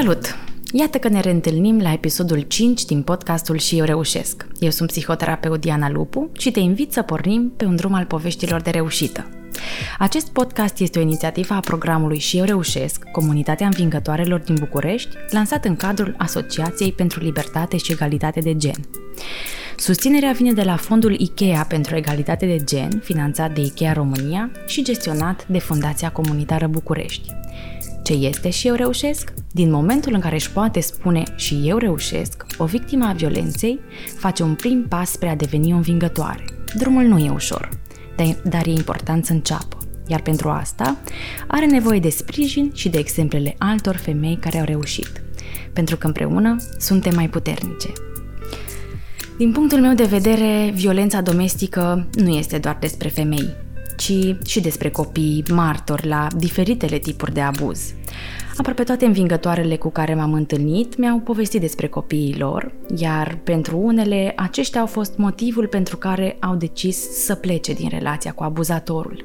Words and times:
Salut! 0.00 0.38
Iată 0.72 0.98
că 0.98 1.08
ne 1.08 1.20
reîntâlnim 1.20 1.80
la 1.80 1.92
episodul 1.92 2.40
5 2.40 2.84
din 2.84 3.02
podcastul 3.02 3.58
Și 3.58 3.78
eu 3.78 3.84
reușesc. 3.84 4.46
Eu 4.60 4.70
sunt 4.70 4.88
psihoterapeut 4.88 5.60
Diana 5.60 5.90
Lupu 5.90 6.30
și 6.38 6.50
te 6.50 6.60
invit 6.60 6.92
să 6.92 7.02
pornim 7.02 7.52
pe 7.56 7.64
un 7.64 7.76
drum 7.76 7.94
al 7.94 8.04
poveștilor 8.04 8.60
de 8.60 8.70
reușită. 8.70 9.28
Acest 9.98 10.28
podcast 10.28 10.78
este 10.78 10.98
o 10.98 11.02
inițiativă 11.02 11.54
a 11.54 11.60
programului 11.60 12.18
Și 12.18 12.38
eu 12.38 12.44
reușesc, 12.44 13.04
comunitatea 13.12 13.66
învingătoarelor 13.66 14.40
din 14.40 14.54
București, 14.58 15.16
lansat 15.30 15.64
în 15.64 15.76
cadrul 15.76 16.14
Asociației 16.18 16.92
pentru 16.92 17.22
Libertate 17.22 17.76
și 17.76 17.92
Egalitate 17.92 18.40
de 18.40 18.56
Gen. 18.56 18.88
Susținerea 19.76 20.32
vine 20.32 20.52
de 20.52 20.62
la 20.62 20.76
fondul 20.76 21.20
IKEA 21.20 21.64
pentru 21.68 21.96
egalitate 21.96 22.46
de 22.46 22.64
gen, 22.64 23.00
finanțat 23.04 23.54
de 23.54 23.60
IKEA 23.60 23.92
România 23.92 24.50
și 24.66 24.84
gestionat 24.84 25.46
de 25.48 25.58
Fundația 25.58 26.10
Comunitară 26.10 26.66
București. 26.66 27.28
Ce 28.10 28.16
este 28.16 28.50
și 28.50 28.66
eu 28.66 28.74
reușesc? 28.74 29.32
Din 29.52 29.70
momentul 29.70 30.12
în 30.14 30.20
care 30.20 30.34
își 30.34 30.50
poate 30.50 30.80
spune 30.80 31.22
și 31.36 31.60
eu 31.64 31.76
reușesc, 31.76 32.46
o 32.58 32.64
victimă 32.64 33.04
a 33.04 33.12
violenței 33.12 33.80
face 34.18 34.42
un 34.42 34.54
prim 34.54 34.86
pas 34.88 35.10
spre 35.10 35.28
a 35.28 35.36
deveni 35.36 35.72
o 35.72 35.76
învingătoare. 35.76 36.44
Drumul 36.74 37.04
nu 37.04 37.18
e 37.18 37.30
ușor, 37.30 37.68
dar 38.42 38.66
e 38.66 38.70
important 38.70 39.24
să 39.24 39.32
înceapă. 39.32 39.76
Iar 40.06 40.20
pentru 40.20 40.48
asta 40.48 40.96
are 41.46 41.66
nevoie 41.66 42.00
de 42.00 42.08
sprijin 42.08 42.70
și 42.74 42.88
de 42.88 42.98
exemplele 42.98 43.54
altor 43.58 43.96
femei 43.96 44.38
care 44.40 44.58
au 44.58 44.64
reușit. 44.64 45.22
Pentru 45.72 45.96
că 45.96 46.06
împreună 46.06 46.56
suntem 46.78 47.14
mai 47.14 47.28
puternice. 47.28 47.92
Din 49.38 49.52
punctul 49.52 49.78
meu 49.80 49.94
de 49.94 50.04
vedere, 50.04 50.70
violența 50.74 51.20
domestică 51.20 52.08
nu 52.14 52.28
este 52.28 52.58
doar 52.58 52.76
despre 52.80 53.08
femei, 53.08 53.56
ci 54.00 54.36
și 54.46 54.60
despre 54.60 54.90
copii 54.90 55.44
martori 55.52 56.06
la 56.06 56.26
diferitele 56.36 56.98
tipuri 56.98 57.32
de 57.32 57.40
abuz. 57.40 57.92
Aproape 58.56 58.82
toate 58.82 59.04
învingătoarele 59.04 59.76
cu 59.76 59.90
care 59.90 60.14
m-am 60.14 60.32
întâlnit 60.32 60.96
mi-au 60.96 61.18
povestit 61.18 61.60
despre 61.60 61.86
copiii 61.86 62.36
lor, 62.38 62.72
iar 62.96 63.38
pentru 63.44 63.78
unele 63.78 64.32
aceștia 64.36 64.80
au 64.80 64.86
fost 64.86 65.16
motivul 65.16 65.66
pentru 65.66 65.96
care 65.96 66.36
au 66.40 66.54
decis 66.54 67.24
să 67.24 67.34
plece 67.34 67.72
din 67.72 67.88
relația 67.88 68.32
cu 68.32 68.42
abuzatorul. 68.42 69.24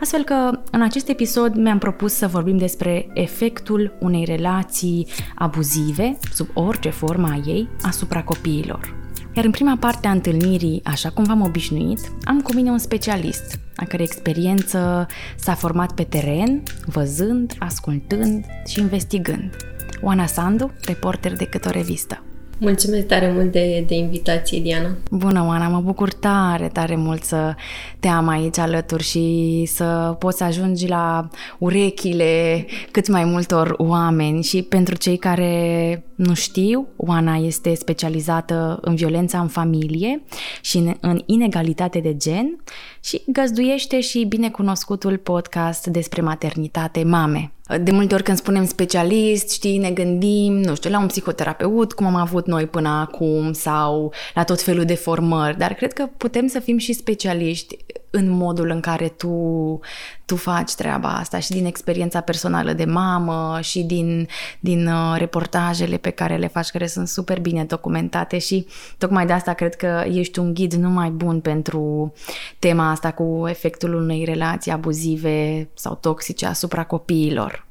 Astfel 0.00 0.24
că 0.24 0.50
în 0.70 0.82
acest 0.82 1.08
episod 1.08 1.54
mi-am 1.54 1.78
propus 1.78 2.12
să 2.12 2.26
vorbim 2.26 2.56
despre 2.56 3.10
efectul 3.14 3.96
unei 4.00 4.24
relații 4.24 5.06
abuzive, 5.34 6.18
sub 6.34 6.48
orice 6.54 6.90
formă 6.90 7.28
a 7.28 7.40
ei, 7.46 7.68
asupra 7.82 8.22
copiilor. 8.22 8.99
Iar 9.40 9.48
în 9.48 9.54
prima 9.54 9.76
parte 9.80 10.08
a 10.08 10.10
întâlnirii, 10.10 10.80
așa 10.84 11.10
cum 11.10 11.24
v-am 11.24 11.40
obișnuit, 11.40 12.12
am 12.24 12.40
cu 12.40 12.54
mine 12.54 12.70
un 12.70 12.78
specialist, 12.78 13.58
a 13.76 13.84
cărei 13.84 14.04
experiență 14.04 15.06
s-a 15.36 15.54
format 15.54 15.92
pe 15.92 16.02
teren, 16.02 16.62
văzând, 16.86 17.52
ascultând 17.58 18.44
și 18.66 18.80
investigând. 18.80 19.56
Oana 20.02 20.26
Sandu, 20.26 20.70
reporter 20.84 21.36
de 21.36 21.44
câte 21.44 21.68
o 21.68 21.70
revistă. 21.70 22.24
Mulțumesc 22.60 23.06
tare 23.06 23.32
mult 23.32 23.52
de, 23.52 23.84
de 23.86 23.94
invitație, 23.94 24.60
Diana. 24.60 24.96
Bună, 25.10 25.44
Oana, 25.46 25.68
mă 25.68 25.80
bucur 25.80 26.12
tare, 26.12 26.68
tare 26.68 26.96
mult 26.96 27.22
să 27.22 27.54
te 28.00 28.08
am 28.08 28.28
aici 28.28 28.58
alături 28.58 29.02
și 29.02 29.64
să 29.66 30.16
poți 30.18 30.36
să 30.36 30.44
ajungi 30.44 30.88
la 30.88 31.28
urechile 31.58 32.66
cât 32.90 33.08
mai 33.08 33.24
multor 33.24 33.74
oameni 33.76 34.42
și 34.42 34.62
pentru 34.62 34.96
cei 34.96 35.16
care 35.16 36.04
nu 36.14 36.34
știu, 36.34 36.88
Oana 36.96 37.36
este 37.36 37.74
specializată 37.74 38.78
în 38.80 38.94
violența 38.94 39.40
în 39.40 39.48
familie 39.48 40.22
și 40.60 40.76
în, 40.76 40.94
în 41.00 41.22
inegalitate 41.26 41.98
de 41.98 42.16
gen 42.16 42.62
și 43.04 43.22
găzduiește 43.26 44.00
și 44.00 44.24
binecunoscutul 44.24 45.16
podcast 45.16 45.86
despre 45.86 46.22
maternitate 46.22 47.02
Mame. 47.04 47.52
De 47.78 47.90
multe 47.90 48.14
ori 48.14 48.22
când 48.22 48.36
spunem 48.36 48.66
specialist, 48.66 49.50
știi, 49.50 49.78
ne 49.78 49.90
gândim, 49.90 50.52
nu 50.52 50.74
știu, 50.74 50.90
la 50.90 50.98
un 50.98 51.06
psihoterapeut, 51.06 51.92
cum 51.92 52.06
am 52.06 52.14
avut 52.14 52.46
noi 52.46 52.66
până 52.66 52.88
acum, 52.88 53.52
sau 53.52 54.12
la 54.34 54.44
tot 54.44 54.62
felul 54.62 54.84
de 54.84 54.94
formări, 54.94 55.58
dar 55.58 55.74
cred 55.74 55.92
că 55.92 56.08
putem 56.16 56.46
să 56.46 56.58
fim 56.58 56.78
și 56.78 56.92
specialiști 56.92 57.76
în 58.10 58.30
modul 58.30 58.70
în 58.70 58.80
care 58.80 59.08
tu, 59.08 59.80
tu 60.24 60.36
faci 60.36 60.74
treaba 60.74 61.08
asta 61.08 61.38
și 61.38 61.50
din 61.50 61.64
experiența 61.64 62.20
personală 62.20 62.72
de 62.72 62.84
mamă 62.84 63.58
și 63.60 63.82
din, 63.82 64.28
din 64.60 64.86
uh, 64.86 65.14
reportajele 65.18 65.96
pe 65.96 66.10
care 66.10 66.36
le 66.36 66.46
faci, 66.46 66.68
care 66.68 66.86
sunt 66.86 67.08
super 67.08 67.40
bine 67.40 67.64
documentate 67.64 68.38
și 68.38 68.66
tocmai 68.98 69.26
de 69.26 69.32
asta 69.32 69.52
cred 69.52 69.74
că 69.74 70.04
ești 70.12 70.38
un 70.38 70.54
ghid 70.54 70.72
numai 70.72 71.10
bun 71.10 71.40
pentru 71.40 72.12
tema 72.58 72.90
asta 72.90 73.10
cu 73.10 73.44
efectul 73.48 73.94
unei 73.94 74.24
relații 74.24 74.70
abuzive 74.70 75.68
sau 75.74 75.94
toxice 75.94 76.46
asupra 76.46 76.84
copiilor. 76.84 77.66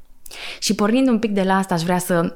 Și 0.60 0.76
pornind 0.76 1.08
un 1.08 1.20
pic 1.20 1.32
de 1.32 1.44
la 1.44 1.58
asta, 1.58 1.74
aș 1.74 1.82
vrea 1.82 1.98
să 1.98 2.36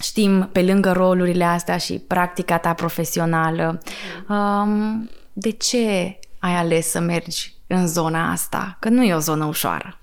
știm, 0.00 0.48
pe 0.52 0.62
lângă 0.62 0.92
rolurile 0.92 1.44
astea 1.44 1.76
și 1.76 1.92
practica 2.06 2.58
ta 2.58 2.72
profesională, 2.72 3.82
um, 4.28 5.10
de 5.32 5.50
ce 5.50 6.18
ai 6.42 6.54
ales 6.54 6.90
să 6.90 7.00
mergi 7.00 7.54
în 7.66 7.88
zona 7.88 8.30
asta? 8.30 8.76
Că 8.80 8.88
nu 8.88 9.04
e 9.04 9.14
o 9.14 9.18
zonă 9.18 9.44
ușoară. 9.44 9.98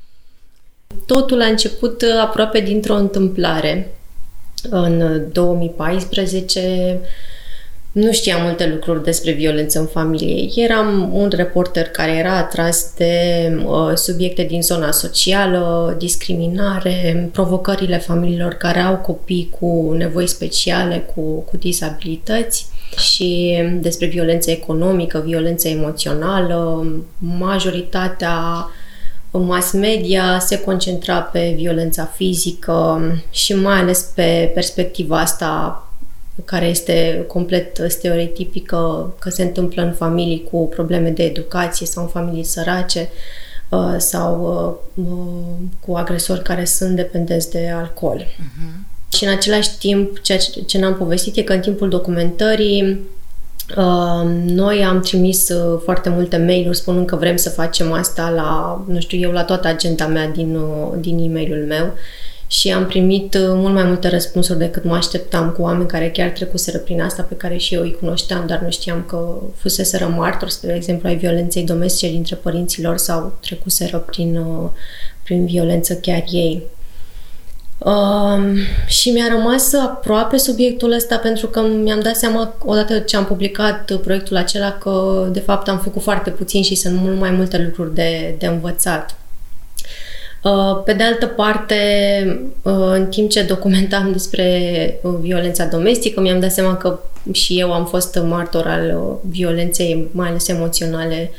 Totul 1.06 1.42
a 1.42 1.46
început 1.46 2.02
uh, 2.02 2.22
aproape 2.22 2.60
dintr-o 2.60 2.96
întâmplare. 2.96 3.92
În 4.70 5.24
2014 5.32 7.00
nu 7.92 8.12
știam 8.12 8.42
multe 8.42 8.68
lucruri 8.68 9.04
despre 9.04 9.32
violență 9.32 9.80
în 9.80 9.86
familie. 9.86 10.64
Eram 10.64 11.14
un 11.14 11.30
reporter 11.36 11.88
care 11.88 12.12
era 12.12 12.38
atras 12.38 12.94
de 12.98 13.14
uh, 13.66 13.92
subiecte 13.96 14.44
din 14.44 14.62
zona 14.62 14.92
socială, 14.92 15.96
discriminare, 15.98 17.30
provocările 17.32 17.98
familiilor 17.98 18.54
care 18.54 18.80
au 18.80 18.98
copii 18.98 19.56
cu 19.60 19.94
nevoi 19.98 20.28
speciale, 20.28 20.98
cu, 21.16 21.22
cu 21.22 21.58
disabilități 21.58 22.68
și 22.98 23.60
despre 23.80 24.08
violență 24.08 24.52
economică, 24.52 25.24
violență 25.26 25.68
emoțională. 25.68 26.88
Majoritatea 27.18 28.70
mass 29.32 29.72
media 29.72 30.40
se 30.40 30.60
concentra 30.60 31.20
pe 31.22 31.54
violența 31.58 32.06
fizică 32.06 33.02
și 33.30 33.56
mai 33.56 33.80
ales 33.80 34.12
pe 34.16 34.52
perspectiva 34.54 35.20
asta 35.20 35.84
care 36.46 36.66
este 36.66 37.24
complet 37.28 37.82
stereotipică 37.88 39.14
că 39.20 39.30
se 39.30 39.44
întâmplă 39.44 39.82
în 39.82 39.94
familii 39.94 40.48
cu 40.52 40.68
probleme 40.68 41.10
de 41.10 41.24
educație 41.24 41.86
sau 41.86 42.04
în 42.04 42.10
familii 42.10 42.44
sărace 42.44 43.10
uh, 43.70 43.96
sau 43.98 44.42
uh, 44.96 45.06
uh, 45.06 45.68
cu 45.80 45.96
agresori 45.96 46.44
care 46.44 46.66
sunt 46.66 46.96
dependenți 46.96 47.50
de 47.50 47.70
alcool. 47.70 48.26
Uh-huh. 48.26 48.89
Și 49.14 49.24
în 49.24 49.30
același 49.30 49.78
timp, 49.78 50.22
ceea 50.22 50.40
ce 50.66 50.80
n-am 50.80 50.96
povestit 50.96 51.38
e 51.38 51.42
că 51.42 51.54
în 51.54 51.60
timpul 51.60 51.90
documentării 51.90 53.00
noi 54.46 54.84
am 54.84 55.02
trimis 55.02 55.52
foarte 55.84 56.10
multe 56.10 56.38
mail-uri 56.38 56.78
spunând 56.78 57.06
că 57.06 57.16
vrem 57.16 57.36
să 57.36 57.50
facem 57.50 57.92
asta 57.92 58.30
la, 58.30 58.84
nu 58.88 59.00
știu 59.00 59.20
eu, 59.20 59.32
la 59.32 59.44
toată 59.44 59.68
agenda 59.68 60.08
mea 60.08 60.28
din, 60.28 60.60
din 61.00 61.18
e-mailul 61.18 61.66
meu 61.68 61.94
și 62.52 62.72
am 62.72 62.86
primit 62.86 63.34
uh, 63.34 63.42
mult 63.46 63.74
mai 63.74 63.84
multe 63.84 64.08
răspunsuri 64.08 64.60
decât 64.60 64.84
mă 64.84 64.96
așteptam 64.96 65.50
cu 65.50 65.62
oameni 65.62 65.88
care 65.88 66.12
chiar 66.12 66.30
trecuseră 66.30 66.78
prin 66.78 67.02
asta 67.02 67.24
pe 67.24 67.36
care 67.36 67.58
și 67.58 67.74
eu 67.74 67.82
îi 67.82 67.98
cunoșteam, 68.00 68.48
dar 68.48 68.60
nu 68.60 68.70
știam 68.70 69.04
că 69.08 69.42
fuseseră 69.56 70.06
martori, 70.06 70.52
spre 70.52 70.76
exemplu, 70.76 71.08
ai 71.08 71.16
violenței 71.16 71.64
domestice 71.64 72.12
dintre 72.12 72.36
părinților 72.36 72.98
sau 72.98 73.38
trecuseră 73.42 73.98
prin, 73.98 74.38
uh, 74.38 74.70
prin 75.24 75.46
violență 75.46 75.94
chiar 75.94 76.24
ei. 76.32 76.64
Um, 77.80 78.56
și 78.88 79.10
mi-a 79.10 79.28
rămas 79.32 79.74
aproape 79.74 80.38
subiectul 80.38 80.92
ăsta 80.92 81.18
pentru 81.18 81.48
că 81.48 81.62
mi-am 81.62 82.00
dat 82.00 82.16
seama 82.16 82.54
odată 82.66 83.00
ce 83.00 83.16
am 83.18 83.26
publicat 83.26 83.92
proiectul 84.04 84.38
acela 84.38 84.72
că 84.72 85.28
de 85.32 85.40
fapt 85.40 85.68
am 85.68 85.80
făcut 85.80 86.02
foarte 86.02 86.30
puțin 86.30 86.64
și 86.64 86.76
sunt 86.76 87.00
mult 87.02 87.20
mai 87.20 87.32
multe 87.32 87.64
lucruri 87.66 87.94
de, 87.94 88.36
de 88.38 88.46
învățat. 88.46 89.16
Uh, 90.44 90.82
pe 90.86 90.94
de 90.94 91.04
altă 91.04 91.26
parte, 91.26 91.76
uh, 92.62 92.92
în 92.94 93.06
timp 93.06 93.30
ce 93.30 93.42
documentam 93.44 94.12
despre 94.12 95.00
uh, 95.02 95.14
violența 95.22 95.66
domestică, 95.66 96.22
mi-am 96.22 96.40
dat 96.40 96.52
seama 96.52 96.76
că 96.76 97.00
și 97.32 97.60
eu 97.60 97.74
am 97.74 97.86
fost 97.86 98.20
martor 98.28 98.66
al 98.66 99.00
violenței, 99.30 100.08
mai 100.12 100.30
ales 100.30 100.48
emoționale, 100.48 101.32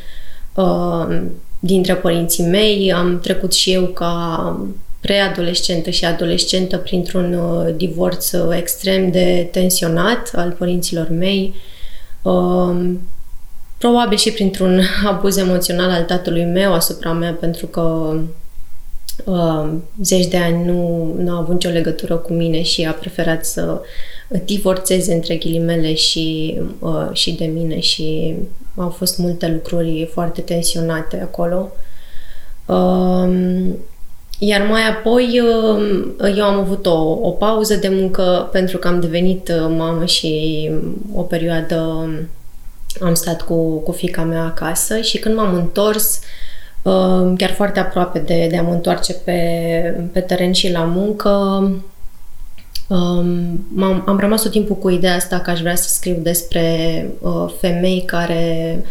dintre 1.61 1.95
părinții 1.95 2.45
mei. 2.45 2.93
Am 2.93 3.21
trecut 3.21 3.53
și 3.53 3.73
eu 3.73 3.85
ca 3.85 4.57
preadolescentă 5.01 5.91
și 5.91 6.05
adolescentă 6.05 6.77
printr-un 6.79 7.39
divorț 7.77 8.31
extrem 8.51 9.11
de 9.11 9.49
tensionat 9.53 10.31
al 10.35 10.51
părinților 10.51 11.09
mei, 11.09 11.55
probabil 13.79 14.17
și 14.17 14.33
printr-un 14.33 14.81
abuz 15.11 15.37
emoțional 15.37 15.91
al 15.91 16.03
tatălui 16.03 16.45
meu 16.45 16.73
asupra 16.73 17.13
mea, 17.13 17.33
pentru 17.33 17.67
că 17.67 18.17
uh, 19.25 19.73
zeci 20.03 20.27
de 20.27 20.37
ani 20.37 20.65
nu, 20.65 21.13
nu 21.19 21.35
a 21.35 21.39
avut 21.39 21.53
nicio 21.53 21.69
legătură 21.69 22.17
cu 22.17 22.33
mine 22.33 22.63
și 22.63 22.85
a 22.85 22.93
preferat 22.93 23.45
să 23.45 23.81
divorțeze 24.45 25.13
între 25.13 25.37
ghilimele 25.37 25.95
și, 25.95 26.59
uh, 26.79 27.09
și 27.13 27.33
de 27.33 27.45
mine 27.45 27.81
și 27.81 28.35
au 28.77 28.89
fost 28.89 29.19
multe 29.19 29.49
lucruri 29.49 30.11
foarte 30.13 30.41
tensionate 30.41 31.21
acolo. 31.21 31.73
Uh, 32.67 33.67
Iar 34.43 34.67
mai 34.67 34.89
apoi 34.89 35.41
uh, 35.41 36.37
eu 36.37 36.45
am 36.45 36.59
avut 36.59 36.87
o, 36.87 37.19
o 37.23 37.31
pauză 37.31 37.75
de 37.75 37.89
muncă 37.89 38.49
pentru 38.53 38.79
că 38.79 38.89
am 38.89 39.01
devenit 39.01 39.49
uh, 39.49 39.75
mamă 39.77 40.05
și 40.05 40.71
o 41.15 41.23
perioadă 41.23 42.09
am 43.01 43.15
stat 43.15 43.43
cu, 43.43 43.79
cu 43.79 43.93
fica 43.93 44.23
mea 44.23 44.43
acasă 44.43 45.01
și 45.01 45.19
când 45.19 45.35
m-am 45.35 45.55
întors, 45.55 46.21
uh, 46.83 47.33
chiar 47.37 47.51
foarte 47.51 47.81
aproape 47.81 48.19
de, 48.19 48.47
de 48.51 48.57
a 48.57 48.63
mă 48.63 48.73
întoarce 48.73 49.13
pe, 49.13 49.41
pe 50.13 50.21
teren 50.21 50.53
și 50.53 50.71
la 50.71 50.85
muncă, 50.85 51.31
um, 52.89 53.67
am 53.81 54.05
am 54.07 54.19
rămas 54.19 54.43
tot 54.43 54.51
timpul 54.51 54.77
cu 54.77 54.91
ideea 54.91 55.15
asta 55.15 55.39
că 55.39 55.51
aș 55.51 55.61
vrea 55.61 55.77
să 55.77 55.89
scriu 55.89 56.17
despre 56.23 57.07
femei 57.61 58.03
care 58.07 58.75
Uh, 58.79 58.89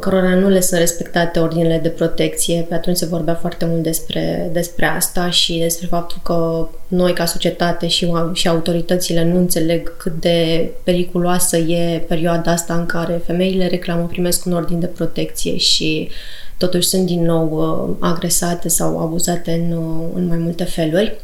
cărora 0.00 0.34
nu 0.34 0.48
le 0.48 0.60
sunt 0.60 0.80
respectate 0.80 1.38
ordinele 1.38 1.78
de 1.78 1.88
protecție. 1.88 2.66
Pe 2.68 2.74
atunci 2.74 2.96
se 2.96 3.06
vorbea 3.06 3.34
foarte 3.34 3.64
mult 3.64 3.82
despre, 3.82 4.50
despre 4.52 4.86
asta 4.86 5.30
și 5.30 5.58
despre 5.58 5.86
faptul 5.86 6.20
că 6.22 6.68
noi 6.88 7.12
ca 7.12 7.24
societate 7.24 7.86
și, 7.86 8.12
și 8.32 8.48
autoritățile 8.48 9.24
nu 9.24 9.38
înțeleg 9.38 9.96
cât 9.96 10.20
de 10.20 10.70
periculoasă 10.84 11.56
e 11.56 12.04
perioada 12.08 12.52
asta 12.52 12.74
în 12.74 12.86
care 12.86 13.22
femeile 13.26 13.66
reclamă 13.66 14.06
primesc 14.06 14.44
un 14.46 14.52
ordin 14.52 14.80
de 14.80 14.86
protecție 14.86 15.56
și 15.56 16.08
totuși 16.56 16.88
sunt 16.88 17.06
din 17.06 17.24
nou 17.24 17.50
uh, 17.50 17.96
agresate 18.00 18.68
sau 18.68 18.98
abuzate 18.98 19.52
în, 19.52 19.76
uh, 19.76 20.08
în 20.14 20.26
mai 20.26 20.38
multe 20.38 20.64
feluri. 20.64 21.20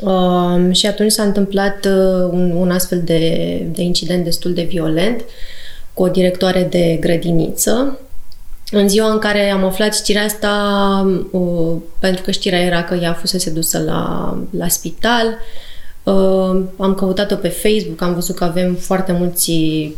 Uh, 0.00 0.74
și 0.74 0.86
atunci 0.86 1.12
s-a 1.12 1.22
întâmplat 1.22 1.84
uh, 1.84 2.28
un, 2.30 2.50
un 2.50 2.70
astfel 2.70 3.02
de, 3.04 3.18
de 3.72 3.82
incident 3.82 4.24
destul 4.24 4.54
de 4.54 4.62
violent 4.62 5.20
uh, 5.20 5.26
cu 5.94 6.02
o 6.02 6.08
directoare 6.08 6.62
de 6.70 6.96
grădiniță. 7.00 7.98
În 8.70 8.88
ziua 8.88 9.12
în 9.12 9.18
care 9.18 9.50
am 9.50 9.64
aflat 9.64 9.94
știrea 9.94 10.24
asta, 10.24 10.50
uh, 11.30 11.76
pentru 11.98 12.22
că 12.22 12.30
știrea 12.30 12.60
era 12.60 12.84
că 12.84 12.94
ea 12.94 13.12
fusese 13.12 13.50
dusă 13.50 13.82
la, 13.82 14.36
la 14.50 14.68
spital, 14.68 15.26
uh, 16.02 16.62
am 16.76 16.94
căutat-o 16.96 17.34
pe 17.34 17.48
Facebook, 17.48 18.02
am 18.02 18.14
văzut 18.14 18.34
că 18.34 18.44
avem 18.44 18.74
foarte 18.74 19.12
mulți 19.12 19.52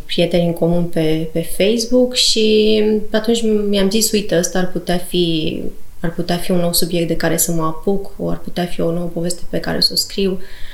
prieteni 0.06 0.46
în 0.46 0.52
comun 0.52 0.84
pe, 0.84 1.28
pe 1.32 1.48
Facebook 1.56 2.14
și 2.14 2.82
atunci 3.12 3.42
mi-am 3.68 3.90
zis, 3.90 4.10
uite, 4.12 4.38
ăsta 4.38 4.58
ar 4.58 4.70
putea 4.70 4.96
fi 4.96 5.62
ar 6.00 6.12
putea 6.12 6.36
fi 6.36 6.50
un 6.50 6.58
nou 6.58 6.72
subiect 6.72 7.08
de 7.08 7.16
care 7.16 7.36
să 7.36 7.52
mă 7.52 7.62
apuc, 7.62 8.10
o 8.18 8.28
ar 8.28 8.38
putea 8.38 8.64
fi 8.64 8.80
o 8.80 8.92
nouă 8.92 9.10
poveste 9.14 9.42
pe 9.50 9.60
care 9.60 9.80
să 9.80 9.90
o 9.92 9.96
scriu. 9.96 10.30
Uh, 10.30 10.38
Uh, 10.38 10.65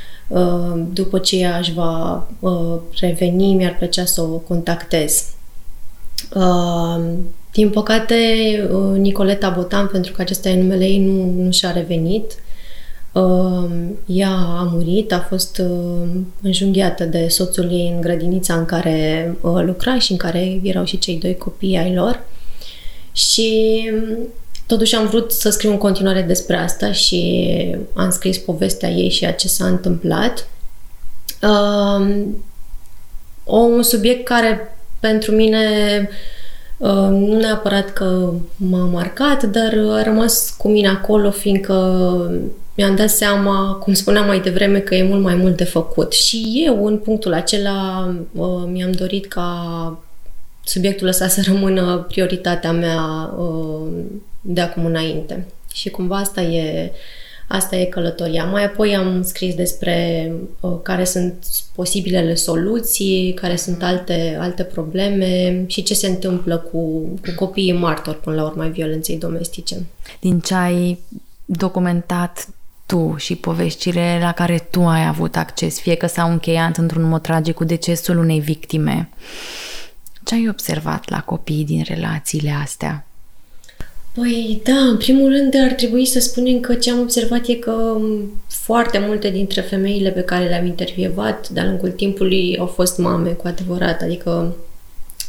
după 0.93 1.19
ce 1.19 1.39
ea 1.39 1.59
își 1.59 1.73
va 1.73 2.27
uh, 2.39 2.79
reveni, 3.01 3.55
mi-ar 3.55 3.77
plăcea 3.77 4.05
să 4.05 4.23
o 4.23 4.37
contactez. 4.37 5.27
Uh, 6.35 7.05
din 7.53 7.71
păcate, 7.71 8.17
Nicoleta 8.97 9.51
Botan, 9.51 9.87
pentru 9.87 10.13
că 10.13 10.21
acesta 10.21 10.49
e 10.49 10.63
numele 10.63 10.85
ei, 10.85 10.99
nu, 10.99 11.43
nu 11.43 11.51
și-a 11.51 11.73
revenit. 11.73 12.33
Ea 14.07 14.31
a 14.31 14.71
murit, 14.73 15.13
a 15.13 15.27
fost 15.29 15.63
înjunghiată 16.43 17.05
de 17.05 17.29
soțul 17.29 17.73
ei 17.73 17.93
în 17.95 18.01
grădinița 18.01 18.55
în 18.55 18.65
care 18.65 19.35
lucra 19.41 19.99
și 19.99 20.11
în 20.11 20.17
care 20.17 20.61
erau 20.63 20.85
și 20.85 20.99
cei 20.99 21.19
doi 21.19 21.37
copii 21.37 21.77
ai 21.77 21.95
lor. 21.95 22.25
Și 23.13 23.91
Totuși 24.73 24.95
am 24.95 25.07
vrut 25.07 25.33
să 25.33 25.51
scriu 25.51 25.71
în 25.71 25.79
continuare 25.79 26.23
despre 26.23 26.57
asta 26.57 26.93
și 26.93 27.77
am 27.95 28.11
scris 28.11 28.39
povestea 28.39 28.89
ei 28.89 29.09
și 29.09 29.25
a 29.25 29.33
ce 29.33 29.49
s-a 29.49 29.67
întâmplat. 29.67 30.49
Um, 31.43 32.37
un 33.45 33.83
subiect 33.83 34.25
care 34.25 34.79
pentru 35.01 35.33
mine 35.33 35.69
uh, 36.77 37.09
nu 37.11 37.39
neapărat 37.39 37.93
că 37.93 38.33
m-a 38.57 38.85
marcat, 38.85 39.43
dar 39.43 39.75
a 39.91 40.03
rămas 40.03 40.55
cu 40.59 40.69
mine 40.69 40.89
acolo, 40.89 41.31
fiindcă 41.31 41.75
mi-am 42.75 42.97
dat 42.97 43.11
seama, 43.11 43.73
cum 43.83 43.93
spuneam 43.93 44.27
mai 44.27 44.41
devreme, 44.41 44.79
că 44.79 44.95
e 44.95 45.03
mult 45.03 45.23
mai 45.23 45.35
mult 45.35 45.57
de 45.57 45.65
făcut. 45.65 46.13
Și 46.13 46.63
eu, 46.67 46.87
în 46.87 46.99
punctul 46.99 47.33
acela, 47.33 48.09
uh, 48.33 48.63
mi-am 48.67 48.93
dorit 48.93 49.27
ca 49.27 49.99
subiectul 50.65 51.07
ăsta 51.07 51.29
să 51.29 51.43
rămână 51.47 52.07
prioritatea 52.09 52.73
mea 52.73 53.35
uh, 53.39 53.89
de 54.41 54.61
acum 54.61 54.85
înainte. 54.85 55.47
Și 55.73 55.91
cumva 55.91 56.17
asta 56.17 56.41
e, 56.43 56.93
asta 57.49 57.77
e 57.77 57.85
călătoria. 57.85 58.45
Mai 58.45 58.65
apoi 58.65 58.97
am 58.97 59.23
scris 59.23 59.55
despre 59.55 60.33
uh, 60.61 60.73
care 60.83 61.05
sunt 61.05 61.45
posibilele 61.75 62.35
soluții, 62.35 63.33
care 63.35 63.57
sunt 63.57 63.83
alte, 63.83 64.37
alte 64.41 64.63
probleme 64.63 65.65
și 65.67 65.83
ce 65.83 65.95
se 65.95 66.07
întâmplă 66.07 66.57
cu, 66.57 66.79
cu 66.99 67.33
copiii 67.37 67.73
martori 67.73 68.21
până 68.21 68.37
la 68.37 68.45
urmă 68.45 68.67
violenței 68.67 69.19
domestice. 69.19 69.87
Din 70.21 70.41
ce 70.41 70.55
ai 70.55 70.99
documentat 71.45 72.49
tu 72.87 73.15
și 73.19 73.37
poveștile 73.37 74.19
la 74.21 74.33
care 74.33 74.69
tu 74.71 74.81
ai 74.81 75.07
avut 75.07 75.37
acces, 75.37 75.81
fie 75.81 75.95
că 75.95 76.07
s-au 76.07 76.31
încheiat 76.31 76.77
într-un 76.77 77.03
mod 77.03 77.23
tragic 77.23 77.55
cu 77.55 77.65
decesul 77.65 78.19
unei 78.19 78.41
victime, 78.41 79.09
ce 80.25 80.35
ai 80.35 80.49
observat 80.49 81.11
la 81.11 81.21
copiii 81.21 81.65
din 81.65 81.85
relațiile 81.87 82.51
astea? 82.63 83.07
Păi 84.15 84.61
da, 84.65 84.79
în 84.91 84.97
primul 84.97 85.31
rând 85.31 85.55
ar 85.65 85.73
trebui 85.73 86.07
să 86.07 86.21
spunem 86.21 86.61
că 86.61 86.75
ce 86.75 86.91
am 86.91 87.01
observat 87.01 87.47
e 87.47 87.55
că 87.55 87.97
foarte 88.49 89.05
multe 89.07 89.31
dintre 89.31 89.61
femeile 89.61 90.11
pe 90.11 90.21
care 90.21 90.49
le-am 90.49 90.67
intervievat 90.67 91.49
de-a 91.49 91.65
lungul 91.65 91.91
timpului 91.91 92.57
au 92.59 92.67
fost 92.67 92.99
mame 92.99 93.31
cu 93.31 93.47
adevărat, 93.47 94.03
adică 94.03 94.57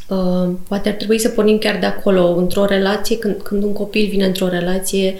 uh, 0.08 0.50
poate 0.68 0.88
ar 0.88 0.94
trebui 0.94 1.18
să 1.18 1.28
pornim 1.28 1.58
chiar 1.58 1.78
de 1.78 1.86
acolo, 1.86 2.34
într-o 2.36 2.64
relație, 2.64 3.18
când, 3.18 3.36
când 3.42 3.62
un 3.62 3.72
copil 3.72 4.08
vine 4.08 4.24
într-o 4.24 4.48
relație, 4.48 5.14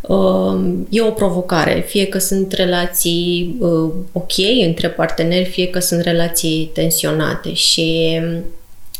uh, 0.00 0.60
e 0.88 1.00
o 1.00 1.10
provocare, 1.10 1.84
fie 1.86 2.06
că 2.06 2.18
sunt 2.18 2.52
relații 2.52 3.56
uh, 3.58 3.90
ok 4.12 4.32
între 4.66 4.88
parteneri, 4.88 5.48
fie 5.48 5.66
că 5.66 5.78
sunt 5.78 6.00
relații 6.00 6.70
tensionate. 6.74 7.52
Și 7.52 8.20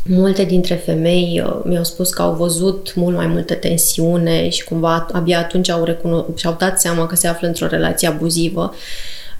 Multe 0.04 0.44
dintre 0.44 0.74
femei 0.74 1.42
uh, 1.44 1.60
mi-au 1.64 1.84
spus 1.84 2.10
că 2.10 2.22
au 2.22 2.34
văzut 2.34 2.94
mult 2.94 3.16
mai 3.16 3.26
multă 3.26 3.54
tensiune 3.54 4.48
și 4.48 4.64
cumva 4.64 5.06
abia 5.12 5.38
atunci 5.38 5.68
au 5.68 5.84
recuno- 5.84 6.34
și-au 6.34 6.56
dat 6.58 6.80
seama 6.80 7.06
că 7.06 7.14
se 7.16 7.26
află 7.28 7.46
într-o 7.46 7.66
relație 7.66 8.08
abuzivă 8.08 8.74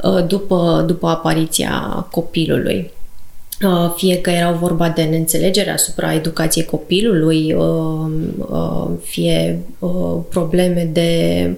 uh, 0.02 0.26
după, 0.26 0.84
după 0.87 1.06
apariția 1.06 2.06
copilului. 2.10 2.90
Uh, 3.62 3.93
fie 3.96 4.20
că 4.20 4.31
erau 4.31 4.55
vorba 4.55 4.88
de 4.88 5.02
neînțelegere 5.02 5.70
asupra 5.70 6.14
educației 6.14 6.64
copilului, 6.64 7.56
fie 9.02 9.61
probleme 10.28 10.90
de 10.92 11.56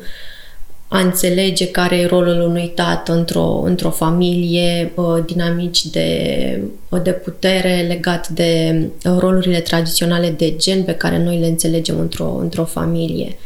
a 0.93 0.99
înțelege 0.99 1.71
care 1.71 1.97
e 1.97 2.07
rolul 2.07 2.41
unui 2.41 2.73
tată 2.75 3.13
într-o, 3.13 3.63
într-o 3.65 3.91
familie, 3.91 4.93
uh, 4.95 5.25
dinamici 5.27 5.87
de, 5.87 6.61
uh, 6.89 7.03
de 7.03 7.11
putere 7.11 7.85
legat 7.89 8.29
de 8.29 8.75
uh, 9.05 9.17
rolurile 9.19 9.61
tradiționale 9.61 10.31
de 10.31 10.57
gen 10.57 10.83
pe 10.83 10.95
care 10.95 11.23
noi 11.23 11.39
le 11.39 11.47
înțelegem 11.47 11.99
într-o, 11.99 12.37
într-o 12.41 12.65
familie. 12.65 13.37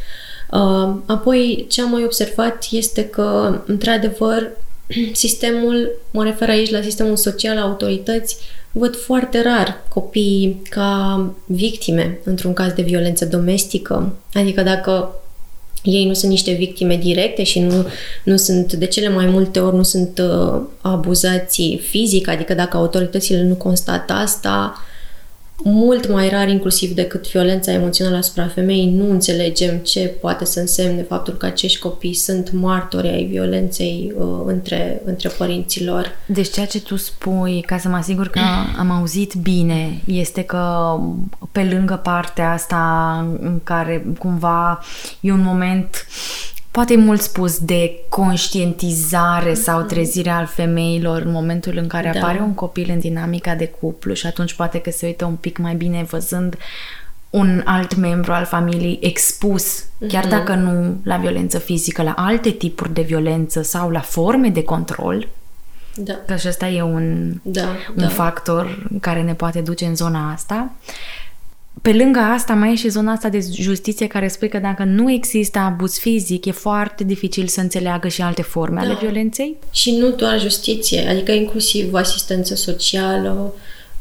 Apoi, 1.06 1.66
ce 1.68 1.82
am 1.82 1.90
mai 1.90 2.04
observat 2.04 2.66
este 2.70 3.04
că, 3.04 3.60
într-adevăr, 3.66 4.50
sistemul, 5.12 5.90
mă 6.10 6.22
refer 6.24 6.48
aici 6.48 6.70
la 6.70 6.82
sistemul 6.82 7.16
social, 7.16 7.58
autorități, 7.58 8.36
văd 8.72 8.96
foarte 8.96 9.42
rar 9.42 9.82
copiii 9.88 10.62
ca 10.70 11.24
victime 11.46 12.18
într-un 12.24 12.52
caz 12.52 12.72
de 12.72 12.82
violență 12.82 13.24
domestică. 13.24 14.12
Adică 14.34 14.62
dacă 14.62 15.14
ei 15.84 16.06
nu 16.06 16.14
sunt 16.14 16.30
niște 16.30 16.52
victime 16.52 16.96
directe 16.96 17.42
și 17.42 17.60
nu, 17.60 17.86
nu 18.24 18.36
sunt, 18.36 18.72
de 18.72 18.86
cele 18.86 19.08
mai 19.08 19.26
multe 19.26 19.60
ori, 19.60 19.76
nu 19.76 19.82
sunt 19.82 20.18
uh, 20.18 20.60
abuzații 20.80 21.78
fizic, 21.78 22.28
adică 22.28 22.54
dacă 22.54 22.76
autoritățile 22.76 23.42
nu 23.42 23.54
constată 23.54 24.12
asta, 24.12 24.74
mult 25.62 26.08
mai 26.08 26.28
rar 26.28 26.48
inclusiv 26.48 26.90
decât 26.90 27.30
violența 27.30 27.72
emoțională 27.72 28.16
asupra 28.16 28.48
femeii, 28.48 28.90
nu 28.90 29.10
înțelegem 29.10 29.76
ce 29.76 30.00
poate 30.00 30.44
să 30.44 30.60
însemne 30.60 31.02
faptul 31.02 31.34
că 31.34 31.46
acești 31.46 31.78
copii 31.78 32.14
sunt 32.14 32.52
martori 32.52 33.08
ai 33.08 33.24
violenței 33.24 34.12
uh, 34.18 34.26
între, 34.46 35.02
între 35.04 35.28
părinților. 35.28 36.16
Deci 36.26 36.50
ceea 36.50 36.66
ce 36.66 36.80
tu 36.80 36.96
spui, 36.96 37.60
ca 37.66 37.78
să 37.78 37.88
mă 37.88 37.96
asigur 37.96 38.28
că 38.28 38.40
am 38.78 38.90
auzit 38.90 39.34
bine, 39.34 40.02
este 40.04 40.42
că 40.42 40.96
pe 41.52 41.68
lângă 41.72 41.94
partea 41.94 42.52
asta 42.52 43.16
în 43.40 43.60
care 43.64 44.06
cumva 44.18 44.84
e 45.20 45.32
un 45.32 45.42
moment 45.42 46.06
poate 46.74 46.92
e 46.92 46.96
mult 46.96 47.20
spus 47.20 47.58
de 47.58 47.98
conștientizare 48.08 49.50
mm-hmm. 49.50 49.62
sau 49.62 49.82
trezire 49.82 50.30
al 50.30 50.46
femeilor 50.46 51.22
în 51.22 51.30
momentul 51.30 51.76
în 51.76 51.86
care 51.86 52.10
da. 52.12 52.18
apare 52.18 52.40
un 52.40 52.54
copil 52.54 52.90
în 52.90 52.98
dinamica 52.98 53.54
de 53.54 53.66
cuplu 53.66 54.12
și 54.14 54.26
atunci 54.26 54.54
poate 54.54 54.80
că 54.80 54.90
se 54.90 55.06
uită 55.06 55.24
un 55.24 55.34
pic 55.34 55.58
mai 55.58 55.74
bine 55.74 56.02
văzând 56.02 56.56
un 57.30 57.62
alt 57.64 57.94
membru 57.94 58.32
al 58.32 58.44
familiei 58.44 58.98
expus, 59.02 59.82
mm-hmm. 59.82 60.08
chiar 60.08 60.26
dacă 60.26 60.54
nu 60.54 60.96
la 61.04 61.16
violență 61.16 61.58
fizică, 61.58 62.02
la 62.02 62.14
alte 62.16 62.50
tipuri 62.50 62.92
de 62.92 63.02
violență 63.02 63.62
sau 63.62 63.90
la 63.90 64.00
forme 64.00 64.48
de 64.48 64.62
control. 64.62 65.28
Da. 65.94 66.14
Că 66.26 66.36
și 66.36 66.48
ăsta 66.48 66.68
e 66.68 66.82
un, 66.82 67.34
da, 67.42 67.68
un 67.96 68.02
da. 68.02 68.08
factor 68.08 68.88
care 69.00 69.22
ne 69.22 69.34
poate 69.34 69.60
duce 69.60 69.84
în 69.84 69.96
zona 69.96 70.32
asta. 70.32 70.70
Pe 71.84 71.92
lângă 71.92 72.18
asta 72.18 72.52
mai 72.52 72.72
e 72.72 72.76
și 72.76 72.88
zona 72.88 73.12
asta 73.12 73.28
de 73.28 73.46
justiție 73.52 74.06
care 74.06 74.28
spune 74.28 74.50
că 74.50 74.58
dacă 74.58 74.84
nu 74.84 75.10
există 75.12 75.58
abuz 75.58 75.98
fizic, 75.98 76.44
e 76.44 76.50
foarte 76.50 77.04
dificil 77.04 77.46
să 77.46 77.60
înțeleagă 77.60 78.08
și 78.08 78.22
alte 78.22 78.42
forme 78.42 78.80
da. 78.80 78.86
ale 78.86 78.98
violenței. 79.00 79.56
Și 79.70 79.96
nu 79.96 80.10
doar 80.10 80.40
justiție, 80.40 81.08
adică 81.08 81.32
inclusiv 81.32 81.94
asistență 81.94 82.54
socială, 82.54 83.54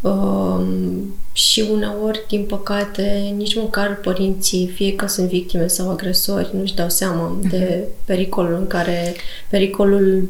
Um, 0.04 1.16
și 1.34 1.66
uneori, 1.72 2.26
din 2.28 2.44
păcate, 2.44 3.34
nici 3.38 3.56
măcar 3.56 3.96
părinții, 3.96 4.72
fie 4.76 4.96
că 4.96 5.08
sunt 5.08 5.28
victime 5.28 5.68
sau 5.68 5.90
agresori, 5.90 6.50
nu-și 6.56 6.76
dau 6.76 6.90
seama 6.90 7.38
uh-huh. 7.38 7.50
de 7.50 7.84
pericolul 8.06 8.54
în 8.54 8.68
care, 8.68 9.16
pericolul 9.50 10.30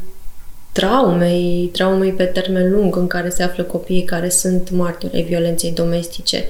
traumei, 0.72 1.69
traumei 1.72 2.12
pe 2.12 2.24
termen 2.24 2.72
lung 2.72 2.95
în 2.95 3.07
care 3.07 3.29
se 3.29 3.43
află 3.43 3.63
copiii 3.63 4.03
care 4.03 4.29
sunt 4.29 4.69
martori 4.69 5.15
ai 5.15 5.24
violenței 5.24 5.72
domestice. 5.72 6.45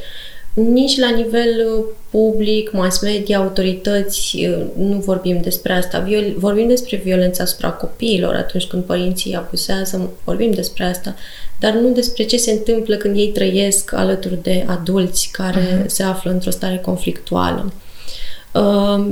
Nici 0.54 0.98
la 0.98 1.10
nivel 1.10 1.66
uh, 1.78 1.86
public, 2.10 2.72
mass 2.72 3.02
media, 3.02 3.38
autorități, 3.38 4.46
uh, 4.50 4.66
nu 4.78 4.98
vorbim 4.98 5.42
despre 5.42 5.74
asta. 5.74 6.08
Vorbim 6.36 6.68
despre 6.68 7.02
violența 7.04 7.44
asupra 7.44 7.70
copiilor 7.70 8.36
atunci 8.36 8.66
când 8.66 8.84
părinții 8.84 9.36
abuzează, 9.36 10.12
vorbim 10.24 10.52
despre 10.52 10.84
asta, 10.84 11.16
dar 11.60 11.74
nu 11.74 11.92
despre 11.92 12.24
ce 12.24 12.38
se 12.38 12.52
întâmplă 12.52 12.96
când 12.96 13.16
ei 13.16 13.28
trăiesc 13.28 13.94
alături 13.94 14.42
de 14.42 14.66
adulți 14.68 15.30
care 15.32 15.84
uh-huh. 15.84 15.86
se 15.86 16.04
află 16.04 16.32
într-o 16.32 16.50
stare 16.50 16.78
conflictuală. 16.78 17.74
Uh, 18.54 19.06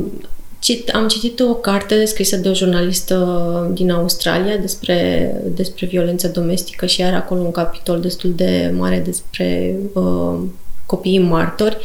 am 0.93 1.07
citit 1.07 1.39
o 1.39 1.53
carte 1.53 2.05
scrisă 2.05 2.35
de 2.35 2.49
o 2.49 2.53
jurnalistă 2.53 3.71
din 3.73 3.91
Australia 3.91 4.57
despre, 4.57 5.31
despre 5.55 5.85
violență 5.85 6.27
domestică 6.27 6.85
și 6.85 7.03
are 7.03 7.15
acolo 7.15 7.41
un 7.41 7.51
capitol 7.51 7.99
destul 7.99 8.33
de 8.35 8.73
mare 8.77 9.01
despre 9.05 9.75
uh, 9.93 10.39
copiii 10.91 11.19
martori 11.19 11.77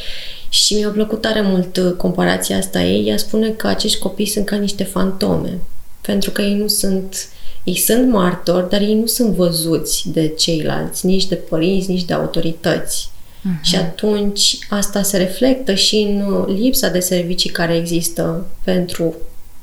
și 0.48 0.74
mi-a 0.74 0.88
plăcut 0.88 1.20
tare 1.20 1.40
mult 1.40 1.76
uh, 1.76 1.92
comparația 1.96 2.56
asta 2.56 2.82
ei. 2.82 3.08
Ea 3.08 3.16
spune 3.16 3.48
că 3.48 3.66
acești 3.66 3.98
copii 3.98 4.26
sunt 4.26 4.44
ca 4.44 4.56
niște 4.56 4.84
fantome, 4.84 5.58
pentru 6.00 6.30
că 6.30 6.42
ei 6.42 6.54
nu 6.54 6.68
sunt 6.68 7.28
ei 7.64 7.76
sunt 7.76 8.08
martori, 8.08 8.70
dar 8.70 8.80
ei 8.80 8.94
nu 8.94 9.06
sunt 9.06 9.34
văzuți 9.34 10.08
de 10.08 10.28
ceilalți, 10.28 11.06
nici 11.06 11.26
de 11.26 11.34
părinți, 11.34 11.90
nici 11.90 12.04
de 12.04 12.12
autorități. 12.12 13.08
Uh-huh. 13.08 13.62
Și 13.62 13.76
atunci 13.76 14.58
asta 14.68 15.02
se 15.02 15.16
reflectă 15.16 15.74
și 15.74 15.96
în 15.96 16.20
uh, 16.20 16.44
lipsa 16.58 16.88
de 16.88 17.00
servicii 17.00 17.50
care 17.50 17.76
există 17.76 18.46
pentru 18.64 19.14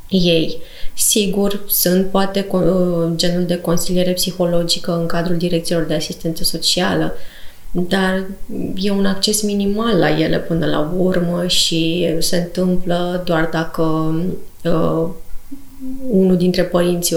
ei. 0.09 0.57
Sigur, 0.95 1.63
sunt 1.67 2.09
poate 2.09 2.47
uh, 2.51 2.61
genul 3.15 3.45
de 3.45 3.57
consiliere 3.61 4.11
psihologică 4.11 4.97
în 4.99 5.05
cadrul 5.05 5.37
direcțiilor 5.37 5.83
de 5.83 5.93
asistență 5.93 6.43
socială, 6.43 7.13
dar 7.75 8.23
e 8.75 8.91
un 8.91 9.05
acces 9.05 9.41
minimal 9.41 9.97
la 9.97 10.19
ele 10.19 10.39
până 10.39 10.65
la 10.65 10.93
urmă 10.97 11.47
și 11.47 12.09
se 12.19 12.37
întâmplă 12.37 13.21
doar 13.25 13.49
dacă 13.51 13.83
uh, 14.63 15.09
unul 16.09 16.37
dintre 16.37 16.63
părinți 16.63 17.15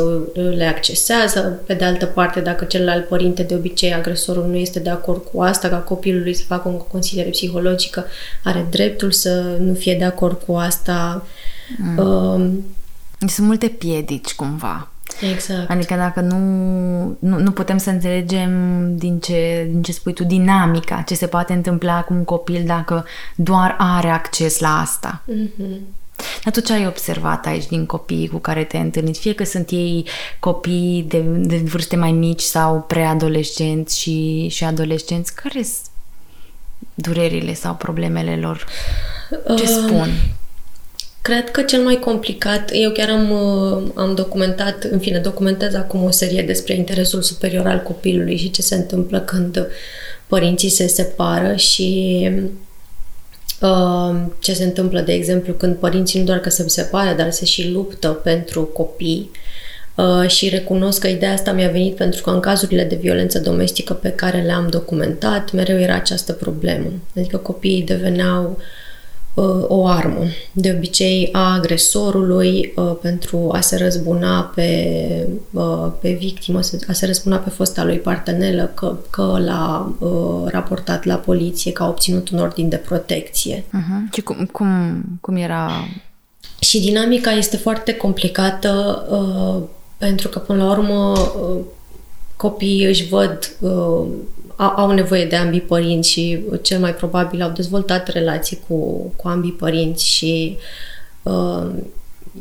le 0.56 0.64
accesează, 0.64 1.60
pe 1.66 1.75
de 1.75 1.84
altă 1.84 2.06
parte, 2.06 2.40
dacă 2.40 2.64
celălalt 2.64 3.08
părinte, 3.08 3.42
de 3.42 3.54
obicei 3.54 3.94
agresorul, 3.94 4.46
nu 4.46 4.56
este 4.56 4.78
de 4.78 4.90
acord 4.90 5.22
cu 5.32 5.40
asta, 5.40 5.68
ca 5.68 5.76
copilului 5.76 6.34
să 6.34 6.44
facă 6.46 6.68
o 6.68 6.70
consiliere 6.70 7.30
psihologică, 7.30 8.04
are 8.44 8.66
dreptul 8.70 9.10
să 9.10 9.56
nu 9.60 9.75
fie 9.75 9.94
de 9.94 10.04
acord 10.04 10.42
cu 10.46 10.52
asta. 10.54 11.26
Mm. 11.78 11.98
Uh, 11.98 13.28
Sunt 13.28 13.46
multe 13.46 13.66
piedici, 13.66 14.34
cumva. 14.34 14.90
Exact. 15.32 15.70
Adică 15.70 15.94
dacă 15.94 16.20
nu, 16.20 16.36
nu, 17.18 17.38
nu 17.38 17.50
putem 17.50 17.78
să 17.78 17.90
înțelegem 17.90 18.50
din 18.96 19.18
ce, 19.18 19.66
din 19.70 19.82
ce 19.82 19.92
spui 19.92 20.12
tu, 20.12 20.25
dinamica, 20.25 21.02
ce 21.06 21.14
se 21.14 21.26
poate 21.26 21.52
întâmpla 21.52 22.02
cu 22.02 22.14
un 22.14 22.25
copil 22.25 22.62
dacă 22.66 23.04
doar 23.34 23.75
are 23.78 24.08
acces 24.08 24.58
la 24.58 24.80
asta. 24.80 25.22
Mm-hmm. 25.32 25.78
Dar 26.44 26.52
tu 26.52 26.60
ce 26.60 26.72
ai 26.72 26.86
observat 26.86 27.46
aici 27.46 27.66
din 27.66 27.86
copiii 27.86 28.28
cu 28.28 28.38
care 28.38 28.64
te-ai 28.64 28.82
întâlnit? 28.82 29.16
Fie 29.16 29.34
că 29.34 29.44
sunt 29.44 29.70
ei 29.70 30.06
copii 30.38 31.04
de, 31.08 31.20
de 31.20 31.56
vârste 31.56 31.96
mai 31.96 32.12
mici 32.12 32.40
sau 32.40 32.80
preadolescenți 32.80 34.00
și, 34.00 34.48
și 34.48 34.64
adolescenți, 34.64 35.34
care 35.34 35.62
sunt 35.62 35.86
durerile 36.94 37.54
sau 37.54 37.75
problemele 37.75 38.36
lor? 38.36 38.66
Ce 39.56 39.62
uh, 39.62 39.68
spun? 39.68 40.08
Cred 41.26 41.50
că 41.50 41.62
cel 41.62 41.83
mai 41.83 41.99
complicat, 41.99 42.71
eu 42.73 42.90
chiar 42.90 43.09
am, 43.09 43.30
uh, 43.30 43.90
am 43.95 44.14
documentat, 44.14 44.85
în 44.85 44.99
fine, 44.99 45.18
documentez 45.18 45.75
acum 45.75 46.02
o 46.04 46.11
serie 46.11 46.42
despre 46.42 46.75
interesul 46.75 47.23
superior 47.23 47.66
al 47.66 47.83
copilului 47.83 48.37
și 48.37 48.50
ce 48.50 48.62
se 48.62 48.75
întâmplă 48.75 49.21
când 49.21 49.66
părinții 50.26 50.68
se 50.68 50.87
separă 50.87 51.54
și 51.56 52.30
Uh, 53.61 54.16
ce 54.38 54.52
se 54.52 54.64
întâmplă, 54.64 55.00
de 55.00 55.12
exemplu, 55.12 55.52
când 55.52 55.76
părinții 55.76 56.18
nu 56.18 56.25
doar 56.25 56.38
că 56.38 56.50
se 56.50 56.68
separă, 56.68 57.16
dar 57.16 57.30
se 57.30 57.45
și 57.45 57.71
luptă 57.71 58.09
pentru 58.09 58.62
copii 58.62 59.30
uh, 59.95 60.28
și 60.28 60.49
recunosc 60.49 61.00
că 61.00 61.09
ideea 61.09 61.33
asta 61.33 61.52
mi-a 61.52 61.68
venit 61.68 61.95
pentru 61.95 62.23
că 62.23 62.30
în 62.30 62.40
cazurile 62.40 62.85
de 62.85 62.95
violență 62.95 63.38
domestică 63.38 63.92
pe 63.92 64.11
care 64.11 64.40
le-am 64.42 64.68
documentat, 64.71 65.52
mereu 65.52 65.78
era 65.78 65.95
această 65.95 66.33
problemă. 66.33 66.92
Adică 67.16 67.37
copiii 67.37 67.83
deveneau 67.83 68.56
uh, 68.59 68.64
Uh, 68.64 68.86
o 69.69 69.87
armă, 69.87 70.25
de 70.52 70.73
obicei 70.76 71.28
a 71.33 71.52
agresorului 71.52 72.73
uh, 72.76 72.93
pentru 73.00 73.49
a 73.52 73.61
se 73.61 73.76
răzbuna 73.76 74.52
pe, 74.55 75.28
uh, 75.50 75.90
pe 76.00 76.12
victimă, 76.12 76.59
a 76.88 76.93
se 76.93 77.07
răzbuna 77.07 77.37
pe 77.37 77.50
fosta 77.50 77.85
lui 77.85 77.99
partenelă 77.99 78.71
că, 78.75 78.97
că 79.11 79.38
l-a 79.45 79.93
raportat 80.47 81.05
la 81.05 81.14
poliție, 81.14 81.73
că 81.73 81.83
a 81.83 81.88
obținut 81.88 82.28
un 82.28 82.38
ordin 82.38 82.69
de 82.69 82.76
protecție. 82.76 83.64
Uh-huh. 83.64 84.12
Și 84.12 84.21
cum, 84.21 84.49
cum, 84.52 85.02
cum 85.21 85.37
era? 85.37 85.71
Și 86.61 86.81
dinamica 86.81 87.31
este 87.31 87.57
foarte 87.57 87.95
complicată 87.95 89.05
pentru 89.97 90.28
că, 90.28 90.38
până 90.38 90.64
la 90.64 90.71
urmă, 90.71 91.14
copiii 92.37 92.87
își 92.87 93.09
văd 93.09 93.57
au 94.56 94.90
nevoie 94.90 95.26
de 95.26 95.36
ambii 95.36 95.60
părinți 95.60 96.10
și 96.10 96.40
cel 96.62 96.78
mai 96.78 96.94
probabil 96.94 97.42
au 97.42 97.50
dezvoltat 97.50 98.08
relații 98.08 98.60
cu, 98.68 98.76
cu 99.16 99.28
ambii 99.28 99.52
părinți 99.52 100.06
și 100.06 100.56
uh, 101.22 101.66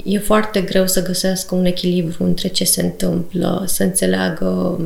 e 0.03 0.19
foarte 0.19 0.61
greu 0.61 0.87
să 0.87 1.03
găsească 1.03 1.55
un 1.55 1.65
echilibru 1.65 2.23
între 2.23 2.47
ce 2.47 2.63
se 2.63 2.81
întâmplă, 2.81 3.63
să 3.65 3.83
înțeleagă 3.83 4.79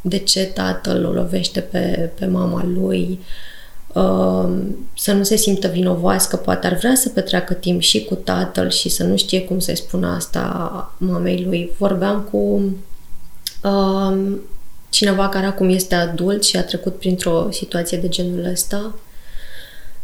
de 0.00 0.18
ce 0.18 0.44
tatăl 0.44 1.04
o 1.04 1.12
lovește 1.12 1.60
pe, 1.60 2.10
pe 2.18 2.26
mama 2.26 2.64
lui, 2.64 3.18
uh, 3.94 4.48
să 4.96 5.12
nu 5.12 5.22
se 5.22 5.36
simtă 5.36 5.68
vinovos 5.68 6.24
că 6.24 6.36
poate 6.36 6.66
ar 6.66 6.74
vrea 6.74 6.94
să 6.94 7.08
petreacă 7.08 7.54
timp 7.54 7.80
și 7.80 8.04
cu 8.04 8.14
tatăl 8.14 8.70
și 8.70 8.88
să 8.88 9.04
nu 9.04 9.16
știe 9.16 9.40
cum 9.40 9.58
să-i 9.58 9.76
spună 9.76 10.06
asta 10.06 10.94
mamei 10.98 11.44
lui. 11.44 11.70
Vorbeam 11.78 12.28
cu 12.30 12.62
uh, 13.62 14.16
cineva 14.90 15.28
care 15.28 15.46
acum 15.46 15.68
este 15.68 15.94
adult 15.94 16.44
și 16.44 16.56
a 16.56 16.64
trecut 16.64 16.98
printr-o 16.98 17.48
situație 17.50 17.98
de 17.98 18.08
genul 18.08 18.44
ăsta. 18.44 18.94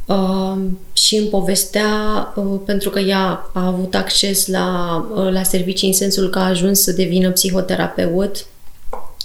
Uh, 0.07 0.57
și 0.93 1.16
îmi 1.16 1.28
povestea, 1.28 1.88
uh, 2.37 2.61
pentru 2.64 2.90
că 2.90 2.99
ea 2.99 3.50
a 3.52 3.66
avut 3.66 3.95
acces 3.95 4.47
la, 4.47 4.97
uh, 5.14 5.33
la 5.33 5.43
servicii 5.43 5.88
în 5.88 5.95
sensul 5.95 6.31
că 6.31 6.38
a 6.38 6.47
ajuns 6.47 6.81
să 6.81 6.93
devină 6.93 7.31
psihoterapeut, 7.31 8.47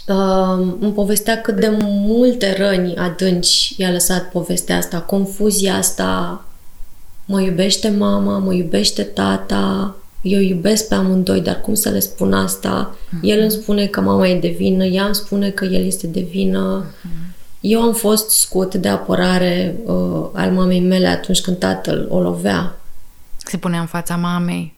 uh, 0.08 0.76
îmi 0.80 0.94
povestea 0.94 1.42
cât 1.42 1.56
de 1.56 1.78
multe 1.82 2.56
răni 2.58 2.96
adânci 2.96 3.74
i-a 3.78 3.92
lăsat 3.92 4.30
povestea 4.30 4.78
asta, 4.78 5.00
confuzia 5.00 5.76
asta, 5.76 6.46
mă 7.26 7.42
iubește 7.42 7.90
mama, 7.90 8.38
mă 8.38 8.54
iubește 8.54 9.04
tata, 9.04 9.96
eu 10.22 10.40
iubesc 10.40 10.88
pe 10.88 10.96
amândoi, 10.96 11.42
dar 11.42 11.62
cum 11.62 11.74
să 11.74 11.90
le 11.90 12.00
spun 12.00 12.34
asta? 12.34 12.96
Uh-huh. 12.96 13.22
El 13.22 13.40
îmi 13.40 13.52
spune 13.52 13.86
că 13.86 14.02
mama 14.02 14.28
e 14.28 14.40
de 14.40 14.48
vină, 14.48 14.84
ea 14.86 15.06
îmi 15.06 15.16
spune 15.16 15.50
că 15.50 15.66
el 15.66 15.86
este 15.86 16.08
de 16.08 16.20
vină. 16.20 16.86
Uh-huh. 16.86 17.30
Eu 17.60 17.82
am 17.82 17.94
fost 17.94 18.30
scut 18.30 18.76
de 18.76 18.88
apărare 18.88 19.76
uh, 19.84 20.30
al 20.34 20.52
mamei 20.52 20.80
mele 20.80 21.08
atunci 21.08 21.42
când 21.42 21.58
tatăl 21.58 22.08
o 22.10 22.22
lovea. 22.22 22.76
Se 23.38 23.58
punea 23.58 23.80
în 23.80 23.86
fața 23.86 24.16
mamei? 24.16 24.74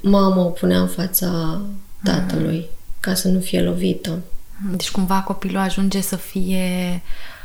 Mama 0.00 0.44
o 0.44 0.48
punea 0.48 0.80
în 0.80 0.88
fața 0.88 1.60
tatălui, 2.02 2.64
uh-huh. 2.64 3.00
ca 3.00 3.14
să 3.14 3.28
nu 3.28 3.40
fie 3.40 3.62
lovită. 3.62 4.18
Deci 4.70 4.90
cumva 4.90 5.20
copilul 5.20 5.56
ajunge 5.60 6.00
să 6.00 6.16
fie 6.16 6.66
uh, 6.94 7.37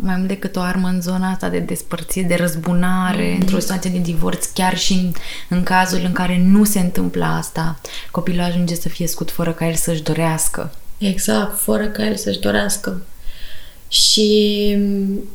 mai 0.00 0.14
mult 0.16 0.28
decât 0.28 0.56
o 0.56 0.60
armă 0.60 0.88
în 0.88 1.00
zona 1.00 1.30
asta 1.30 1.48
de 1.48 1.58
despărțire, 1.58 2.26
de 2.26 2.34
răzbunare, 2.34 3.34
mm-hmm. 3.34 3.40
într-o 3.40 3.58
situație 3.58 3.90
de 3.90 3.98
divorț, 3.98 4.46
chiar 4.46 4.76
și 4.76 4.92
în, 4.92 5.12
în 5.48 5.62
cazul 5.62 6.00
în 6.04 6.12
care 6.12 6.42
nu 6.44 6.64
se 6.64 6.78
întâmplă 6.78 7.24
asta, 7.24 7.80
copilul 8.10 8.40
ajunge 8.40 8.74
să 8.74 8.88
fie 8.88 9.06
scut 9.06 9.30
fără 9.30 9.52
ca 9.52 9.68
el 9.68 9.74
să-și 9.74 10.02
dorească. 10.02 10.72
Exact, 10.98 11.58
fără 11.58 11.86
ca 11.86 12.06
el 12.06 12.16
să-și 12.16 12.40
dorească. 12.40 13.02
Și 13.88 14.68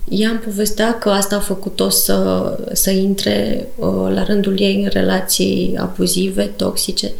ea 0.09 0.29
îmi 0.29 0.39
povestea 0.39 0.97
că 0.97 1.09
asta 1.09 1.35
a 1.35 1.39
făcut-o 1.39 1.89
să, 1.89 2.59
să 2.73 2.91
intre 2.91 3.67
uh, 3.75 4.13
la 4.13 4.23
rândul 4.23 4.59
ei 4.59 4.83
în 4.83 4.89
relații 4.89 5.75
abuzive, 5.77 6.43
toxice, 6.43 7.11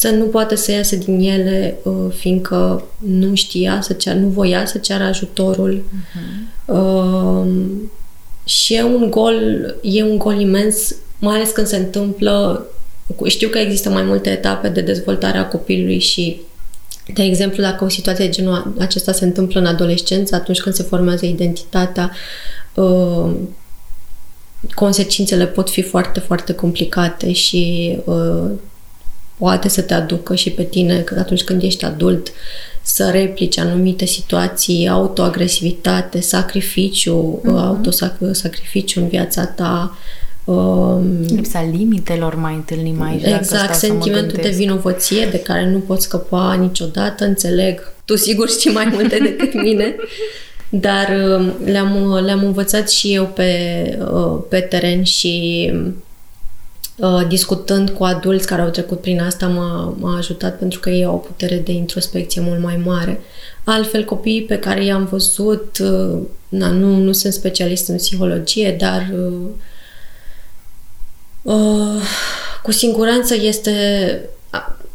să 0.00 0.10
nu 0.10 0.24
poată 0.24 0.54
să 0.54 0.72
iasă 0.72 0.96
din 0.96 1.20
ele, 1.20 1.76
uh, 1.82 2.12
fiindcă 2.14 2.84
nu 2.98 3.34
știa 3.34 3.80
să 3.80 3.92
ceară, 3.92 4.18
nu 4.18 4.28
voia 4.28 4.66
să 4.66 4.78
ceară 4.78 5.04
ajutorul. 5.04 5.82
Uh-huh. 5.82 6.68
și 8.44 8.74
e 8.74 8.82
un 8.82 9.10
gol, 9.10 9.38
e 9.82 10.02
un 10.02 10.18
gol 10.18 10.40
imens, 10.40 10.94
mai 11.18 11.36
ales 11.36 11.50
când 11.50 11.66
se 11.66 11.76
întâmplă, 11.76 12.66
știu 13.26 13.48
că 13.48 13.58
există 13.58 13.90
mai 13.90 14.02
multe 14.02 14.30
etape 14.30 14.68
de 14.68 14.80
dezvoltare 14.80 15.38
a 15.38 15.48
copilului 15.48 15.98
și 15.98 16.40
de 17.14 17.22
exemplu, 17.22 17.62
dacă 17.62 17.84
o 17.84 17.88
situație 17.88 18.24
de 18.24 18.30
genul 18.30 18.74
acesta 18.78 19.12
se 19.12 19.24
întâmplă 19.24 19.60
în 19.60 19.66
adolescență, 19.66 20.34
atunci 20.34 20.60
când 20.60 20.74
se 20.74 20.82
formează 20.82 21.26
identitatea, 21.26 22.10
uh, 22.74 23.30
consecințele 24.74 25.46
pot 25.46 25.70
fi 25.70 25.82
foarte, 25.82 26.20
foarte 26.20 26.52
complicate 26.52 27.32
și 27.32 27.96
uh, 28.04 28.50
poate 29.40 29.68
să 29.68 29.80
te 29.82 29.94
aducă 29.94 30.34
și 30.34 30.50
pe 30.50 30.62
tine 30.62 30.98
că 30.98 31.18
atunci 31.18 31.42
când 31.42 31.62
ești 31.62 31.84
adult 31.84 32.32
să 32.82 33.10
replici 33.10 33.58
anumite 33.58 34.04
situații, 34.04 34.88
autoagresivitate, 34.88 36.20
sacrificiu, 36.20 37.40
mm-hmm. 37.42 37.56
autosacrificiu 37.56 39.00
în 39.00 39.08
viața 39.08 39.44
ta. 39.44 39.98
Um, 40.44 41.20
Lipsa 41.26 41.68
limitelor 41.72 42.34
mai 42.34 42.54
întâlnim 42.54 43.02
aici. 43.02 43.24
Exact, 43.24 43.74
sentimentul 43.74 44.38
de 44.42 44.48
vinovăție 44.48 45.26
de 45.30 45.38
care 45.38 45.70
nu 45.70 45.78
poți 45.78 46.04
scăpa 46.04 46.54
niciodată, 46.54 47.24
înțeleg. 47.24 47.92
Tu 48.04 48.16
sigur 48.16 48.50
știi 48.50 48.72
mai 48.72 48.88
multe 48.92 49.18
decât 49.28 49.62
mine. 49.62 49.94
Dar 50.68 51.08
um, 51.08 51.52
le-am, 51.64 52.20
le-am 52.24 52.44
învățat 52.44 52.90
și 52.90 53.14
eu 53.14 53.26
pe, 53.26 53.52
uh, 54.12 54.42
pe 54.48 54.60
teren 54.60 55.02
și 55.02 55.70
uh, 55.74 55.92
discutând 57.28 57.90
cu 57.90 58.04
adulți 58.04 58.46
care 58.46 58.62
au 58.62 58.68
trecut 58.68 59.00
prin 59.00 59.20
asta 59.20 59.48
m-a, 59.48 59.94
m-a 59.98 60.16
ajutat 60.16 60.58
pentru 60.58 60.80
că 60.80 60.90
ei 60.90 61.04
au 61.04 61.14
o 61.14 61.18
putere 61.18 61.56
de 61.56 61.72
introspecție 61.72 62.40
mult 62.40 62.60
mai 62.62 62.80
mare. 62.84 63.20
Altfel, 63.64 64.04
copiii 64.04 64.42
pe 64.42 64.58
care 64.58 64.84
i-am 64.84 65.04
văzut, 65.04 65.78
uh, 65.78 66.18
na, 66.48 66.70
nu, 66.70 66.96
nu 66.96 67.12
sunt 67.12 67.32
specialist 67.32 67.88
în 67.88 67.96
psihologie, 67.96 68.76
dar 68.78 69.12
uh, 71.42 72.02
cu 72.62 72.70
siguranță 72.72 73.34
este 73.34 73.74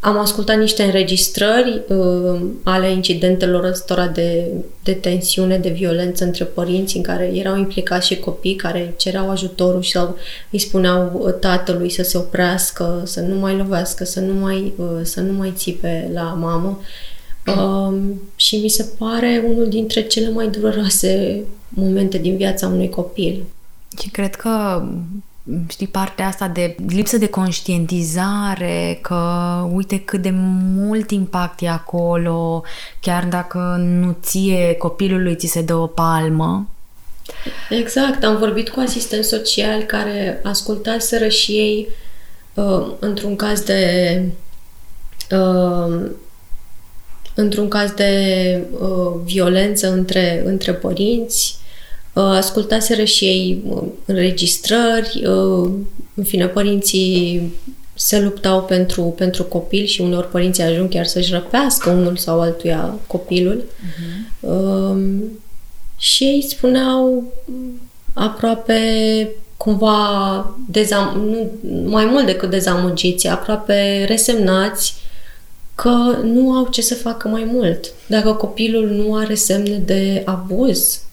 am 0.05 0.17
ascultat 0.17 0.57
niște 0.57 0.83
înregistrări 0.83 1.81
uh, 1.87 2.41
ale 2.63 2.91
incidentelor 2.91 3.63
ăstora 3.63 4.07
de, 4.07 4.51
de 4.83 4.91
tensiune, 4.93 5.57
de 5.57 5.69
violență 5.69 6.23
între 6.23 6.43
părinți, 6.43 6.97
în 6.97 7.03
care 7.03 7.31
erau 7.33 7.57
implicați 7.57 8.07
și 8.07 8.19
copii 8.19 8.55
care 8.55 8.93
cereau 8.97 9.29
ajutorul 9.29 9.81
și 9.81 9.91
sau 9.91 10.17
îi 10.49 10.59
spuneau 10.59 11.11
uh, 11.13 11.33
tatălui 11.39 11.89
să 11.89 12.03
se 12.03 12.17
oprească, 12.17 13.01
să 13.05 13.21
nu 13.21 13.35
mai 13.35 13.55
lovească, 13.55 14.03
să 14.03 14.19
nu 14.19 14.33
mai, 14.33 14.73
uh, 14.77 14.99
să 15.01 15.21
nu 15.21 15.33
mai 15.33 15.53
țipe 15.55 16.09
la 16.13 16.23
mamă. 16.23 16.79
Uh, 17.47 17.97
și 18.35 18.57
mi 18.57 18.69
se 18.69 18.85
pare 18.97 19.43
unul 19.47 19.69
dintre 19.69 20.01
cele 20.01 20.29
mai 20.29 20.47
dureroase 20.47 21.43
momente 21.69 22.17
din 22.17 22.37
viața 22.37 22.67
unui 22.67 22.89
copil. 22.89 23.43
Și 24.01 24.09
cred 24.09 24.35
că 24.35 24.83
știi, 25.69 25.87
partea 25.87 26.27
asta 26.27 26.47
de 26.47 26.75
lipsă 26.87 27.17
de 27.17 27.27
conștientizare, 27.27 28.99
că 29.01 29.15
uite 29.71 29.99
cât 29.99 30.21
de 30.21 30.29
mult 30.75 31.11
impact 31.11 31.61
e 31.61 31.69
acolo, 31.69 32.63
chiar 32.99 33.25
dacă 33.25 33.59
nu 33.79 34.17
ție 34.21 34.73
copilului 34.73 35.35
ți 35.35 35.47
se 35.47 35.61
dă 35.61 35.75
o 35.75 35.87
palmă. 35.87 36.69
Exact, 37.69 38.23
am 38.23 38.37
vorbit 38.37 38.69
cu 38.69 38.79
asistenți 38.79 39.27
sociali 39.27 39.85
care 39.85 40.39
ascultaseră 40.43 41.27
și 41.27 41.51
ei 41.51 41.87
uh, 42.53 42.87
într-un 42.99 43.35
caz 43.35 43.61
de 43.61 44.21
uh, 45.31 46.09
într-un 47.35 47.67
caz 47.67 47.91
de 47.91 48.61
uh, 48.79 49.13
violență 49.23 49.91
între, 49.91 50.41
între 50.45 50.73
părinți 50.73 51.57
Uh, 51.59 51.64
ascultaseră 52.21 53.03
și 53.03 53.25
ei 53.25 53.61
uh, 53.69 53.83
înregistrări, 54.05 55.23
uh, 55.25 55.69
în 56.13 56.23
fine, 56.23 56.45
părinții 56.45 57.53
se 57.93 58.19
luptau 58.19 58.63
pentru, 58.63 59.01
pentru 59.01 59.43
copil 59.43 59.85
și 59.85 60.01
uneori 60.01 60.29
părinții 60.29 60.63
ajung 60.63 60.89
chiar 60.89 61.05
să-și 61.05 61.31
răpească 61.31 61.89
unul 61.89 62.15
sau 62.15 62.41
altuia 62.41 62.95
copilul. 63.07 63.63
Uh-huh. 63.63 65.05
Și 65.97 66.23
ei 66.23 66.41
spuneau 66.41 67.23
aproape 68.13 68.79
cumva 69.57 70.57
dezam- 70.71 71.15
nu, 71.15 71.51
mai 71.85 72.05
mult 72.05 72.25
decât 72.25 72.49
dezamăgiți, 72.49 73.27
aproape 73.27 74.05
resemnați 74.07 74.95
că 75.75 76.17
nu 76.23 76.51
au 76.51 76.67
ce 76.71 76.81
să 76.81 76.95
facă 76.95 77.27
mai 77.27 77.49
mult. 77.51 77.93
Dacă 78.07 78.33
copilul 78.33 78.87
nu 78.87 79.15
are 79.15 79.35
semne 79.35 79.77
de 79.77 80.21
abuz, 80.25 81.04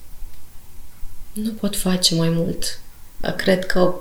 nu 1.33 1.51
pot 1.51 1.77
face 1.77 2.15
mai 2.15 2.29
mult. 2.35 2.79
Cred 3.37 3.67
că 3.67 3.95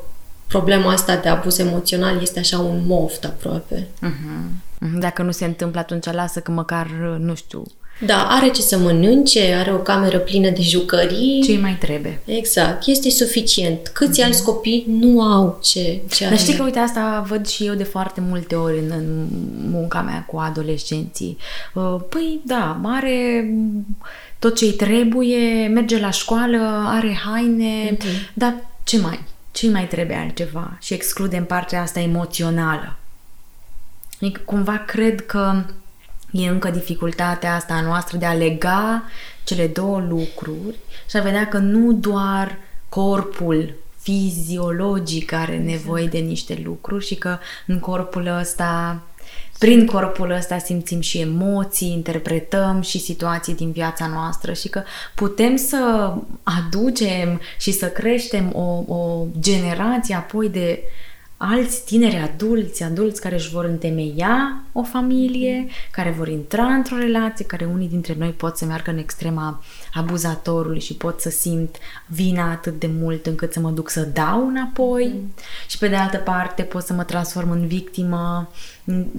problema 0.47 0.91
asta 0.91 1.15
de 1.15 1.29
abuz 1.29 1.57
emoțional 1.57 2.21
este 2.21 2.39
așa 2.39 2.59
un 2.59 2.81
moft 2.85 3.25
aproape. 3.25 3.87
Uh-huh. 4.03 4.89
Dacă 4.99 5.21
nu 5.21 5.31
se 5.31 5.45
întâmplă, 5.45 5.79
atunci 5.79 6.11
lasă 6.11 6.39
că 6.39 6.51
măcar, 6.51 6.87
nu 7.19 7.35
știu... 7.35 7.63
Da, 8.05 8.27
are 8.29 8.49
ce 8.49 8.61
să 8.61 8.77
mănânce, 8.77 9.53
are 9.53 9.73
o 9.73 9.77
cameră 9.77 10.17
plină 10.17 10.49
de 10.49 10.61
jucării. 10.61 11.41
Ce 11.43 11.57
mai 11.57 11.77
trebuie. 11.79 12.19
Exact, 12.25 12.87
este 12.87 13.09
suficient. 13.09 13.87
Câți 13.87 14.21
uh-huh. 14.21 14.25
alți 14.25 14.43
copii 14.43 14.85
nu 14.87 15.21
au 15.21 15.59
ce, 15.63 16.01
ce 16.09 16.27
Dar 16.27 16.37
știi 16.37 16.55
că, 16.55 16.63
uite, 16.63 16.79
asta 16.79 17.25
văd 17.27 17.47
și 17.47 17.65
eu 17.65 17.73
de 17.73 17.83
foarte 17.83 18.21
multe 18.21 18.55
ori 18.55 18.79
în, 18.79 18.91
în 18.91 19.27
munca 19.69 20.01
mea 20.01 20.25
cu 20.27 20.37
adolescenții. 20.37 21.37
Uh, 21.73 21.95
păi, 22.09 22.41
da, 22.45 22.81
are 22.83 23.49
tot 24.41 24.55
ce 24.55 24.65
îi 24.65 24.73
trebuie, 24.73 25.67
merge 25.67 25.99
la 25.99 26.09
școală, 26.09 26.83
are 26.85 27.19
haine, 27.25 27.95
mm-hmm. 27.95 28.33
dar 28.33 28.55
ce 28.83 28.99
mai? 28.99 29.23
Ce 29.51 29.69
mai 29.69 29.87
trebuie 29.87 30.17
altceva? 30.17 30.77
Și 30.79 30.93
excludem 30.93 31.45
partea 31.45 31.81
asta 31.81 31.99
emoțională. 31.99 32.97
Adică, 34.21 34.41
cumva 34.45 34.77
cred 34.77 35.25
că 35.25 35.63
e 36.31 36.47
încă 36.47 36.69
dificultatea 36.69 37.55
asta 37.55 37.73
a 37.73 37.81
noastră 37.81 38.17
de 38.17 38.25
a 38.25 38.33
lega 38.33 39.03
cele 39.43 39.67
două 39.67 39.99
lucruri 39.99 40.75
și 41.09 41.17
a 41.17 41.21
vedea 41.21 41.47
că 41.47 41.57
nu 41.57 41.93
doar 41.93 42.57
corpul 42.89 43.73
fiziologic 43.97 45.31
are 45.31 45.57
nevoie 45.57 46.05
de 46.05 46.17
niște 46.17 46.61
lucruri 46.63 47.05
și 47.05 47.15
că 47.15 47.37
în 47.67 47.79
corpul 47.79 48.37
ăsta 48.39 49.01
prin 49.61 49.85
corpul 49.85 50.31
ăsta 50.31 50.57
simțim 50.57 50.99
și 50.99 51.19
emoții, 51.19 51.91
interpretăm 51.91 52.81
și 52.81 52.99
situații 52.99 53.55
din 53.55 53.71
viața 53.71 54.07
noastră 54.07 54.53
și 54.53 54.69
că 54.69 54.83
putem 55.15 55.55
să 55.55 56.13
aducem 56.43 57.41
și 57.59 57.71
să 57.71 57.87
creștem 57.87 58.51
o, 58.55 58.93
o 58.93 59.25
generație 59.39 60.15
apoi 60.15 60.49
de 60.49 60.83
alți 61.43 61.85
tineri 61.85 62.15
adulți, 62.15 62.83
adulți 62.83 63.21
care 63.21 63.35
își 63.35 63.49
vor 63.49 63.65
întemeia 63.65 64.63
o 64.71 64.83
familie, 64.83 65.67
care 65.91 66.09
vor 66.17 66.27
intra 66.27 66.63
într-o 66.63 66.97
relație, 66.97 67.45
care 67.45 67.65
unii 67.65 67.87
dintre 67.87 68.15
noi 68.17 68.29
pot 68.29 68.57
să 68.57 68.65
meargă 68.65 68.91
în 68.91 68.97
extrema 68.97 69.63
abuzatorului 69.93 70.79
și 70.79 70.93
pot 70.93 71.19
să 71.19 71.29
simt 71.29 71.75
vina 72.05 72.51
atât 72.51 72.79
de 72.79 72.89
mult 72.99 73.25
încât 73.25 73.53
să 73.53 73.59
mă 73.59 73.69
duc 73.69 73.89
să 73.89 74.01
dau 74.01 74.47
înapoi 74.47 75.11
mm. 75.13 75.33
și 75.67 75.77
pe 75.77 75.87
de 75.87 75.95
altă 75.95 76.17
parte 76.17 76.61
pot 76.61 76.83
să 76.83 76.93
mă 76.93 77.03
transform 77.03 77.51
în 77.51 77.67
victimă 77.67 78.49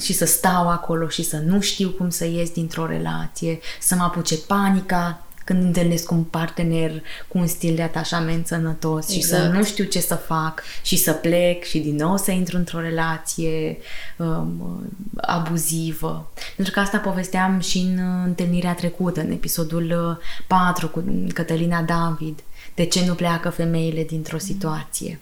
și 0.00 0.12
să 0.12 0.24
stau 0.24 0.68
acolo 0.68 1.08
și 1.08 1.22
să 1.22 1.36
nu 1.36 1.60
știu 1.60 1.88
cum 1.88 2.10
să 2.10 2.24
ies 2.24 2.50
dintr-o 2.50 2.86
relație, 2.86 3.58
să 3.80 3.94
mă 3.94 4.02
apuce 4.02 4.36
panica 4.36 5.26
când 5.44 5.62
întâlnesc 5.62 6.10
un 6.10 6.22
partener 6.22 7.02
cu 7.28 7.38
un 7.38 7.46
stil 7.46 7.74
de 7.74 7.82
atașament 7.82 8.46
sănătos 8.46 9.04
exact. 9.04 9.20
și 9.20 9.28
să 9.28 9.36
exact. 9.36 9.54
nu 9.54 9.64
știu 9.64 9.84
ce 9.84 10.00
să 10.00 10.14
fac 10.14 10.62
și 10.82 10.96
să 10.96 11.12
plec 11.12 11.64
și 11.64 11.78
din 11.78 11.94
nou 11.94 12.16
să 12.16 12.30
intru 12.30 12.56
într-o 12.56 12.80
relație 12.80 13.78
um, 14.16 14.92
abuzivă. 15.16 16.30
Pentru 16.56 16.74
că 16.74 16.80
asta 16.80 16.98
povesteam 16.98 17.60
și 17.60 17.78
în 17.78 17.98
întâlnirea 18.24 18.74
trecută, 18.74 19.20
în 19.20 19.30
episodul 19.30 20.18
4 20.46 20.88
cu 20.88 21.04
Cătălina 21.34 21.82
David. 21.82 22.38
De 22.74 22.84
ce 22.84 23.04
nu 23.06 23.14
pleacă 23.14 23.50
femeile 23.50 24.04
dintr-o 24.04 24.38
situație 24.38 25.20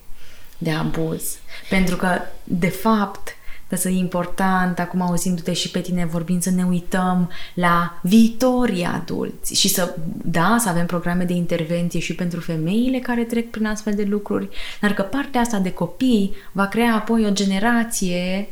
de 0.58 0.70
abuz? 0.70 1.38
Pentru 1.68 1.96
că, 1.96 2.18
de 2.44 2.68
fapt, 2.68 3.28
dar 3.70 3.78
să 3.78 3.88
e 3.88 3.96
important, 3.96 4.78
acum 4.78 5.00
auzindu-te 5.00 5.52
și 5.52 5.70
pe 5.70 5.80
tine 5.80 6.04
vorbind, 6.04 6.42
să 6.42 6.50
ne 6.50 6.64
uităm 6.64 7.30
la 7.54 8.00
viitorii 8.02 8.84
adulți 8.84 9.54
și 9.54 9.68
să, 9.68 9.94
da, 10.24 10.56
să 10.58 10.68
avem 10.68 10.86
programe 10.86 11.24
de 11.24 11.32
intervenție 11.32 12.00
și 12.00 12.14
pentru 12.14 12.40
femeile 12.40 12.98
care 12.98 13.24
trec 13.24 13.50
prin 13.50 13.66
astfel 13.66 13.94
de 13.94 14.02
lucruri, 14.02 14.48
dar 14.80 14.92
că 14.92 15.02
partea 15.02 15.40
asta 15.40 15.58
de 15.58 15.72
copii 15.72 16.34
va 16.52 16.66
crea 16.66 16.94
apoi 16.94 17.26
o 17.26 17.30
generație 17.30 18.48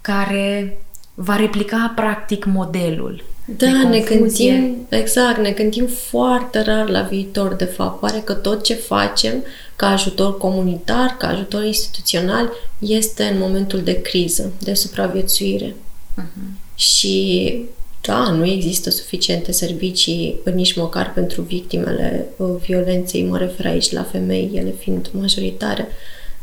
care 0.00 0.78
va 1.14 1.36
replica 1.36 1.92
practic 1.94 2.44
modelul. 2.44 3.33
Da, 3.44 3.88
ne 3.88 3.98
gândim, 3.98 4.86
exact, 4.88 5.38
ne 5.38 5.50
gândim 5.50 5.86
foarte 5.86 6.62
rar 6.62 6.88
la 6.88 7.00
viitor, 7.00 7.54
de 7.54 7.64
fapt. 7.64 8.00
Pare 8.00 8.22
că 8.24 8.32
tot 8.32 8.62
ce 8.62 8.74
facem 8.74 9.44
ca 9.76 9.86
ajutor 9.86 10.38
comunitar, 10.38 11.16
ca 11.18 11.28
ajutor 11.28 11.64
instituțional, 11.64 12.52
este 12.78 13.22
în 13.22 13.38
momentul 13.38 13.80
de 13.82 14.02
criză, 14.02 14.52
de 14.60 14.74
supraviețuire. 14.74 15.74
Uh-huh. 16.20 16.74
Și 16.74 17.56
da, 18.00 18.30
nu 18.30 18.46
există 18.46 18.90
suficiente 18.90 19.52
servicii 19.52 20.40
nici 20.54 20.74
măcar 20.76 21.12
pentru 21.12 21.42
victimele 21.42 22.26
uh, 22.36 22.48
violenței, 22.66 23.24
mă 23.24 23.38
refer 23.38 23.66
aici 23.66 23.90
la 23.90 24.02
femei, 24.02 24.50
ele 24.54 24.74
fiind 24.78 25.10
majoritare, 25.12 25.88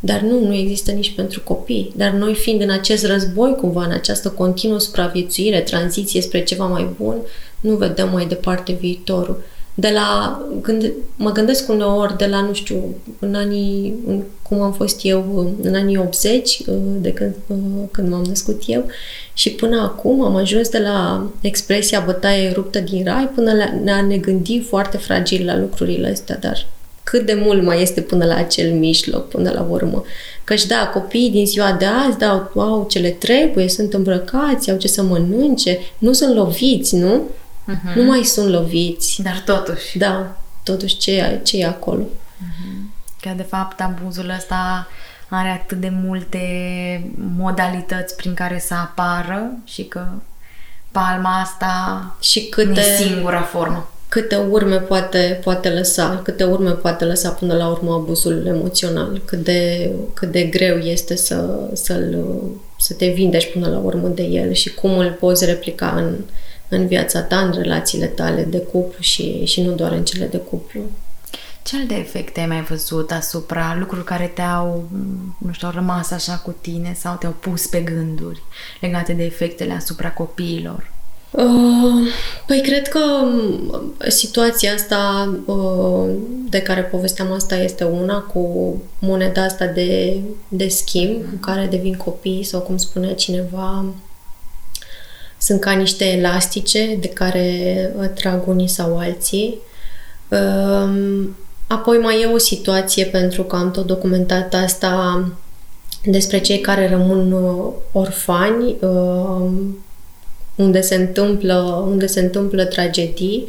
dar 0.04 0.22
nu, 0.22 0.46
nu 0.46 0.54
există 0.54 0.92
nici 0.92 1.16
pentru 1.16 1.42
copii. 1.44 1.92
Dar 1.96 2.12
noi 2.12 2.36
fiind 2.36 2.62
în 2.62 2.70
acest 2.70 3.06
război, 3.06 3.56
cumva, 3.56 3.84
în 3.84 3.92
această 3.92 4.30
continuă 4.30 4.80
supraviețuire, 4.80 5.60
tranziție 5.60 6.22
spre 6.22 6.44
ceva 6.44 6.66
mai 6.66 6.90
bun, 6.98 7.16
nu 7.60 7.76
vedem 7.76 8.10
mai 8.12 8.26
departe 8.26 8.78
viitorul 8.80 9.44
de 9.74 9.90
la, 9.94 10.42
gând, 10.62 10.92
mă 11.16 11.32
gândesc 11.32 11.70
uneori 11.70 12.18
de 12.18 12.26
la, 12.26 12.42
nu 12.42 12.54
știu, 12.54 12.96
în 13.20 13.36
anii, 13.36 13.94
în, 14.08 14.22
cum 14.42 14.62
am 14.62 14.74
fost 14.74 15.00
eu 15.04 15.54
în 15.62 15.76
anii 15.76 15.98
80, 15.98 16.60
uh, 16.60 16.76
de 17.00 17.14
când, 17.14 17.36
uh, 17.48 17.58
când 17.92 18.10
m-am 18.10 18.24
născut 18.24 18.64
eu, 18.66 18.86
și 19.34 19.52
până 19.52 19.82
acum 19.82 20.24
am 20.24 20.36
ajuns 20.36 20.70
de 20.70 20.80
la 20.80 21.28
expresia 21.42 22.04
bătaie 22.06 22.52
ruptă 22.52 22.80
din 22.80 23.04
rai 23.04 23.30
până 23.36 23.52
la 23.84 23.94
a 23.94 24.02
ne 24.02 24.18
gândi 24.18 24.60
foarte 24.60 24.98
fragil 24.98 25.46
la 25.46 25.58
lucrurile 25.58 26.10
astea, 26.10 26.38
dar 26.38 26.68
cât 27.12 27.26
de 27.26 27.34
mult 27.34 27.64
mai 27.64 27.82
este 27.82 28.02
până 28.02 28.26
la 28.26 28.36
acel 28.36 28.74
mijloc, 28.74 29.28
până 29.28 29.52
la 29.52 29.62
urmă. 29.70 30.04
Căci 30.44 30.66
da, 30.66 30.88
copiii 30.94 31.32
din 31.32 31.46
ziua 31.46 31.72
de 31.72 31.86
azi, 31.86 32.18
da, 32.18 32.52
au 32.56 32.86
ce 32.90 33.00
le 33.00 33.10
trebuie, 33.10 33.70
sunt 33.70 33.94
îmbrăcați, 33.94 34.72
au 34.72 34.78
ce 34.78 34.88
să 34.88 35.04
mănânce, 35.04 35.80
nu 35.98 36.14
sunt 36.14 36.36
loviți, 36.36 36.96
nu? 36.96 37.22
Uh-huh. 37.22 37.96
Nu 37.96 38.04
mai 38.04 38.24
sunt 38.24 38.50
loviți. 38.50 39.22
Dar 39.22 39.42
totuși. 39.46 39.98
Da, 39.98 40.38
totuși 40.64 40.98
ce 40.98 41.12
e, 41.12 41.40
ce 41.44 41.58
e 41.58 41.66
acolo. 41.66 42.04
Uh-huh. 42.04 42.82
Că 43.22 43.30
de 43.36 43.44
fapt 43.44 43.82
abuzul 43.82 44.34
ăsta 44.38 44.88
are 45.30 45.50
atât 45.50 45.80
de 45.80 45.92
multe 46.04 46.40
modalități 47.38 48.16
prin 48.16 48.34
care 48.34 48.60
să 48.60 48.74
apară 48.74 49.52
și 49.64 49.84
că 49.84 50.08
palma 50.92 51.40
asta 51.40 52.06
și 52.20 52.46
câte, 52.46 52.80
e 52.80 53.04
singura 53.04 53.42
formă. 53.42 53.91
Câte 54.12 54.36
urme 54.36 54.78
poate, 54.78 55.40
poate 55.44 55.70
lăsa, 55.70 56.22
câte 56.24 56.44
urme 56.44 56.72
poate 56.72 57.06
lăsa 57.06 57.30
până 57.30 57.54
la 57.54 57.70
urmă 57.70 57.94
abuzul 57.94 58.46
emoțional, 58.46 59.22
cât 59.26 59.44
de, 59.44 59.92
cât 60.14 60.32
de 60.32 60.44
greu 60.44 60.78
este 60.78 61.16
să, 61.16 61.70
să-l, 61.74 62.26
să 62.80 62.94
te 62.94 63.08
vindești 63.08 63.52
până 63.52 63.70
la 63.70 63.78
urmă 63.78 64.08
de 64.08 64.24
el 64.24 64.54
și 64.54 64.74
cum 64.74 64.98
îl 64.98 65.12
poți 65.12 65.46
replica 65.46 65.90
în, 65.96 66.16
în 66.70 66.88
viața 66.88 67.22
ta, 67.22 67.40
în 67.40 67.52
relațiile 67.52 68.06
tale 68.06 68.44
de 68.44 68.58
cuplu 68.58 69.00
și, 69.00 69.46
și 69.46 69.62
nu 69.62 69.72
doar 69.72 69.92
în 69.92 70.04
cele 70.04 70.26
de 70.26 70.38
cuplu. 70.38 70.82
Ce 71.64 71.78
alte 71.78 71.94
efecte 71.94 72.40
ai 72.40 72.48
mai 72.48 72.62
văzut 72.62 73.12
asupra 73.12 73.76
lucruri 73.80 74.04
care 74.04 74.32
te-au, 74.36 74.90
nu 75.38 75.52
știu, 75.52 75.68
au 75.68 75.74
rămas 75.74 76.12
așa 76.12 76.34
cu 76.36 76.56
tine 76.62 76.96
sau 77.00 77.16
te-au 77.16 77.36
pus 77.40 77.66
pe 77.66 77.80
gânduri 77.80 78.42
legate 78.80 79.14
de 79.14 79.24
efectele 79.24 79.74
asupra 79.74 80.12
copiilor? 80.12 80.92
Uh, 81.32 82.08
păi 82.46 82.62
cred 82.62 82.88
că 82.88 83.00
um, 83.00 83.94
situația 84.08 84.74
asta 84.74 85.34
uh, 85.46 86.10
de 86.50 86.62
care 86.62 86.82
povesteam 86.82 87.32
asta 87.32 87.56
este 87.56 87.84
una 87.84 88.20
cu 88.20 88.76
moneda 89.00 89.44
asta 89.44 89.66
de, 89.66 90.20
de 90.48 90.68
schimb, 90.68 91.24
în 91.32 91.40
care 91.40 91.68
devin 91.70 91.98
copii 91.98 92.44
sau 92.44 92.60
cum 92.60 92.78
spunea 92.78 93.14
cineva, 93.14 93.86
sunt 95.38 95.60
ca 95.60 95.72
niște 95.72 96.06
elastice 96.06 96.98
de 97.00 97.08
care 97.08 97.94
trag 98.16 98.48
unii 98.48 98.68
sau 98.68 98.98
alții. 98.98 99.58
Um, 100.30 101.36
apoi 101.68 101.98
mai 101.98 102.22
e 102.22 102.26
o 102.26 102.38
situație, 102.38 103.06
pentru 103.06 103.44
că 103.44 103.56
am 103.56 103.72
tot 103.72 103.86
documentat 103.86 104.54
asta 104.54 105.26
despre 106.04 106.40
cei 106.40 106.60
care 106.60 106.90
rămân 106.90 107.32
uh, 107.32 107.74
orfani, 107.92 108.78
um, 108.82 109.78
unde 110.62 110.82
se 110.82 110.96
întâmplă, 110.96 111.86
unde 111.88 112.06
se 112.06 112.20
întâmplă 112.20 112.66
tragedii 112.66 113.48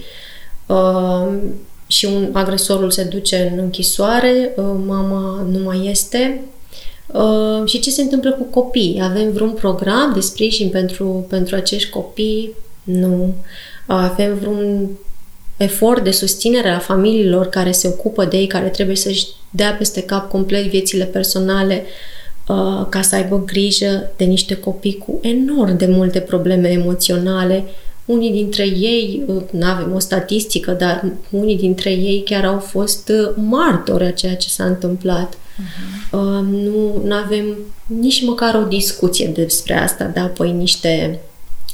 um, 0.66 1.40
și 1.86 2.04
un 2.04 2.28
agresorul 2.32 2.90
se 2.90 3.04
duce 3.04 3.50
în 3.52 3.58
închisoare, 3.58 4.52
uh, 4.56 4.64
mama 4.86 5.46
nu 5.50 5.58
mai 5.58 5.88
este, 5.90 6.40
Uh, 7.12 7.68
și 7.68 7.78
ce 7.78 7.90
se 7.90 8.02
întâmplă 8.02 8.32
cu 8.32 8.42
copii? 8.42 9.00
Avem 9.02 9.32
vreun 9.32 9.50
program 9.50 10.12
de 10.14 10.20
sprijin 10.20 10.68
pentru, 10.68 11.26
pentru 11.28 11.56
acești 11.56 11.90
copii? 11.90 12.54
Nu. 12.82 13.22
Uh, 13.24 13.32
avem 13.86 14.38
vreun 14.38 14.88
efort 15.56 16.04
de 16.04 16.10
susținere 16.10 16.68
a 16.68 16.78
familiilor 16.78 17.46
care 17.46 17.72
se 17.72 17.88
ocupă 17.88 18.24
de 18.24 18.36
ei, 18.36 18.46
care 18.46 18.68
trebuie 18.68 18.96
să-și 18.96 19.26
dea 19.50 19.72
peste 19.72 20.02
cap 20.02 20.30
complet 20.30 20.66
viețile 20.66 21.04
personale 21.04 21.82
uh, 21.84 21.90
ca 22.88 23.02
să 23.02 23.14
aibă 23.14 23.42
grijă 23.44 24.10
de 24.16 24.24
niște 24.24 24.54
copii 24.54 24.98
cu 24.98 25.18
enorm 25.22 25.76
de 25.76 25.86
multe 25.86 26.20
probleme 26.20 26.68
emoționale. 26.68 27.64
Unii 28.04 28.30
dintre 28.30 28.62
ei, 28.62 29.22
uh, 29.26 29.42
nu 29.50 29.66
avem 29.66 29.92
o 29.94 29.98
statistică, 29.98 30.70
dar 30.70 31.04
unii 31.30 31.56
dintre 31.56 31.90
ei 31.90 32.22
chiar 32.24 32.44
au 32.44 32.58
fost 32.58 33.08
uh, 33.08 33.34
martori 33.48 34.04
a 34.04 34.10
ceea 34.10 34.36
ce 34.36 34.48
s-a 34.48 34.64
întâmplat. 34.64 35.34
Uh-huh. 35.34 36.10
Uh, 36.10 36.46
nu 37.04 37.14
avem 37.24 37.44
nici 37.86 38.24
măcar 38.24 38.54
o 38.54 38.66
discuție 38.66 39.26
despre 39.26 39.74
asta, 39.74 40.04
da, 40.04 40.22
apoi 40.22 40.52
niște, 40.52 41.20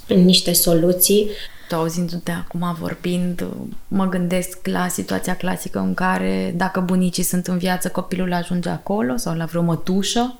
niște 0.06 0.52
soluții. 0.52 1.28
Tu 1.68 1.74
auzindu-te 1.74 2.30
acum 2.30 2.76
vorbind, 2.80 3.46
mă 3.88 4.08
gândesc 4.08 4.58
la 4.66 4.88
situația 4.88 5.36
clasică 5.36 5.78
în 5.78 5.94
care 5.94 6.54
dacă 6.56 6.80
bunicii 6.80 7.22
sunt 7.22 7.46
în 7.46 7.58
viață, 7.58 7.88
copilul 7.88 8.32
ajunge 8.32 8.68
acolo 8.68 9.16
sau 9.16 9.36
la 9.36 9.44
vreo 9.44 9.62
mătușă. 9.62 10.38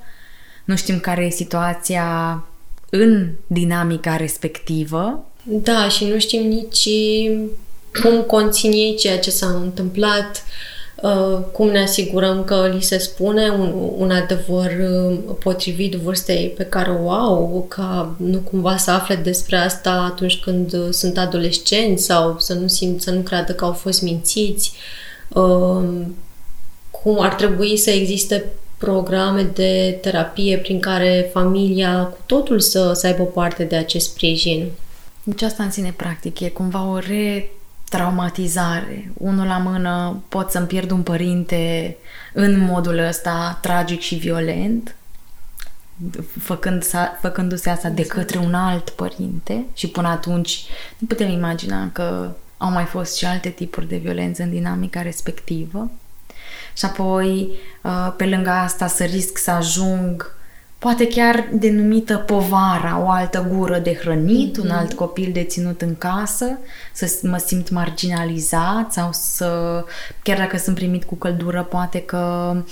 Nu 0.68 0.76
știm 0.76 0.98
care 0.98 1.24
e 1.24 1.30
situația 1.30 2.44
în 2.90 3.28
dinamica 3.46 4.16
respectivă. 4.16 5.24
Da, 5.42 5.88
și 5.88 6.04
nu 6.04 6.18
știm 6.18 6.46
nici 6.46 6.88
cum 8.02 8.22
conține 8.22 8.76
ei 8.76 8.96
ceea 8.96 9.18
ce 9.18 9.30
s-a 9.30 9.46
întâmplat. 9.46 10.26
Uh, 10.26 10.78
Uh, 11.02 11.38
cum 11.52 11.68
ne 11.68 11.82
asigurăm 11.82 12.44
că 12.44 12.70
li 12.74 12.82
se 12.82 12.98
spune 12.98 13.48
un, 13.48 13.72
un 13.96 14.10
adevăr 14.10 14.70
uh, 14.90 15.18
potrivit 15.38 15.94
vârstei 15.94 16.52
pe 16.56 16.64
care 16.64 16.90
o 16.90 17.10
au, 17.10 17.64
ca 17.68 18.14
nu 18.16 18.38
cumva 18.38 18.76
să 18.76 18.90
afle 18.90 19.14
despre 19.14 19.56
asta 19.56 19.92
atunci 19.92 20.40
când 20.40 20.72
uh, 20.72 20.88
sunt 20.90 21.18
adolescenți 21.18 22.04
sau 22.04 22.38
să 22.38 22.54
nu 22.54 22.66
simt, 22.66 23.02
să 23.02 23.10
nu 23.10 23.20
creadă 23.20 23.52
că 23.52 23.64
au 23.64 23.72
fost 23.72 24.02
mințiți, 24.02 24.72
cum 26.90 27.20
ar 27.20 27.34
trebui 27.34 27.76
să 27.76 27.90
existe 27.90 28.44
programe 28.78 29.42
de 29.42 29.98
terapie 30.02 30.58
prin 30.58 30.80
care 30.80 31.30
familia 31.32 32.02
cu 32.02 32.18
totul 32.26 32.60
să, 32.60 32.92
să 32.92 33.06
aibă 33.06 33.24
parte 33.24 33.64
de 33.64 33.76
acest 33.76 34.10
sprijin. 34.10 34.70
Deci 35.22 35.42
asta 35.42 35.62
în 35.62 35.70
sine 35.70 35.94
practic 35.96 36.40
e 36.40 36.48
cumva 36.48 36.86
o 36.86 36.98
re 36.98 37.50
traumatizare. 37.88 39.12
Unul 39.14 39.46
la 39.46 39.58
mână 39.58 40.22
pot 40.28 40.50
să-mi 40.50 40.66
pierd 40.66 40.90
un 40.90 41.02
părinte 41.02 41.96
în 42.32 42.60
modul 42.60 42.98
ăsta 42.98 43.58
tragic 43.62 44.00
și 44.00 44.14
violent, 44.14 44.94
făcând, 46.40 46.84
făcându-se 47.20 47.70
asta 47.70 47.88
de 47.88 48.06
către 48.06 48.38
un 48.38 48.54
alt 48.54 48.90
părinte 48.90 49.64
și 49.74 49.88
până 49.88 50.08
atunci 50.08 50.64
nu 50.98 51.06
putem 51.06 51.30
imagina 51.30 51.90
că 51.92 52.30
au 52.56 52.70
mai 52.70 52.84
fost 52.84 53.16
și 53.16 53.24
alte 53.24 53.48
tipuri 53.48 53.88
de 53.88 53.96
violență 53.96 54.42
în 54.42 54.50
dinamica 54.50 55.02
respectivă. 55.02 55.90
Și 56.78 56.84
apoi, 56.84 57.48
uh, 57.82 58.12
pe 58.16 58.26
lângă 58.26 58.50
asta, 58.50 58.86
să 58.86 59.04
risc 59.04 59.38
să 59.38 59.50
ajung 59.50 60.36
poate 60.78 61.06
chiar 61.06 61.48
denumită 61.52 62.16
povara, 62.16 63.02
o 63.04 63.08
altă 63.10 63.46
gură 63.50 63.78
de 63.78 63.94
hrănit, 63.94 64.56
mm-hmm. 64.56 64.62
un 64.62 64.70
alt 64.70 64.92
copil 64.92 65.32
de 65.32 65.42
ținut 65.42 65.82
în 65.82 65.96
casă, 65.96 66.58
să 66.92 67.18
mă 67.22 67.36
simt 67.36 67.70
marginalizat 67.70 68.92
sau 68.92 69.08
să, 69.12 69.84
chiar 70.22 70.38
dacă 70.38 70.56
sunt 70.56 70.76
primit 70.76 71.04
cu 71.04 71.14
căldură, 71.14 71.62
poate 71.62 72.00
că 72.00 72.52
m- 72.56 72.64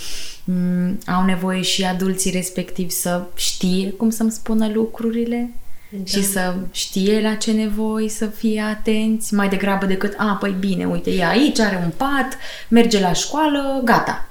mm, 0.45 0.99
au 1.07 1.25
nevoie 1.25 1.61
și 1.61 1.85
adulții 1.85 2.31
respectiv 2.31 2.91
să 2.91 3.23
știe 3.35 3.91
cum 3.91 4.11
să-mi 4.11 4.31
spună 4.31 4.69
lucrurile 4.69 5.51
da. 5.97 6.05
și 6.05 6.25
să 6.25 6.55
știe 6.71 7.21
la 7.21 7.35
ce 7.35 7.53
nevoi 7.53 8.09
să 8.09 8.27
fie 8.27 8.61
atenți, 8.61 9.35
mai 9.35 9.49
degrabă 9.49 9.87
decât, 9.87 10.15
a, 10.17 10.37
păi 10.41 10.57
bine, 10.59 10.85
uite, 10.85 11.11
e 11.11 11.27
aici, 11.27 11.59
are 11.59 11.81
un 11.85 11.93
pat, 11.97 12.39
merge 12.69 13.01
la 13.01 13.13
școală, 13.13 13.81
gata. 13.85 14.29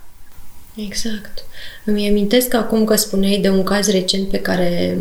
Exact. 0.76 1.44
Îmi 1.84 2.10
amintesc 2.10 2.54
acum 2.54 2.84
că 2.84 2.96
spuneai 2.96 3.38
de 3.38 3.50
un 3.50 3.64
caz 3.64 3.92
recent 3.92 4.30
pe 4.30 4.40
care 4.40 4.98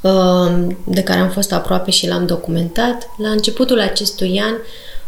um, 0.00 0.78
de 0.84 1.02
care 1.02 1.20
am 1.20 1.30
fost 1.30 1.52
aproape 1.52 1.90
și 1.90 2.08
l-am 2.08 2.26
documentat. 2.26 3.08
La 3.16 3.28
începutul 3.28 3.80
acestui 3.80 4.40
an, 4.40 4.54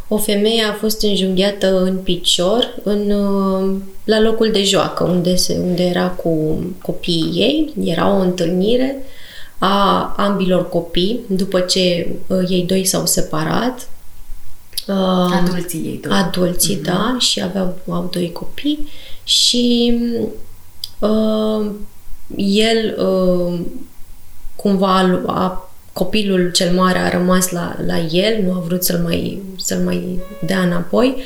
o 0.09 0.17
femeie 0.17 0.63
a 0.63 0.73
fost 0.73 1.03
înjunghiată 1.03 1.83
în 1.83 1.97
picior 1.97 2.75
în, 2.83 3.11
um, 3.11 3.83
la 4.05 4.21
locul 4.21 4.51
de 4.53 4.63
joacă, 4.63 5.05
unde, 5.05 5.37
se, 5.37 5.57
unde 5.63 5.83
era 5.83 6.09
cu 6.09 6.63
copiii 6.83 7.33
ei. 7.35 7.73
Era 7.85 8.17
o 8.17 8.21
întâlnire 8.21 8.97
a 9.65 10.15
ambilor 10.17 10.69
copii, 10.69 11.21
după 11.27 11.61
ce 11.61 12.09
uh, 12.27 12.45
ei 12.49 12.65
doi 12.67 12.85
s-au 12.85 13.07
separat. 13.07 13.89
Um, 14.87 14.97
adulții 15.33 15.79
ei 15.79 16.01
doi. 16.03 16.13
Adulții, 16.13 16.79
mm-hmm. 16.79 16.85
da, 16.85 17.17
și 17.19 17.43
aveau 17.43 17.79
au 17.89 18.09
doi 18.13 18.33
copii 18.33 18.89
și 19.25 19.95
uh, 20.99 21.71
el 22.37 22.97
uh, 22.99 23.61
cumva 24.57 25.23
a, 25.27 25.71
copilul 25.93 26.51
cel 26.51 26.75
mare 26.75 26.99
a 26.99 27.09
rămas 27.09 27.51
la, 27.51 27.77
la 27.87 27.99
el, 27.99 28.43
nu 28.43 28.53
a 28.53 28.63
vrut 28.67 28.85
să-l 28.85 28.99
mai, 28.99 29.43
să-l 29.57 29.79
mai 29.79 30.21
dea 30.47 30.61
înapoi 30.61 31.23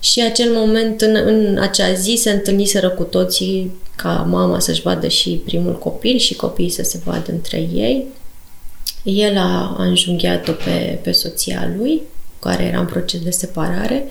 și 0.00 0.22
acel 0.22 0.52
moment, 0.52 1.00
în, 1.00 1.14
în 1.14 1.58
acea 1.60 1.92
zi, 1.92 2.14
se 2.14 2.30
întâlniseră 2.30 2.90
cu 2.90 3.02
toții 3.02 3.72
ca 4.02 4.26
mama 4.28 4.58
să-și 4.58 4.82
vadă 4.82 5.08
și 5.08 5.40
primul 5.44 5.78
copil 5.78 6.16
și 6.16 6.34
copiii 6.34 6.68
să 6.68 6.82
se 6.82 7.00
vadă 7.04 7.32
între 7.32 7.58
ei. 7.58 8.04
El 9.02 9.36
a, 9.36 9.76
a 9.78 9.84
înjunghiat-o 9.84 10.52
pe, 10.52 10.98
pe 11.02 11.12
soția 11.12 11.72
lui, 11.76 12.02
care 12.38 12.62
era 12.62 12.78
în 12.78 12.86
proces 12.86 13.20
de 13.20 13.30
separare, 13.30 14.04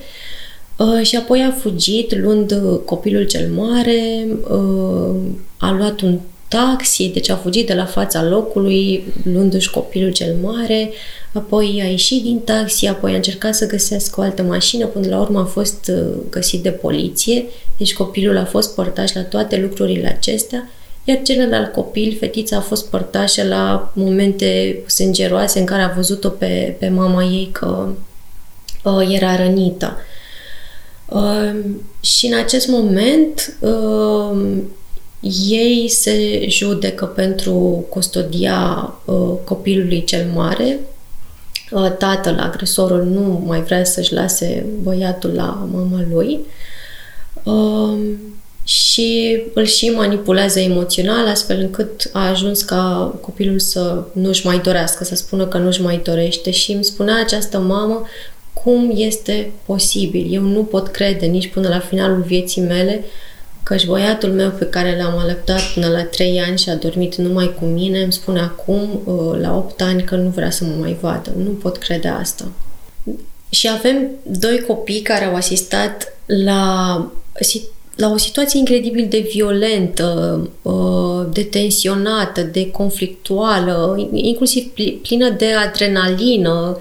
uh, 0.78 1.06
și 1.06 1.16
apoi 1.16 1.42
a 1.42 1.52
fugit 1.52 2.16
luând 2.18 2.62
copilul 2.86 3.24
cel 3.24 3.52
mare, 3.52 4.28
uh, 4.50 5.16
a 5.58 5.72
luat 5.72 6.02
un 6.02 6.20
taxi, 6.50 7.12
deci 7.14 7.30
a 7.30 7.36
fugit 7.36 7.68
de 7.68 7.74
la 7.74 7.86
fața 7.86 8.24
locului, 8.24 9.04
luându-și 9.24 9.70
copilul 9.70 10.12
cel 10.12 10.36
mare, 10.42 10.92
apoi 11.34 11.82
a 11.84 11.90
ieșit 11.90 12.24
din 12.24 12.40
taxi, 12.40 12.88
apoi 12.88 13.12
a 13.12 13.16
încercat 13.16 13.56
să 13.56 13.68
găsească 13.68 14.20
o 14.20 14.24
altă 14.24 14.42
mașină, 14.42 14.86
până 14.86 15.08
la 15.08 15.20
urmă 15.20 15.40
a 15.40 15.46
fost 15.46 15.92
uh, 15.94 16.16
găsit 16.30 16.64
de 16.64 16.70
poliție, 16.70 17.46
deci 17.78 17.94
copilul 17.94 18.38
a 18.38 18.46
fost 18.46 18.76
părtaș 18.76 19.14
la 19.14 19.22
toate 19.22 19.60
lucrurile 19.60 20.08
acestea, 20.08 20.70
iar 21.04 21.20
celălalt 21.24 21.74
copil, 21.74 22.16
fetița, 22.20 22.58
a 22.58 22.62
fost 22.62 22.90
părtașă 22.90 23.44
la 23.44 23.92
momente 23.96 24.80
sângeroase 24.86 25.60
în 25.60 25.66
care 25.66 25.82
a 25.82 25.94
văzut-o 25.96 26.30
pe, 26.30 26.76
pe 26.80 26.90
mama 26.90 27.24
ei 27.24 27.50
că 27.52 27.88
uh, 28.84 29.08
era 29.10 29.36
rănită. 29.36 29.98
Uh, 31.06 31.56
și 32.02 32.26
în 32.26 32.38
acest 32.38 32.68
moment 32.68 33.58
uh, 33.60 34.62
ei 35.50 35.88
se 35.90 36.46
judecă 36.48 37.06
pentru 37.06 37.86
custodia 37.90 38.94
uh, 39.06 39.32
copilului 39.44 40.04
cel 40.04 40.30
mare. 40.34 40.80
Uh, 41.72 41.92
tatăl, 41.98 42.40
agresorul, 42.40 43.04
nu 43.04 43.44
mai 43.46 43.62
vrea 43.62 43.84
să-și 43.84 44.14
lase 44.14 44.66
băiatul 44.82 45.30
la 45.30 45.68
mama 45.72 46.06
lui 46.12 46.40
uh, 47.44 48.00
și 48.64 49.42
îl 49.54 49.66
și 49.66 49.90
manipulează 49.90 50.60
emoțional 50.60 51.28
astfel 51.28 51.60
încât 51.60 52.10
a 52.14 52.30
ajuns 52.30 52.62
ca 52.62 53.16
copilul 53.22 53.60
să 53.60 54.04
nu-și 54.12 54.46
mai 54.46 54.60
dorească, 54.60 55.04
să 55.04 55.16
spună 55.16 55.46
că 55.46 55.58
nu-și 55.58 55.82
mai 55.82 56.02
dorește 56.04 56.52
și 56.52 56.72
îmi 56.72 56.84
spunea 56.84 57.20
această 57.20 57.60
mamă 57.60 58.06
cum 58.54 58.92
este 58.96 59.52
posibil. 59.66 60.34
Eu 60.34 60.42
nu 60.42 60.64
pot 60.64 60.88
crede 60.88 61.26
nici 61.26 61.48
până 61.48 61.68
la 61.68 61.80
finalul 61.80 62.22
vieții 62.22 62.62
mele 62.62 63.04
Căci 63.64 63.86
băiatul 63.86 64.30
meu 64.30 64.50
pe 64.50 64.66
care 64.66 64.98
l-am 65.02 65.18
alăptat 65.18 65.62
până 65.74 65.88
la 65.88 66.04
3 66.04 66.42
ani 66.48 66.58
și 66.58 66.70
a 66.70 66.76
dormit 66.76 67.16
numai 67.16 67.56
cu 67.60 67.66
mine 67.66 68.02
îmi 68.02 68.14
spune 68.14 68.40
acum, 68.40 69.02
uh, 69.04 69.40
la 69.42 69.56
8 69.56 69.82
ani, 69.82 70.04
că 70.04 70.16
nu 70.16 70.30
vrea 70.30 70.50
să 70.50 70.64
mă 70.64 70.76
mai 70.80 70.98
vadă. 71.02 71.32
Nu 71.44 71.50
pot 71.50 71.78
crede 71.78 72.08
asta. 72.08 72.46
Și 73.50 73.70
avem 73.70 74.08
doi 74.40 74.64
copii 74.68 75.02
care 75.02 75.26
au 75.26 75.36
asistat 75.36 76.18
la, 76.26 77.12
la 77.96 78.12
o 78.12 78.18
situație 78.18 78.60
incredibil 78.60 79.08
de 79.10 79.30
violentă, 79.32 80.40
uh, 80.62 81.26
de 81.32 81.44
tensionată, 81.44 82.42
de 82.42 82.72
conflictuală, 82.72 84.08
inclusiv 84.12 84.72
plină 85.02 85.30
de 85.30 85.54
adrenalină, 85.54 86.78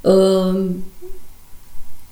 uh, 0.00 0.64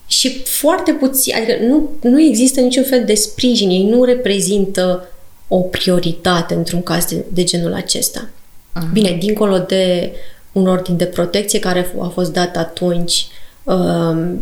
și 0.08 0.42
foarte 0.42 0.92
puțin, 0.92 1.34
adică 1.36 1.56
nu, 1.60 1.90
nu 2.02 2.20
există 2.20 2.60
niciun 2.60 2.84
fel 2.84 3.04
de 3.04 3.14
sprijin, 3.14 3.70
ei 3.70 3.84
nu 3.84 4.04
reprezintă 4.04 5.08
o 5.48 5.60
prioritate 5.60 6.54
într-un 6.54 6.82
caz 6.82 7.04
de, 7.04 7.24
de 7.32 7.44
genul 7.44 7.74
acesta. 7.74 8.28
Uh-huh. 8.28 8.92
Bine, 8.92 9.16
dincolo 9.20 9.58
de 9.58 10.12
un 10.52 10.66
ordin 10.66 10.96
de 10.96 11.04
protecție 11.04 11.58
care 11.58 11.92
a 12.00 12.06
fost 12.06 12.32
dat 12.32 12.56
atunci, 12.56 13.26
uh, 13.64 14.34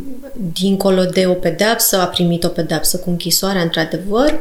dincolo 0.52 1.04
de 1.04 1.26
o 1.26 1.32
pedeapsă, 1.32 2.00
a 2.00 2.06
primit 2.06 2.44
o 2.44 2.48
pedeapsă 2.48 2.96
cu 2.96 3.10
închisoarea, 3.10 3.62
într-adevăr, 3.62 4.40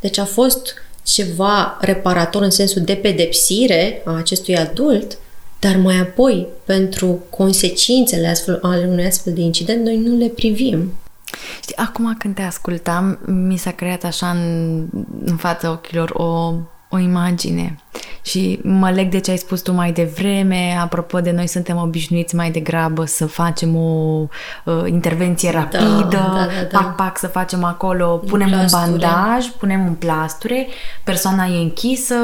deci 0.00 0.18
a 0.18 0.24
fost 0.24 0.74
ceva 1.02 1.78
reparator 1.80 2.42
în 2.42 2.50
sensul 2.50 2.82
de 2.82 2.94
pedepsire 2.94 4.02
a 4.04 4.16
acestui 4.16 4.56
adult, 4.56 5.18
dar 5.60 5.76
mai 5.76 5.96
apoi, 5.96 6.46
pentru 6.64 7.24
consecințele 7.30 8.28
astfel, 8.28 8.58
ale 8.62 8.84
unui 8.84 9.04
astfel 9.06 9.32
de 9.32 9.40
incident, 9.40 9.84
noi 9.84 9.96
nu 9.96 10.16
le 10.16 10.26
privim. 10.26 10.92
Știi, 11.62 11.76
acum 11.76 12.14
când 12.18 12.34
te 12.34 12.42
ascultam, 12.42 13.18
mi 13.26 13.56
s-a 13.56 13.70
creat 13.70 14.04
așa 14.04 14.30
în, 14.30 14.84
în 15.24 15.36
fața 15.36 15.70
ochilor 15.70 16.10
o, 16.10 16.54
o 16.92 16.98
imagine 16.98 17.76
și 18.22 18.60
mă 18.62 18.90
leg 18.90 19.10
de 19.10 19.20
ce 19.20 19.30
ai 19.30 19.36
spus 19.36 19.60
tu 19.60 19.72
mai 19.72 19.92
devreme, 19.92 20.78
apropo 20.80 21.20
de 21.20 21.30
noi 21.30 21.46
suntem 21.46 21.76
obișnuiți 21.76 22.34
mai 22.34 22.50
degrabă 22.50 23.04
să 23.04 23.26
facem 23.26 23.76
o 23.76 24.26
uh, 24.64 24.82
intervenție 24.86 25.50
da, 25.50 25.58
rapidă, 25.58 26.08
da, 26.08 26.32
da, 26.34 26.46
da, 26.46 26.66
da. 26.70 26.78
pac, 26.78 26.96
pac, 26.96 27.18
să 27.18 27.26
facem 27.26 27.64
acolo, 27.64 28.06
punem 28.26 28.48
plasture. 28.48 28.84
un 28.84 28.90
bandaj, 28.90 29.46
punem 29.46 29.86
un 29.86 29.94
plasture, 29.94 30.66
persoana 31.04 31.44
e 31.44 31.58
închisă, 31.58 32.14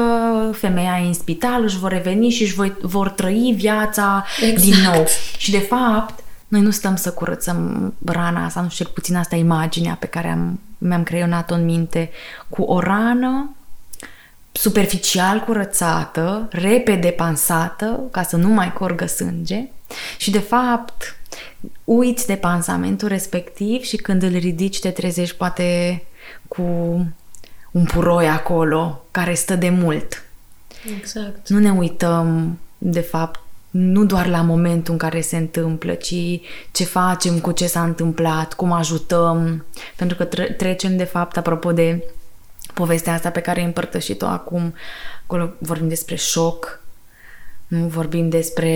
femeia 0.51 0.99
e 1.03 1.07
în 1.07 1.13
spital, 1.13 1.63
își 1.63 1.77
vor 1.77 1.91
reveni 1.91 2.29
și 2.29 2.43
își 2.43 2.53
vor, 2.53 2.77
vor 2.81 3.09
trăi 3.09 3.53
viața 3.57 4.25
exact. 4.41 4.61
din 4.61 4.75
nou. 4.93 5.05
Și 5.37 5.51
de 5.51 5.59
fapt, 5.59 6.19
noi 6.47 6.61
nu 6.61 6.69
stăm 6.69 6.95
să 6.95 7.11
curățăm 7.11 7.93
rana 8.05 8.45
asta, 8.45 8.61
nu 8.61 8.69
știu, 8.69 8.85
cel 8.85 8.93
puțin 8.93 9.15
asta 9.15 9.35
imaginea 9.35 9.97
pe 9.99 10.05
care 10.05 10.27
am, 10.27 10.59
mi-am 10.77 11.03
creionat-o 11.03 11.53
în 11.53 11.65
minte, 11.65 12.09
cu 12.49 12.61
o 12.61 12.79
rană 12.79 13.51
superficial 14.57 15.39
curățată, 15.39 16.47
repede 16.51 17.09
pansată, 17.09 17.99
ca 18.11 18.23
să 18.23 18.35
nu 18.35 18.49
mai 18.49 18.73
corgă 18.73 19.05
sânge 19.05 19.67
și 20.17 20.31
de 20.31 20.39
fapt 20.39 21.19
uiți 21.83 22.27
de 22.27 22.35
pansamentul 22.35 23.07
respectiv 23.07 23.81
și 23.81 23.95
când 23.95 24.23
îl 24.23 24.37
ridici 24.37 24.79
te 24.79 24.89
trezești 24.89 25.35
poate 25.35 26.03
cu 26.47 26.61
un 27.71 27.83
puroi 27.83 28.27
acolo 28.27 29.03
care 29.11 29.33
stă 29.33 29.55
de 29.55 29.69
mult. 29.69 30.23
Exact. 30.99 31.49
Nu 31.49 31.59
ne 31.59 31.71
uităm 31.71 32.57
de 32.77 32.99
fapt 32.99 33.39
nu 33.69 34.05
doar 34.05 34.27
la 34.27 34.41
momentul 34.41 34.93
în 34.93 34.99
care 34.99 35.21
se 35.21 35.37
întâmplă, 35.37 35.93
ci 35.93 36.15
ce 36.71 36.83
facem 36.83 37.39
cu 37.39 37.51
ce 37.51 37.67
s-a 37.67 37.83
întâmplat, 37.83 38.53
cum 38.53 38.71
ajutăm, 38.71 39.65
pentru 39.95 40.17
că 40.17 40.23
trecem 40.57 40.97
de 40.97 41.03
fapt, 41.03 41.37
apropo 41.37 41.71
de 41.71 42.03
povestea 42.77 43.13
asta 43.13 43.29
pe 43.29 43.39
care 43.39 43.59
ai 43.59 43.65
împărtășit-o 43.65 44.25
acum. 44.25 44.73
Acolo 45.23 45.53
vorbim 45.57 45.87
despre 45.87 46.15
șoc, 46.15 46.81
nu 47.67 47.85
vorbim 47.87 48.29
despre 48.29 48.71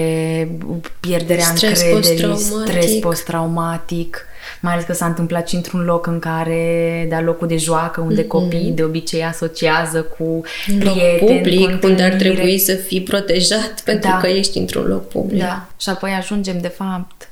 pierderea 1.00 1.44
stres 1.44 1.82
încrederii, 1.82 2.24
post-traumatic. 2.24 2.82
stres 2.82 3.00
post-traumatic, 3.00 4.26
mai 4.62 4.74
ales 4.74 4.86
că 4.86 4.94
s-a 4.94 5.06
întâmplat 5.06 5.48
și 5.48 5.56
într-un 5.56 5.84
loc 5.84 6.08
în 6.08 6.20
care, 6.20 7.06
da, 7.10 7.22
locul 7.22 7.48
de 7.48 7.58
joacă, 7.58 8.02
unde 8.02 8.24
mm-hmm. 8.24 8.28
copiii 8.28 8.72
de 8.72 8.84
obicei 8.84 9.24
asociază 9.24 10.02
cu 10.02 10.42
prieteni, 10.66 11.40
public, 11.40 11.80
cu 11.80 11.88
unde 11.88 12.04
ar 12.04 12.14
trebui 12.14 12.58
să 12.58 12.74
fii 12.74 13.02
protejat 13.02 13.82
pentru 13.86 14.10
da. 14.10 14.18
că 14.18 14.28
ești 14.28 14.58
într-un 14.58 14.86
loc 14.86 15.08
public. 15.08 15.40
Da, 15.40 15.68
și 15.80 15.90
apoi 15.90 16.12
ajungem, 16.12 16.60
de 16.60 16.68
fapt, 16.68 17.30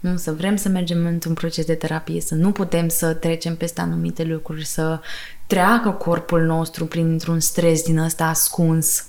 nu? 0.00 0.16
Să 0.16 0.32
vrem 0.32 0.56
să 0.56 0.68
mergem 0.68 1.06
într-un 1.06 1.34
proces 1.34 1.64
de 1.64 1.74
terapie, 1.74 2.20
să 2.20 2.34
nu 2.34 2.52
putem 2.52 2.88
să 2.88 3.12
trecem 3.12 3.56
peste 3.56 3.80
anumite 3.80 4.22
lucruri, 4.22 4.66
să 4.66 5.00
treacă 5.48 5.90
corpul 5.90 6.40
nostru 6.40 6.86
printr-un 6.86 7.40
stres 7.40 7.82
din 7.82 7.98
ăsta 7.98 8.24
ascuns. 8.24 9.04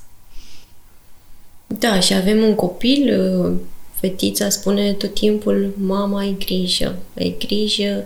Da, 1.68 2.00
și 2.00 2.14
avem 2.14 2.44
un 2.44 2.56
copil, 2.56 3.20
uh, 3.20 3.56
fetița 4.00 4.50
spune 4.50 4.94
tot 4.94 5.14
timpul, 5.14 5.74
mama, 5.78 6.20
ai 6.20 6.36
grijă, 6.40 6.96
ai 7.18 7.36
grijă, 7.40 8.04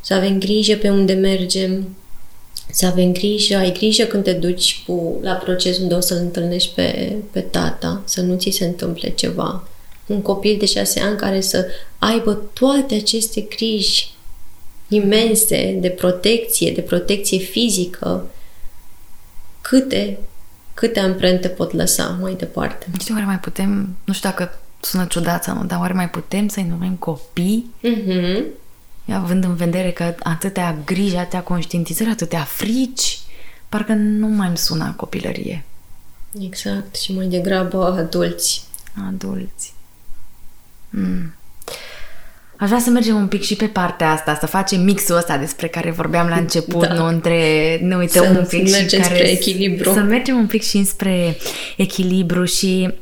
să 0.00 0.14
avem 0.14 0.38
grijă 0.38 0.76
pe 0.76 0.90
unde 0.90 1.12
mergem, 1.12 1.96
să 2.70 2.86
avem 2.86 3.12
grijă, 3.12 3.56
ai 3.56 3.72
grijă 3.72 4.04
când 4.04 4.24
te 4.24 4.32
duci 4.32 4.82
cu, 4.86 5.18
la 5.22 5.32
proces 5.32 5.78
unde 5.78 5.94
o 5.94 6.00
să-l 6.00 6.18
întâlnești 6.18 6.74
pe, 6.74 7.16
pe 7.30 7.40
tata, 7.40 8.02
să 8.04 8.20
nu 8.20 8.36
ți 8.36 8.50
se 8.50 8.64
întâmple 8.64 9.10
ceva. 9.10 9.68
Un 10.06 10.22
copil 10.22 10.56
de 10.58 10.66
șase 10.66 11.00
ani 11.00 11.16
care 11.16 11.40
să 11.40 11.66
aibă 11.98 12.34
toate 12.52 12.94
aceste 12.94 13.40
griji 13.40 14.15
imense 14.88 15.76
de 15.80 15.88
protecție, 15.88 16.72
de 16.72 16.80
protecție 16.80 17.38
fizică, 17.38 18.26
câte, 19.60 20.18
câte 20.74 21.00
amprente 21.00 21.48
pot 21.48 21.72
lăsa 21.72 22.18
mai 22.20 22.34
departe. 22.34 22.86
Nu 22.92 22.98
știu, 22.98 23.14
oare 23.14 23.26
mai 23.26 23.38
putem, 23.38 23.96
nu 24.04 24.12
știu 24.12 24.28
dacă 24.28 24.58
sună 24.80 25.04
ciudat 25.04 25.44
sau 25.44 25.56
nu, 25.56 25.64
dar 25.64 25.78
oare 25.78 25.92
mai 25.92 26.10
putem 26.10 26.48
să-i 26.48 26.66
numim 26.68 26.94
copii? 26.94 27.70
Mm-hmm. 27.82 28.42
Având 29.12 29.44
în 29.44 29.54
vedere 29.54 29.90
că 29.90 30.14
atâtea 30.22 30.78
griji, 30.84 31.16
atâtea 31.16 31.42
conștientizări, 31.42 32.10
atâtea 32.10 32.42
frici, 32.42 33.18
parcă 33.68 33.92
nu 33.92 34.26
mai 34.26 34.48
îmi 34.48 34.56
sună 34.56 34.94
copilărie. 34.96 35.64
Exact, 36.40 36.96
și 36.96 37.14
mai 37.14 37.26
degrabă 37.26 37.84
adulți. 37.84 38.64
Adulți. 39.08 39.74
Mm. 40.90 41.34
Aș 42.58 42.68
vrea 42.68 42.80
să 42.80 42.90
mergem 42.90 43.16
un 43.16 43.26
pic 43.26 43.42
și 43.42 43.56
pe 43.56 43.66
partea 43.66 44.10
asta, 44.10 44.36
să 44.40 44.46
facem 44.46 44.80
mixul 44.80 45.16
ăsta 45.16 45.36
despre 45.36 45.66
care 45.66 45.90
vorbeam 45.90 46.28
la 46.28 46.36
început, 46.36 46.86
da. 46.86 46.94
nu 46.94 47.06
între, 47.06 47.78
ne 47.82 47.96
uităm 47.96 48.24
să 48.24 48.38
un 48.38 48.46
pic 48.48 48.66
și 48.66 48.84
care, 48.84 49.02
spre 49.02 49.30
echilibru. 49.30 49.92
Să 49.92 50.00
mergem 50.00 50.36
un 50.36 50.46
pic 50.46 50.62
și 50.62 50.84
spre 50.84 51.36
echilibru 51.76 52.44
și 52.44 52.94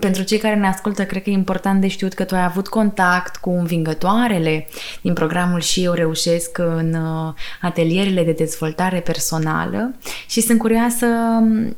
pentru 0.00 0.22
cei 0.22 0.38
care 0.38 0.54
ne 0.54 0.66
ascultă, 0.66 1.04
cred 1.04 1.22
că 1.22 1.30
e 1.30 1.32
important 1.32 1.80
de 1.80 1.88
știut 1.88 2.12
că 2.12 2.24
tu 2.24 2.34
ai 2.34 2.44
avut 2.44 2.68
contact 2.68 3.36
cu 3.36 3.50
învingătoarele 3.50 4.68
din 5.00 5.12
programul 5.12 5.60
Și 5.60 5.84
eu 5.84 5.92
reușesc 5.92 6.58
în 6.58 6.94
uh, 6.94 7.34
atelierele 7.60 8.24
de 8.24 8.32
dezvoltare 8.32 9.00
personală 9.00 9.94
și 10.28 10.40
sunt 10.40 10.58
curioasă 10.58 11.06
um, 11.40 11.76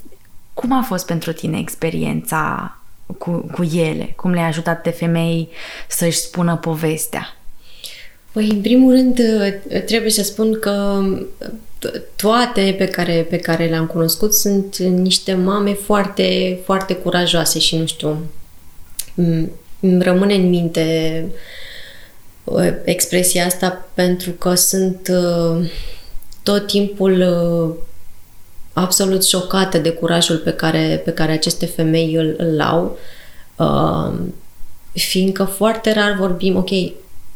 cum 0.54 0.72
a 0.72 0.82
fost 0.82 1.06
pentru 1.06 1.32
tine 1.32 1.58
experiența 1.58 2.77
cu, 3.18 3.30
cu 3.52 3.62
ele? 3.62 4.12
Cum 4.16 4.32
le-ai 4.32 4.46
ajutat 4.46 4.82
pe 4.82 4.90
femei 4.90 5.48
să-și 5.88 6.18
spună 6.18 6.56
povestea? 6.56 7.36
Păi, 8.32 8.48
în 8.50 8.60
primul 8.60 8.92
rând, 8.92 9.20
trebuie 9.86 10.10
să 10.10 10.22
spun 10.22 10.58
că 10.58 11.04
toate 12.16 12.74
pe 12.78 12.86
care, 12.86 13.26
pe 13.30 13.36
care 13.36 13.66
le-am 13.66 13.86
cunoscut 13.86 14.34
sunt 14.34 14.76
niște 14.78 15.34
mame 15.34 15.72
foarte, 15.74 16.58
foarte 16.64 16.94
curajoase 16.94 17.58
și 17.58 17.76
nu 17.76 17.86
știu, 17.86 18.18
îmi 19.80 20.02
rămâne 20.02 20.34
în 20.34 20.48
minte 20.48 21.26
uh, 22.44 22.72
expresia 22.84 23.44
asta 23.44 23.88
pentru 23.94 24.30
că 24.30 24.54
sunt 24.54 25.10
uh, 25.10 25.70
tot 26.42 26.66
timpul 26.66 27.20
uh, 27.20 27.74
absolut 28.80 29.24
șocată 29.24 29.78
de 29.78 29.90
curajul 29.90 30.36
pe 30.36 30.52
care, 30.52 31.02
pe 31.04 31.10
care 31.10 31.32
aceste 31.32 31.66
femei 31.66 32.14
îl, 32.14 32.34
îl 32.38 32.60
au, 32.60 32.98
fiindcă 34.92 35.44
foarte 35.44 35.92
rar 35.92 36.16
vorbim, 36.18 36.56
ok, 36.56 36.70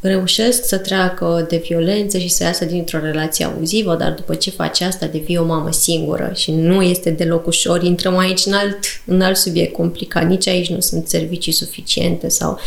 reușesc 0.00 0.64
să 0.64 0.76
treacă 0.78 1.46
de 1.48 1.62
violență 1.68 2.18
și 2.18 2.28
să 2.28 2.42
iasă 2.42 2.64
dintr-o 2.64 2.98
relație 2.98 3.44
abuzivă, 3.44 3.96
dar 3.96 4.12
după 4.12 4.34
ce 4.34 4.50
face 4.50 4.84
asta 4.84 5.06
devii 5.06 5.36
o 5.36 5.44
mamă 5.44 5.72
singură 5.72 6.32
și 6.34 6.50
nu 6.50 6.82
este 6.82 7.10
deloc 7.10 7.46
ușor. 7.46 7.82
Intrăm 7.82 8.18
aici 8.18 8.44
în 8.44 8.52
alt, 8.52 8.78
în 9.06 9.20
alt 9.20 9.36
subiect 9.36 9.72
complicat. 9.72 10.26
Nici 10.26 10.48
aici 10.48 10.70
nu 10.70 10.80
sunt 10.80 11.08
servicii 11.08 11.52
suficiente 11.52 12.28
sau 12.28 12.58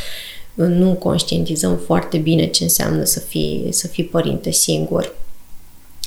nu 0.54 0.94
conștientizăm 0.94 1.78
foarte 1.86 2.18
bine 2.18 2.48
ce 2.48 2.64
înseamnă 2.64 3.04
să 3.04 3.20
fii, 3.20 3.68
să 3.70 3.88
fii 3.88 4.04
părinte 4.04 4.52
singur. 4.52 5.16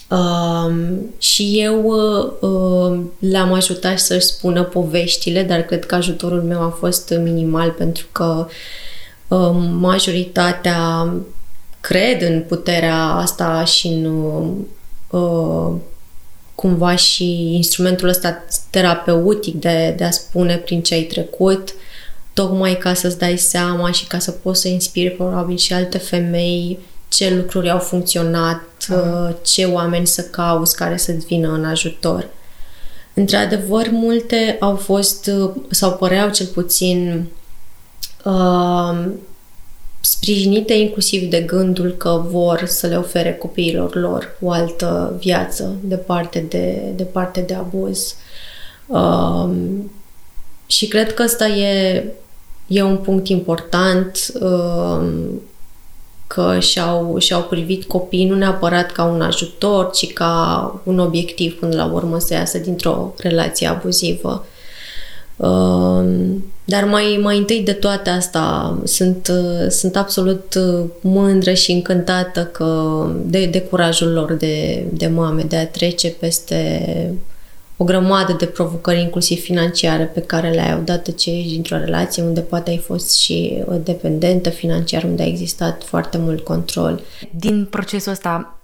Uh, 0.08 0.74
și 1.18 1.60
eu 1.60 1.84
uh, 2.40 3.00
le-am 3.18 3.52
ajutat 3.52 3.98
să-și 3.98 4.26
spună 4.26 4.64
poveștile, 4.64 5.42
dar 5.42 5.60
cred 5.62 5.86
că 5.86 5.94
ajutorul 5.94 6.42
meu 6.42 6.62
a 6.62 6.76
fost 6.78 7.14
minimal 7.22 7.70
pentru 7.70 8.06
că 8.12 8.46
uh, 9.28 9.50
majoritatea 9.72 11.12
cred 11.80 12.22
în 12.22 12.42
puterea 12.42 13.04
asta 13.04 13.64
și 13.64 13.86
în 13.86 14.04
uh, 15.10 15.72
cumva 16.54 16.96
și 16.96 17.54
instrumentul 17.54 18.08
ăsta 18.08 18.44
terapeutic 18.70 19.54
de, 19.54 19.94
de 19.96 20.04
a 20.04 20.10
spune 20.10 20.56
prin 20.56 20.82
ce 20.82 20.94
ai 20.94 21.02
trecut, 21.02 21.74
tocmai 22.32 22.76
ca 22.78 22.94
să-ți 22.94 23.18
dai 23.18 23.36
seama 23.36 23.90
și 23.90 24.06
ca 24.06 24.18
să 24.18 24.30
poți 24.30 24.60
să 24.60 24.68
inspiri 24.68 25.10
probabil 25.10 25.56
și 25.56 25.72
alte 25.72 25.98
femei 25.98 26.78
ce 27.08 27.34
lucruri 27.34 27.70
au 27.70 27.78
funcționat, 27.78 28.62
uh, 28.90 29.34
ce 29.42 29.64
oameni 29.64 30.06
să 30.06 30.22
cauți 30.22 30.76
care 30.76 30.96
să-ți 30.96 31.26
vină 31.26 31.52
în 31.52 31.64
ajutor. 31.64 32.28
Într-adevăr, 33.14 33.88
multe 33.90 34.56
au 34.60 34.76
fost, 34.76 35.26
uh, 35.26 35.50
sau 35.70 35.92
păreau 35.92 36.30
cel 36.30 36.46
puțin, 36.46 37.26
uh, 38.24 39.08
sprijinite 40.00 40.72
inclusiv 40.72 41.30
de 41.30 41.40
gândul 41.40 41.90
că 41.90 42.24
vor 42.30 42.64
să 42.66 42.86
le 42.86 42.96
ofere 42.96 43.34
copiilor 43.34 43.94
lor 43.94 44.36
o 44.40 44.50
altă 44.50 45.16
viață 45.18 45.76
departe 45.80 46.46
de, 46.48 46.92
departe 46.96 47.40
de 47.40 47.54
abuz. 47.54 48.14
Uh, 48.86 49.48
și 50.66 50.88
cred 50.88 51.14
că 51.14 51.22
ăsta 51.22 51.46
e, 51.46 52.04
e 52.66 52.82
un 52.82 52.96
punct 52.96 53.28
important 53.28 54.32
uh, 54.40 55.06
că 56.28 56.58
și-au, 56.60 57.18
și-au 57.18 57.42
privit 57.42 57.84
copiii 57.84 58.28
nu 58.28 58.36
neapărat 58.36 58.92
ca 58.92 59.04
un 59.04 59.20
ajutor, 59.20 59.90
ci 59.90 60.12
ca 60.12 60.80
un 60.84 60.98
obiectiv 60.98 61.58
până 61.58 61.76
la 61.76 61.84
urmă 61.84 62.18
să 62.18 62.34
iasă 62.34 62.58
dintr-o 62.58 63.14
relație 63.16 63.66
abuzivă. 63.66 64.46
Dar 66.64 66.84
mai, 66.84 67.18
mai 67.22 67.38
întâi 67.38 67.62
de 67.62 67.72
toate 67.72 68.10
asta 68.10 68.78
sunt, 68.84 69.32
sunt 69.68 69.96
absolut 69.96 70.54
mândră 71.00 71.52
și 71.52 71.72
încântată 71.72 72.44
că 72.44 73.02
de, 73.24 73.46
de 73.46 73.60
curajul 73.60 74.12
lor 74.12 74.32
de, 74.32 74.84
de 74.92 75.06
mame 75.06 75.42
de 75.42 75.56
a 75.56 75.66
trece 75.66 76.08
peste 76.08 77.14
o 77.80 77.84
grămadă 77.84 78.32
de 78.32 78.46
provocări, 78.46 79.00
inclusiv 79.00 79.40
financiare, 79.40 80.04
pe 80.04 80.20
care 80.20 80.50
le-ai 80.50 80.74
odată 80.74 81.10
ce 81.10 81.30
ești 81.30 81.52
dintr-o 81.52 81.76
relație 81.76 82.22
unde 82.22 82.40
poate 82.40 82.70
ai 82.70 82.78
fost 82.78 83.18
și 83.18 83.62
dependentă 83.82 84.50
financiar, 84.50 85.02
unde 85.02 85.22
a 85.22 85.26
existat 85.26 85.84
foarte 85.84 86.18
mult 86.18 86.44
control. 86.44 87.00
Din 87.30 87.66
procesul 87.70 88.12
ăsta 88.12 88.58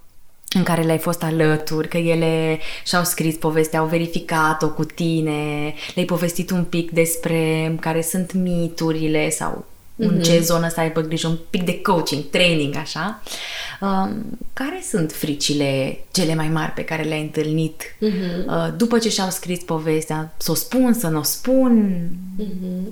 în 0.55 0.63
care 0.63 0.81
le-ai 0.81 0.97
fost 0.97 1.23
alături, 1.23 1.87
că 1.87 1.97
ele 1.97 2.59
și-au 2.85 3.03
scris 3.03 3.35
povestea, 3.35 3.79
au 3.79 3.85
verificat-o 3.85 4.69
cu 4.69 4.83
tine, 4.83 5.73
le-ai 5.93 6.05
povestit 6.05 6.51
un 6.51 6.63
pic 6.63 6.91
despre 6.91 7.75
care 7.79 8.01
sunt 8.01 8.33
miturile 8.33 9.29
sau 9.29 9.65
mm-hmm. 9.95 10.07
în 10.07 10.21
ce 10.21 10.33
mhm. 10.33 10.43
zonă 10.43 10.69
să 10.69 10.79
aibă 10.79 11.01
grijă, 11.01 11.27
un 11.27 11.37
pic 11.49 11.63
de 11.63 11.81
coaching, 11.81 12.23
training, 12.29 12.75
așa. 12.75 13.21
Um, 13.81 14.37
care 14.53 14.83
sunt 14.89 15.11
fricile 15.11 15.99
cele 16.11 16.35
mai 16.35 16.47
mari 16.47 16.71
pe 16.71 16.83
care 16.83 17.03
le-ai 17.03 17.21
întâlnit 17.21 17.81
mm-hmm. 17.83 18.45
uh, 18.47 18.67
după 18.77 18.97
ce 18.97 19.09
și-au 19.09 19.29
scris 19.29 19.59
povestea? 19.59 20.33
Să 20.37 20.51
o 20.51 20.55
spun, 20.55 20.93
să 20.93 21.07
nu 21.07 21.19
o 21.19 21.23
spun? 21.23 21.99
Mm-hmm. 22.39 22.91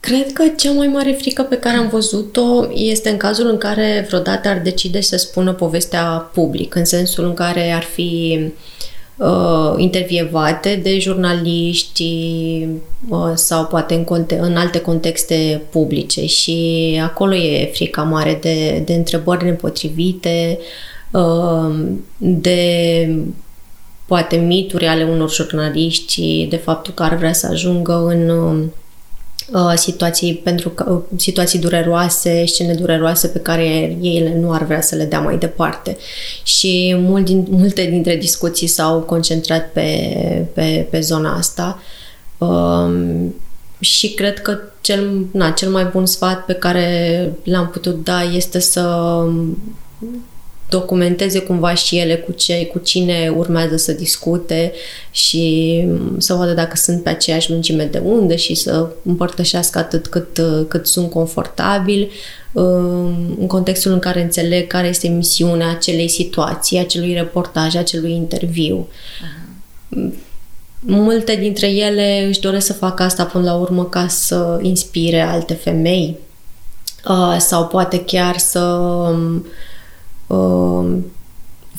Cred 0.00 0.32
că 0.32 0.42
cea 0.56 0.72
mai 0.72 0.86
mare 0.86 1.12
frică 1.12 1.42
pe 1.42 1.56
care 1.56 1.76
am 1.76 1.88
văzut-o 1.88 2.66
este 2.74 3.10
în 3.10 3.16
cazul 3.16 3.46
în 3.48 3.58
care 3.58 4.04
vreodată 4.06 4.48
ar 4.48 4.58
decide 4.58 5.00
să 5.00 5.16
spună 5.16 5.52
povestea 5.52 6.30
public, 6.32 6.74
în 6.74 6.84
sensul 6.84 7.24
în 7.24 7.34
care 7.34 7.70
ar 7.70 7.82
fi 7.82 8.38
uh, 8.40 8.50
intervievate 9.76 10.80
de 10.82 10.98
jurnaliști 10.98 12.04
uh, 13.08 13.32
sau 13.34 13.66
poate 13.66 13.94
în, 13.94 14.04
conte- 14.04 14.38
în 14.38 14.56
alte 14.56 14.80
contexte 14.80 15.62
publice. 15.70 16.26
Și 16.26 16.98
acolo 17.02 17.34
e 17.34 17.70
frica 17.72 18.02
mare 18.02 18.38
de, 18.40 18.82
de 18.84 18.94
întrebări 18.94 19.44
nepotrivite, 19.44 20.58
uh, 21.10 21.74
de 22.18 23.08
poate 24.06 24.36
mituri 24.36 24.86
ale 24.86 25.04
unor 25.04 25.30
jurnaliști, 25.30 26.46
de 26.50 26.56
faptul 26.56 26.94
că 26.94 27.02
ar 27.02 27.16
vrea 27.16 27.32
să 27.32 27.46
ajungă 27.50 28.04
în 28.06 28.28
uh, 28.28 28.64
Uh, 29.52 29.72
situații, 29.74 30.34
pentru 30.34 30.68
că, 30.68 30.90
uh, 30.90 31.02
situații 31.16 31.58
dureroase, 31.58 32.46
scene 32.46 32.74
dureroase 32.74 33.28
pe 33.28 33.38
care 33.38 33.96
ei 34.00 34.34
nu 34.40 34.52
ar 34.52 34.64
vrea 34.64 34.80
să 34.80 34.94
le 34.94 35.04
dea 35.04 35.20
mai 35.20 35.38
departe. 35.38 35.96
Și 36.42 36.94
mult 36.98 37.24
din, 37.24 37.46
multe 37.60 37.84
dintre 37.84 38.16
discuții 38.16 38.66
s-au 38.66 39.00
concentrat 39.00 39.72
pe, 39.72 39.88
pe, 40.52 40.86
pe 40.90 41.00
zona 41.00 41.36
asta. 41.36 41.82
Um, 42.38 43.34
și 43.80 44.14
cred 44.14 44.38
că 44.42 44.58
cel, 44.80 45.26
na, 45.32 45.50
cel 45.50 45.70
mai 45.70 45.84
bun 45.84 46.06
sfat 46.06 46.44
pe 46.44 46.52
care 46.52 47.32
l-am 47.42 47.68
putut 47.68 48.04
da 48.04 48.22
este 48.22 48.58
să 48.58 48.82
documenteze 50.68 51.38
cumva 51.38 51.74
și 51.74 51.98
ele 51.98 52.16
cu, 52.16 52.32
ce, 52.32 52.66
cu 52.66 52.78
cine 52.78 53.32
urmează 53.36 53.76
să 53.76 53.92
discute 53.92 54.72
și 55.10 55.84
să 56.18 56.34
vadă 56.34 56.52
dacă 56.52 56.76
sunt 56.76 57.02
pe 57.02 57.08
aceeași 57.08 57.50
lungime 57.50 57.84
de 57.84 57.98
undă 57.98 58.34
și 58.34 58.54
să 58.54 58.88
împărtășească 59.04 59.78
atât 59.78 60.06
cât, 60.06 60.40
cât 60.68 60.86
sunt 60.86 61.10
confortabili 61.10 62.10
în 63.38 63.46
contextul 63.46 63.92
în 63.92 63.98
care 63.98 64.22
înțeleg 64.22 64.66
care 64.66 64.86
este 64.86 65.08
misiunea 65.08 65.70
acelei 65.70 66.08
situații, 66.08 66.78
acelui 66.78 67.12
reportaj, 67.12 67.74
acelui 67.74 68.12
interviu. 68.12 68.88
Aha. 69.22 70.10
Multe 70.80 71.36
dintre 71.36 71.66
ele 71.66 72.24
își 72.28 72.40
doresc 72.40 72.66
să 72.66 72.72
facă 72.72 73.02
asta 73.02 73.24
până 73.24 73.44
la 73.44 73.54
urmă 73.54 73.84
ca 73.84 74.06
să 74.08 74.58
inspire 74.62 75.20
alte 75.20 75.54
femei 75.54 76.16
sau 77.38 77.66
poate 77.66 78.04
chiar 78.04 78.38
să 78.38 78.60
Um, 78.60 79.46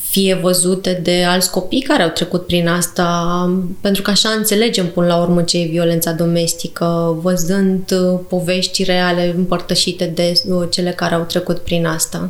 fie 0.10 0.34
văzute 0.34 0.94
de 0.94 1.24
alți 1.24 1.52
copii 1.52 1.82
care 1.82 2.04
au 2.04 2.10
trecut 2.10 2.46
prin 2.46 2.68
asta, 2.68 3.50
pentru 3.82 4.02
că 4.02 4.12
așa 4.12 4.30
înțelegem 4.30 4.92
până 4.92 5.08
la 5.08 5.18
urmă 5.22 5.42
ce 5.42 5.58
e 5.58 5.66
violența 5.66 6.12
domestică, 6.12 7.18
văzând 7.22 7.92
uh, 7.92 8.20
povești 8.30 8.84
reale 8.84 9.34
împărtășite 9.36 10.06
de 10.06 10.42
uh, 10.48 10.68
cele 10.70 10.92
care 10.92 11.16
au 11.16 11.24
trecut 11.24 11.60
prin 11.60 11.86
asta. 11.86 12.30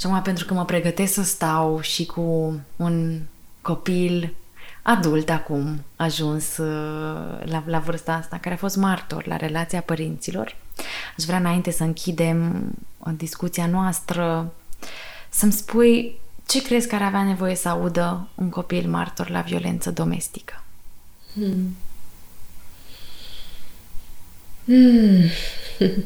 Și 0.00 0.06
acum, 0.06 0.22
pentru 0.22 0.44
că 0.44 0.54
mă 0.54 0.64
pregătesc 0.64 1.12
să 1.12 1.22
stau 1.22 1.80
și 1.80 2.06
cu 2.06 2.60
un 2.76 3.20
copil 3.62 4.34
adult 4.82 5.30
acum, 5.30 5.84
ajuns 5.96 6.56
uh, 6.56 6.66
la, 7.44 7.62
la 7.66 7.78
vârsta 7.78 8.12
asta, 8.12 8.38
care 8.40 8.54
a 8.54 8.58
fost 8.58 8.76
martor 8.76 9.26
la 9.26 9.36
relația 9.36 9.80
părinților, 9.80 10.56
aș 11.18 11.24
vrea 11.24 11.38
înainte 11.38 11.70
să 11.70 11.82
închidem 11.82 12.64
discuția 13.16 13.66
noastră 13.66 14.52
să-mi 15.34 15.52
spui 15.52 16.20
ce 16.46 16.62
crezi 16.62 16.88
că 16.88 16.94
ar 16.94 17.02
avea 17.02 17.22
nevoie 17.22 17.54
să 17.54 17.68
audă 17.68 18.28
un 18.34 18.48
copil 18.48 18.88
martor 18.88 19.30
la 19.30 19.40
violență 19.40 19.90
domestică? 19.90 20.62
Hmm. 21.32 21.76
Hmm. 24.64 25.28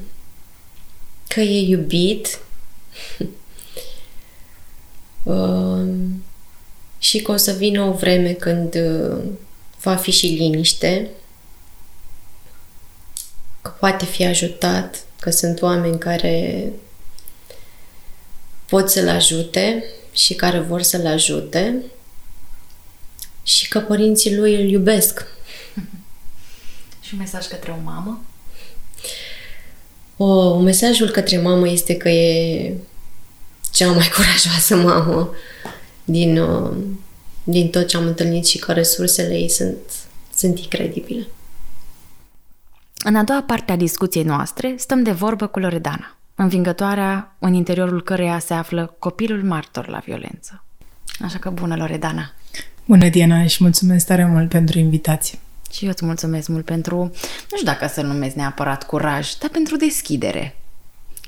Că 1.29 1.41
e 1.41 1.69
iubit 1.69 2.39
uh, 5.23 5.89
și 6.99 7.23
că 7.23 7.33
o 7.33 7.37
să 7.37 7.53
vină 7.53 7.83
o 7.83 7.93
vreme 7.93 8.33
când 8.33 8.75
uh, 8.75 9.25
va 9.83 9.97
fi 9.97 10.11
și 10.11 10.27
liniște, 10.27 11.11
că 13.63 13.71
poate 13.71 14.05
fi 14.05 14.25
ajutat, 14.25 15.05
că 15.21 15.31
sunt 15.31 15.63
oameni 15.63 15.99
care 15.99 16.69
pot 18.69 18.91
să-l 18.91 19.09
ajute 19.09 19.85
și 20.13 20.35
care 20.35 20.59
vor 20.59 20.83
să-l 20.83 21.07
ajute 21.07 21.83
și 23.43 23.69
că 23.69 23.81
părinții 23.81 24.37
lui 24.37 24.63
îl 24.63 24.69
iubesc. 24.69 25.27
Și 27.01 27.15
un 27.15 27.19
mesaj 27.19 27.47
către 27.47 27.71
o 27.71 27.83
mamă? 27.85 28.23
O, 30.17 30.59
mesajul 30.59 31.09
către 31.09 31.39
mamă 31.39 31.69
este 31.69 31.97
că 31.97 32.09
e 32.09 32.75
cea 33.73 33.93
mai 33.93 34.09
curajoasă 34.17 34.77
mamă 34.77 35.35
din, 36.05 36.39
uh, 36.39 36.77
din 37.45 37.71
tot 37.71 37.87
ce 37.87 37.97
am 37.97 38.07
întâlnit 38.07 38.47
și 38.47 38.59
că 38.59 38.73
resursele 38.73 39.35
ei 39.35 39.49
sunt, 39.49 39.77
sunt 40.35 40.59
incredibile. 40.59 41.27
În 43.05 43.17
a 43.17 43.25
doua 43.25 43.43
parte 43.43 43.73
a 43.73 43.77
discuției 43.77 44.25
noastre 44.25 44.75
stăm 44.79 45.03
de 45.03 45.11
vorbă 45.11 45.47
cu 45.47 45.59
Loredana, 45.59 46.18
învingătoarea 46.43 47.37
în 47.39 47.55
interiorul 47.55 48.03
căreia 48.03 48.39
se 48.39 48.55
află 48.55 48.95
copilul 48.99 49.43
martor 49.43 49.89
la 49.89 50.03
violență. 50.05 50.65
Așa 51.25 51.39
că 51.39 51.51
bună, 51.51 51.77
Loredana! 51.77 52.33
Bună, 52.85 53.09
Diana, 53.09 53.47
și 53.47 53.63
mulțumesc 53.63 54.07
tare 54.07 54.27
mult 54.27 54.49
pentru 54.49 54.79
invitație. 54.79 55.39
Și 55.73 55.85
eu 55.85 55.91
îți 55.91 56.05
mulțumesc 56.05 56.49
mult 56.49 56.65
pentru, 56.65 56.97
nu 57.51 57.57
știu 57.57 57.65
dacă 57.65 57.87
să 57.87 58.03
numesc 58.03 58.35
neapărat 58.35 58.87
curaj, 58.87 59.33
dar 59.41 59.51
pentru 59.51 59.77
deschidere. 59.77 60.57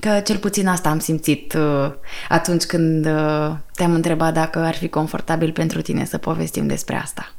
Că 0.00 0.20
cel 0.24 0.36
puțin 0.36 0.66
asta 0.66 0.88
am 0.88 0.98
simțit 0.98 1.52
uh, 1.52 1.92
atunci 2.28 2.64
când 2.64 3.06
uh, 3.06 3.52
te-am 3.74 3.94
întrebat 3.94 4.34
dacă 4.34 4.58
ar 4.58 4.74
fi 4.74 4.88
confortabil 4.88 5.52
pentru 5.52 5.80
tine 5.80 6.04
să 6.04 6.18
povestim 6.18 6.66
despre 6.66 6.96
asta. 6.96 7.34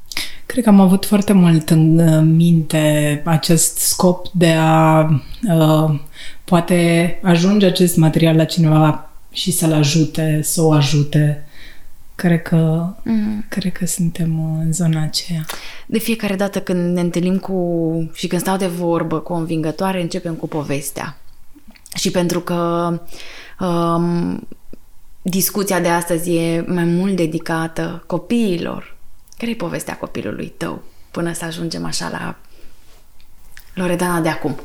Cred 0.45 0.63
că 0.63 0.69
am 0.69 0.79
avut 0.79 1.05
foarte 1.05 1.33
mult 1.33 1.69
în 1.69 1.99
uh, 1.99 2.21
minte 2.23 3.21
acest 3.25 3.77
scop 3.77 4.27
de 4.33 4.51
a 4.51 4.99
uh, 5.43 5.99
poate 6.51 7.19
ajunge 7.21 7.65
acest 7.65 7.95
material 7.95 8.35
la 8.35 8.43
cineva 8.43 9.09
și 9.31 9.51
să-l 9.51 9.73
ajute, 9.73 10.39
să 10.43 10.61
o 10.61 10.71
ajute. 10.71 11.45
Cred 12.15 12.41
că, 12.41 12.93
mm. 13.03 13.45
cred 13.47 13.71
că 13.71 13.85
suntem 13.85 14.59
în 14.59 14.73
zona 14.73 15.01
aceea. 15.03 15.45
De 15.85 15.99
fiecare 15.99 16.35
dată 16.35 16.61
când 16.61 16.93
ne 16.95 17.01
întâlnim 17.01 17.37
cu 17.37 18.09
și 18.13 18.27
când 18.27 18.41
stau 18.41 18.57
de 18.57 18.67
vorbă 18.67 19.19
cu 19.19 19.33
o 19.33 19.35
învingătoare, 19.35 20.01
începem 20.01 20.33
cu 20.33 20.47
povestea. 20.47 21.17
Și 21.95 22.11
pentru 22.11 22.39
că 22.39 22.91
um, 23.59 24.47
discuția 25.21 25.79
de 25.79 25.87
astăzi 25.87 26.35
e 26.35 26.65
mai 26.67 26.85
mult 26.85 27.15
dedicată 27.15 28.03
copiilor, 28.07 28.97
care 29.37 29.51
e 29.51 29.55
povestea 29.55 29.97
copilului 29.97 30.53
tău 30.57 30.83
până 31.11 31.33
să 31.33 31.45
ajungem 31.45 31.85
așa 31.85 32.09
la 32.09 32.35
Loredana 33.73 34.19
de 34.19 34.29
acum? 34.29 34.59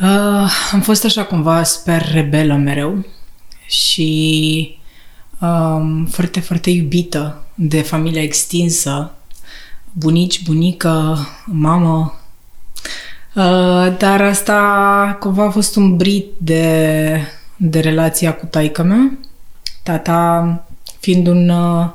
Uh, 0.00 0.50
am 0.72 0.80
fost 0.80 1.04
așa 1.04 1.24
cumva, 1.24 1.62
sper, 1.62 2.12
rebelă 2.12 2.54
mereu 2.54 3.04
și 3.66 4.78
um, 5.40 6.06
foarte, 6.06 6.40
foarte 6.40 6.70
iubită 6.70 7.44
de 7.54 7.82
familia 7.82 8.22
extinsă, 8.22 9.12
bunici, 9.92 10.42
bunică, 10.42 11.18
mamă, 11.46 12.20
uh, 13.34 13.96
dar 13.98 14.20
asta 14.20 15.16
cumva 15.20 15.44
a 15.44 15.50
fost 15.50 15.76
un 15.76 15.96
brit 15.96 16.26
de, 16.38 17.20
de 17.56 17.80
relația 17.80 18.34
cu 18.34 18.46
taică 18.46 18.82
mea. 18.82 19.18
Tata 19.82 20.64
fiind 21.00 21.26
un 21.26 21.48
uh, 21.48 21.88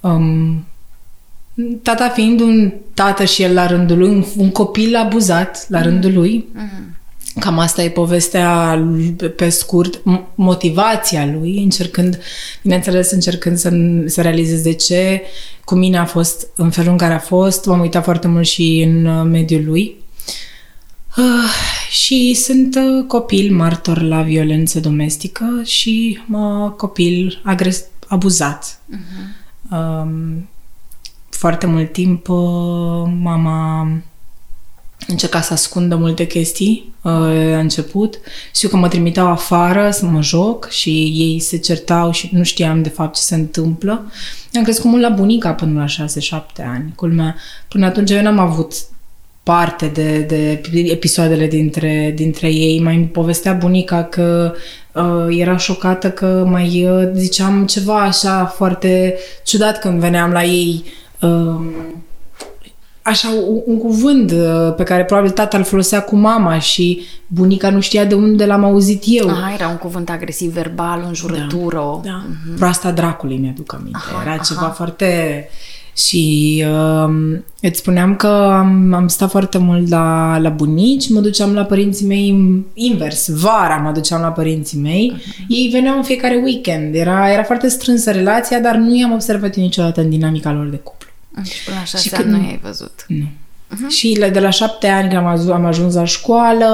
um, 0.00 0.64
tata 1.82 2.08
fiind 2.08 2.40
un 2.40 2.72
tată 2.94 3.24
și 3.24 3.42
el 3.42 3.54
la 3.54 3.66
rândul 3.66 3.98
lui, 3.98 4.08
un, 4.08 4.24
un 4.36 4.50
copil 4.50 4.96
abuzat 4.96 5.66
la 5.68 5.82
rândul 5.82 6.12
lui. 6.12 6.48
Mm-hmm. 6.56 7.02
Cam 7.40 7.58
asta 7.58 7.82
e 7.82 7.90
povestea 7.90 8.82
pe 9.36 9.48
scurt, 9.48 10.02
motivația 10.34 11.26
lui, 11.26 11.62
încercând, 11.62 12.18
bineînțeles, 12.62 13.10
încercând 13.10 13.56
să, 13.56 13.72
să 14.06 14.22
realizez 14.22 14.60
de 14.60 14.72
ce 14.72 15.22
cu 15.64 15.74
mine 15.74 15.98
a 15.98 16.04
fost 16.04 16.46
în 16.56 16.70
felul 16.70 16.90
în 16.90 16.98
care 16.98 17.14
a 17.14 17.18
fost. 17.18 17.66
M-am 17.66 17.80
uitat 17.80 18.04
foarte 18.04 18.28
mult 18.28 18.46
și 18.46 18.84
în 18.86 19.04
uh, 19.06 19.24
mediul 19.30 19.64
lui. 19.64 19.96
Uh, 21.16 21.24
și 21.90 22.34
sunt 22.34 22.74
uh, 22.74 23.04
copil 23.06 23.54
martor 23.54 24.02
la 24.02 24.22
violență 24.22 24.80
domestică 24.80 25.60
și 25.64 26.18
uh, 26.32 26.70
copil 26.70 27.40
agres- 27.44 27.84
abuzat. 28.06 28.80
Uh-huh. 28.90 29.70
Uh, 29.70 30.06
foarte 31.28 31.66
mult 31.66 31.92
timp 31.92 32.28
uh, 32.28 33.12
mama 33.22 33.88
încerca 35.06 35.40
să 35.40 35.52
ascundă 35.52 35.96
multe 35.96 36.26
chestii 36.26 36.92
uh, 37.02 37.12
la 37.50 37.58
început. 37.58 38.18
Știu 38.54 38.68
că 38.68 38.76
mă 38.76 38.88
trimiteau 38.88 39.26
afară 39.26 39.90
să 39.90 40.04
mă 40.06 40.22
joc 40.22 40.68
și 40.68 40.90
ei 41.16 41.40
se 41.40 41.56
certau 41.56 42.10
și 42.10 42.28
nu 42.32 42.42
știam 42.42 42.82
de 42.82 42.88
fapt 42.88 43.14
ce 43.14 43.22
se 43.22 43.34
întâmplă. 43.34 44.12
Am 44.54 44.62
crescut 44.62 44.90
mult 44.90 45.02
la 45.02 45.08
bunica 45.08 45.52
până 45.52 45.86
la 45.98 46.06
6-7 46.06 46.64
ani. 46.72 46.92
Culmea, 46.96 47.36
până 47.68 47.86
atunci 47.86 48.10
eu 48.10 48.22
n-am 48.22 48.38
avut 48.38 48.72
parte 49.44 49.86
de, 49.86 50.18
de 50.18 50.62
episoadele 50.90 51.46
dintre, 51.46 52.12
dintre 52.14 52.52
ei. 52.52 52.80
Mai 52.80 52.96
îmi 52.96 53.06
povestea 53.06 53.52
bunica 53.52 54.02
că 54.04 54.54
uh, 54.92 55.26
era 55.38 55.56
șocată 55.56 56.10
că 56.10 56.46
mai 56.50 56.86
uh, 56.86 57.10
ziceam 57.14 57.66
ceva 57.66 58.00
așa 58.00 58.44
foarte 58.44 59.14
ciudat 59.44 59.78
când 59.78 60.00
veneam 60.00 60.30
la 60.30 60.44
ei. 60.44 60.84
Uh, 61.20 61.60
așa 63.04 63.28
un, 63.48 63.60
un 63.64 63.78
cuvânt 63.78 64.30
uh, 64.30 64.74
pe 64.76 64.82
care 64.82 65.04
probabil 65.04 65.30
tata 65.30 65.56
îl 65.56 65.64
folosea 65.64 66.02
cu 66.02 66.16
mama 66.16 66.58
și 66.58 67.00
bunica 67.26 67.70
nu 67.70 67.80
știa 67.80 68.04
de 68.04 68.14
unde 68.14 68.46
l-am 68.46 68.64
auzit 68.64 69.02
eu. 69.06 69.28
Aha, 69.28 69.52
era 69.54 69.68
un 69.68 69.76
cuvânt 69.76 70.10
agresiv, 70.10 70.52
verbal, 70.52 71.04
în 71.06 71.14
jurătură. 71.14 72.00
Da, 72.04 72.10
da. 72.10 72.24
Uh-huh. 72.24 72.58
Proasta 72.58 72.90
dracului, 72.90 73.36
mi-aduc 73.36 73.72
aminte. 73.72 73.98
Aha, 74.00 74.22
era 74.22 74.32
aha. 74.32 74.42
ceva 74.42 74.66
foarte... 74.66 75.48
Și 75.96 76.64
uh, 76.68 77.38
îți 77.60 77.78
spuneam 77.78 78.16
că 78.16 78.26
am, 78.26 78.92
am 78.92 79.08
stat 79.08 79.30
foarte 79.30 79.58
mult 79.58 79.88
la, 79.88 80.38
la 80.38 80.48
bunici, 80.48 81.10
mă 81.10 81.20
duceam 81.20 81.52
la 81.52 81.64
părinții 81.64 82.06
mei 82.06 82.62
invers, 82.74 83.28
vara 83.28 83.76
mă 83.76 83.90
duceam 83.90 84.20
la 84.20 84.28
părinții 84.28 84.78
mei, 84.78 85.12
uh-huh. 85.16 85.46
ei 85.48 85.68
veneau 85.72 85.96
în 85.96 86.02
fiecare 86.02 86.40
weekend, 86.44 86.94
era, 86.94 87.32
era 87.32 87.42
foarte 87.42 87.68
strânsă 87.68 88.10
relația, 88.10 88.60
dar 88.60 88.76
nu 88.76 88.96
i-am 88.96 89.12
observat 89.12 89.54
niciodată 89.54 90.00
în 90.00 90.10
dinamica 90.10 90.52
lor 90.52 90.66
de 90.66 90.76
cuplu. 90.76 91.08
Și 91.42 91.64
până 91.64 91.76
la 91.76 91.84
șase 91.84 92.16
ani 92.16 92.30
nu 92.30 92.36
ai 92.36 92.60
văzut. 92.62 93.04
Nu. 93.08 93.24
Uh-huh. 93.24 93.88
Și 93.88 94.24
de 94.32 94.40
la 94.40 94.50
șapte 94.50 94.86
ani 94.86 95.08
când 95.08 95.20
am, 95.20 95.26
ajuns, 95.26 95.50
am 95.50 95.64
ajuns 95.64 95.94
la 95.94 96.04
școală, 96.04 96.68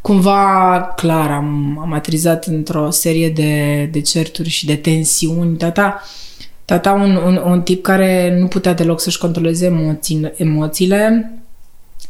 cumva, 0.00 0.80
clar, 0.96 1.30
am, 1.30 1.78
am 1.80 1.92
atrizat 1.92 2.44
într-o 2.44 2.90
serie 2.90 3.30
de, 3.30 3.84
de 3.92 4.00
certuri 4.00 4.48
și 4.48 4.66
de 4.66 4.76
tensiuni. 4.76 5.56
Tata, 5.56 6.02
tata 6.64 6.92
un, 6.92 7.16
un, 7.16 7.36
un 7.44 7.62
tip 7.62 7.82
care 7.82 8.38
nu 8.38 8.46
putea 8.46 8.74
deloc 8.74 9.00
să-și 9.00 9.18
controleze 9.18 9.66
emoții, 9.66 10.32
emoțiile, 10.36 11.32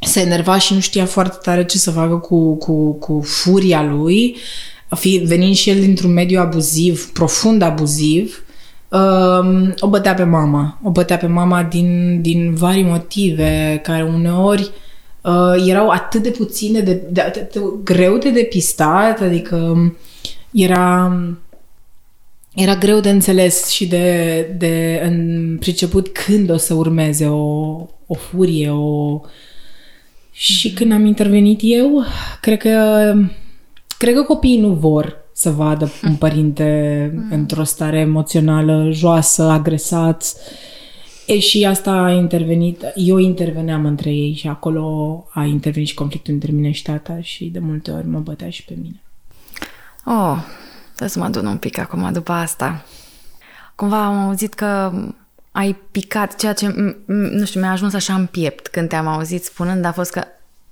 se 0.00 0.20
enerva 0.20 0.58
și 0.58 0.74
nu 0.74 0.80
știa 0.80 1.06
foarte 1.06 1.38
tare 1.42 1.64
ce 1.64 1.78
să 1.78 1.90
facă 1.90 2.16
cu, 2.16 2.54
cu, 2.54 2.92
cu 2.92 3.20
furia 3.20 3.82
lui, 3.82 4.36
fi, 4.96 5.22
venind 5.24 5.54
și 5.54 5.70
el 5.70 5.80
dintr-un 5.80 6.12
mediu 6.12 6.40
abuziv, 6.40 7.10
profund 7.12 7.62
abuziv, 7.62 8.44
Uh, 8.88 9.68
o 9.78 9.88
bătea 9.88 10.14
pe 10.14 10.24
mama. 10.24 10.80
O 10.82 10.90
bătea 10.90 11.16
pe 11.16 11.26
mama 11.26 11.62
din, 11.62 12.20
din 12.22 12.54
vari 12.54 12.82
motive 12.82 13.80
care 13.82 14.02
uneori 14.02 14.70
uh, 15.22 15.66
erau 15.66 15.88
atât 15.88 16.22
de 16.22 16.30
puține, 16.30 16.80
de, 16.80 16.94
de, 17.10 17.30
de, 17.34 17.48
de 17.52 17.60
greu 17.84 18.18
de 18.18 18.30
depistat, 18.30 19.20
adică 19.20 19.92
era 20.52 21.12
era 22.56 22.76
greu 22.76 23.00
de 23.00 23.10
înțeles 23.10 23.68
și 23.68 23.86
de, 23.86 24.40
de 24.58 25.00
în 25.04 25.56
priceput 25.60 26.08
când 26.08 26.50
o 26.50 26.56
să 26.56 26.74
urmeze 26.74 27.26
o, 27.26 27.42
o 28.06 28.14
furie, 28.14 28.70
o... 28.70 29.20
Și 30.30 30.72
când 30.72 30.92
am 30.92 31.04
intervenit 31.04 31.60
eu, 31.62 32.04
cred 32.40 32.58
că 32.58 33.14
cred 33.98 34.14
că 34.14 34.22
copiii 34.22 34.60
nu 34.60 34.72
vor 34.72 35.25
să 35.38 35.50
vadă 35.50 35.90
un 36.02 36.16
părinte 36.16 37.10
mm. 37.14 37.28
într-o 37.30 37.64
stare 37.64 37.98
emoțională 37.98 38.88
joasă, 38.90 39.42
agresat. 39.42 40.34
E 41.26 41.38
și 41.38 41.64
asta 41.64 41.90
a 41.90 42.10
intervenit, 42.10 42.82
eu 42.94 43.18
interveneam 43.18 43.84
între 43.84 44.10
ei 44.10 44.34
și 44.34 44.48
acolo 44.48 45.26
a 45.30 45.44
intervenit 45.44 45.88
și 45.88 45.94
conflictul 45.94 46.32
între 46.32 46.52
mine 46.52 46.70
și 46.70 46.82
tata 46.82 47.20
și 47.20 47.44
de 47.44 47.58
multe 47.58 47.90
ori 47.90 48.06
mă 48.06 48.18
bătea 48.18 48.50
și 48.50 48.64
pe 48.64 48.74
mine. 48.82 49.00
Oh, 50.04 50.38
trebuie 50.86 51.08
să 51.08 51.18
mă 51.18 51.24
adun 51.24 51.46
un 51.46 51.56
pic 51.56 51.78
acum 51.78 52.12
după 52.12 52.32
asta. 52.32 52.84
Cumva 53.74 54.04
am 54.04 54.26
auzit 54.26 54.54
că 54.54 54.92
ai 55.52 55.76
picat 55.90 56.36
ceea 56.36 56.52
ce, 56.52 56.94
nu 57.06 57.44
știu, 57.44 57.60
mi-a 57.60 57.70
ajuns 57.70 57.94
așa 57.94 58.14
în 58.14 58.26
piept 58.26 58.66
când 58.66 58.88
te-am 58.88 59.06
auzit 59.06 59.44
spunând, 59.44 59.84
a 59.84 59.92
fost 59.92 60.10
că 60.10 60.24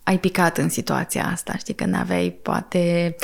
ai 0.03 0.19
picat 0.19 0.59
în 0.59 0.69
situația 0.69 1.29
asta, 1.33 1.57
știi, 1.57 1.75
că 1.75 1.85
n-aveai 1.85 2.31
poate, 2.43 3.17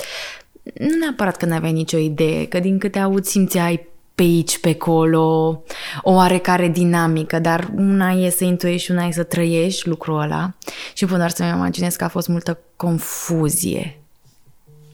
nu 0.62 0.96
neapărat 1.00 1.36
că 1.36 1.46
n-aveai 1.46 1.72
nicio 1.72 1.96
idee, 1.96 2.46
că 2.46 2.58
din 2.58 2.78
câte 2.78 2.98
aud 2.98 3.24
simțeai 3.24 3.88
pe 4.14 4.22
aici, 4.22 4.58
pe 4.58 4.68
acolo, 4.80 5.62
o 6.02 6.12
oarecare 6.12 6.68
dinamică, 6.68 7.38
dar 7.38 7.70
una 7.76 8.10
e 8.10 8.30
să 8.30 8.44
intuiești 8.44 8.84
și 8.84 8.90
una 8.90 9.06
e 9.06 9.12
să 9.12 9.22
trăiești 9.22 9.88
lucrul 9.88 10.20
ăla 10.20 10.54
și 10.94 11.04
până 11.04 11.18
doar 11.18 11.30
să-mi 11.30 11.48
imaginez 11.48 11.96
că 11.96 12.04
a 12.04 12.08
fost 12.08 12.28
multă 12.28 12.58
confuzie. 12.76 14.00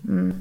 Mm. 0.00 0.34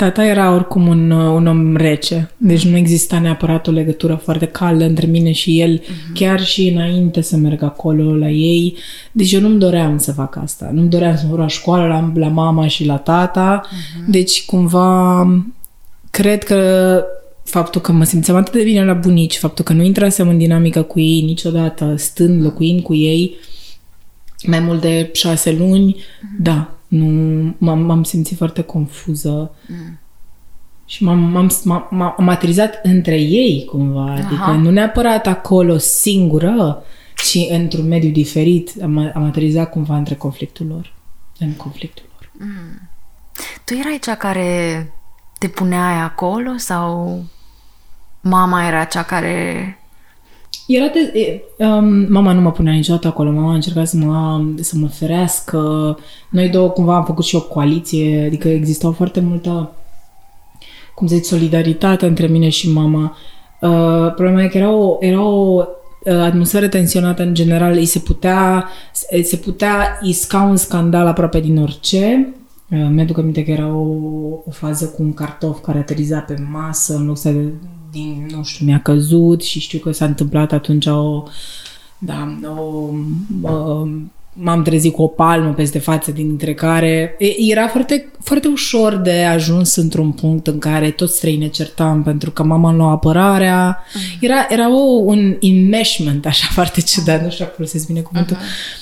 Tata 0.00 0.24
era 0.24 0.52
oricum 0.52 0.86
un, 0.86 1.10
uh, 1.10 1.32
un 1.34 1.46
om 1.46 1.76
rece, 1.76 2.30
deci 2.36 2.64
nu 2.64 2.76
exista 2.76 3.18
neapărat 3.18 3.66
o 3.66 3.70
legătură 3.70 4.14
foarte 4.14 4.46
caldă 4.46 4.84
între 4.84 5.06
mine 5.06 5.32
și 5.32 5.60
el, 5.60 5.80
uh-huh. 5.80 6.12
chiar 6.14 6.44
și 6.44 6.68
înainte 6.68 7.20
să 7.20 7.36
merg 7.36 7.62
acolo 7.62 8.16
la 8.16 8.28
ei. 8.28 8.76
Deci 9.12 9.32
eu 9.32 9.40
nu-mi 9.40 9.58
doream 9.58 9.98
să 9.98 10.12
fac 10.12 10.36
asta. 10.36 10.70
Nu-mi 10.72 10.88
doream 10.88 11.16
să 11.16 11.26
mă 11.26 11.36
la 11.36 11.46
școală 11.46 11.86
la, 11.86 12.12
la 12.14 12.28
mama 12.28 12.66
și 12.66 12.84
la 12.84 12.96
tata. 12.96 13.60
Uh-huh. 13.60 14.06
Deci 14.06 14.44
cumva 14.44 15.26
cred 16.10 16.44
că 16.44 17.02
faptul 17.44 17.80
că 17.80 17.92
mă 17.92 18.04
simțeam 18.04 18.36
atât 18.36 18.52
de 18.52 18.62
bine 18.62 18.84
la 18.84 18.94
bunici, 18.94 19.38
faptul 19.38 19.64
că 19.64 19.72
nu 19.72 19.82
intrasem 19.82 20.28
în 20.28 20.38
dinamică 20.38 20.82
cu 20.82 21.00
ei 21.00 21.20
niciodată, 21.20 21.94
stând, 21.96 22.42
locuind 22.42 22.82
cu 22.82 22.94
ei 22.94 23.36
mai 24.46 24.60
mult 24.60 24.80
de 24.80 25.10
șase 25.12 25.52
luni, 25.52 25.94
uh-huh. 25.94 26.42
da, 26.42 26.74
nu, 26.90 27.54
m-am, 27.58 27.78
m-am 27.78 28.02
simțit 28.02 28.36
foarte 28.36 28.62
confuză 28.62 29.54
mm. 29.66 29.98
și 30.84 31.04
m-am, 31.04 31.18
m-am, 31.18 31.50
m-am, 31.64 31.86
m-am 31.90 32.28
aterizat 32.28 32.80
între 32.82 33.20
ei 33.20 33.64
cumva, 33.64 34.02
Aha. 34.02 34.12
adică 34.12 34.50
nu 34.50 34.70
neapărat 34.70 35.26
acolo 35.26 35.76
singură, 35.76 36.82
ci 37.16 37.38
într-un 37.50 37.88
mediu 37.88 38.10
diferit, 38.10 38.72
am, 38.82 39.10
am 39.14 39.24
aterizat 39.24 39.70
cumva 39.70 39.96
între 39.96 40.14
conflictul 40.14 40.66
lor, 40.66 40.94
în 41.38 41.52
conflictul 41.52 42.04
lor. 42.12 42.30
Mm. 42.48 42.88
Tu 43.64 43.74
erai 43.74 43.98
cea 44.02 44.14
care 44.14 44.92
te 45.38 45.48
puneai 45.48 46.00
acolo 46.00 46.56
sau 46.56 47.18
mama 48.20 48.66
era 48.66 48.84
cea 48.84 49.02
care 49.02 49.78
era 50.66 50.86
de, 50.86 51.42
um, 51.58 52.12
mama 52.12 52.32
nu 52.32 52.40
mă 52.40 52.52
punea 52.52 52.72
niciodată 52.72 53.06
acolo, 53.06 53.30
mama 53.30 53.50
a 53.50 53.54
încercat 53.54 53.88
să 53.88 53.96
mă, 53.96 54.42
să 54.60 54.76
mă 54.76 54.86
ferească. 54.86 55.58
Noi 56.30 56.48
două 56.48 56.68
cumva 56.68 56.96
am 56.96 57.04
făcut 57.04 57.24
și 57.24 57.36
o 57.36 57.42
coaliție, 57.42 58.24
adică 58.26 58.48
existau 58.48 58.92
foarte 58.92 59.20
multă, 59.20 59.72
cum 60.94 61.06
zic, 61.06 61.24
solidaritate 61.24 62.06
între 62.06 62.26
mine 62.26 62.48
și 62.48 62.72
mama. 62.72 63.16
Uh, 63.60 64.12
problema 64.14 64.42
e 64.42 64.48
că 64.48 64.58
era 64.58 64.70
o, 64.70 64.96
era 65.00 65.22
o 65.22 65.64
uh, 66.04 66.12
atmosferă 66.12 66.68
tensionată 66.68 67.22
în 67.22 67.34
general, 67.34 67.72
îi 67.72 67.86
se 67.86 67.98
putea, 67.98 68.68
se 69.22 69.36
putea 69.36 69.98
isca 70.02 70.42
un 70.42 70.56
scandal 70.56 71.06
aproape 71.06 71.40
din 71.40 71.58
orice. 71.58 72.34
Uh, 72.70 72.88
mi-aduc 72.90 73.18
aminte 73.18 73.44
că 73.44 73.50
era 73.50 73.66
o, 73.66 73.86
o 74.46 74.50
fază 74.50 74.86
cu 74.86 75.02
un 75.02 75.12
cartof 75.12 75.60
care 75.60 75.78
ateriza 75.78 76.18
pe 76.18 76.34
masă 76.50 76.94
în 76.94 77.06
loc 77.06 77.18
să 77.18 77.32
din, 77.90 78.26
nu 78.34 78.42
știu, 78.42 78.66
mi-a 78.66 78.80
căzut 78.80 79.42
și 79.42 79.60
știu 79.60 79.78
că 79.78 79.92
s-a 79.92 80.04
întâmplat 80.04 80.52
atunci 80.52 80.86
o, 80.86 81.22
da, 81.98 82.38
o, 82.56 82.88
o 83.50 83.86
m-am 84.32 84.62
trezit 84.62 84.94
cu 84.94 85.02
o 85.02 85.06
palmă 85.06 85.52
peste 85.52 85.78
față, 85.78 86.12
dintre 86.12 86.54
care 86.54 87.16
era 87.38 87.68
foarte, 87.68 88.12
foarte 88.20 88.48
ușor 88.48 88.96
de 88.96 89.24
ajuns 89.24 89.76
într-un 89.76 90.12
punct 90.12 90.46
în 90.46 90.58
care 90.58 90.90
toți 90.90 91.20
trei 91.20 91.36
ne 91.36 91.48
certam 91.48 92.02
pentru 92.02 92.30
că 92.30 92.42
mama 92.42 92.70
nu 92.70 92.88
apărarea. 92.88 93.84
Uh-huh. 93.84 94.20
Era, 94.20 94.46
era 94.48 94.74
o, 94.74 94.80
un 94.80 95.36
enmeshment 95.40 96.26
așa 96.26 96.46
foarte 96.56 96.80
ciudat, 96.80 97.22
nu 97.22 97.30
știu 97.30 97.44
dacă 97.44 97.56
folosesc 97.56 97.86
bine 97.86 98.00
cuvântul. 98.00 98.36
Uh-huh. 98.36 98.78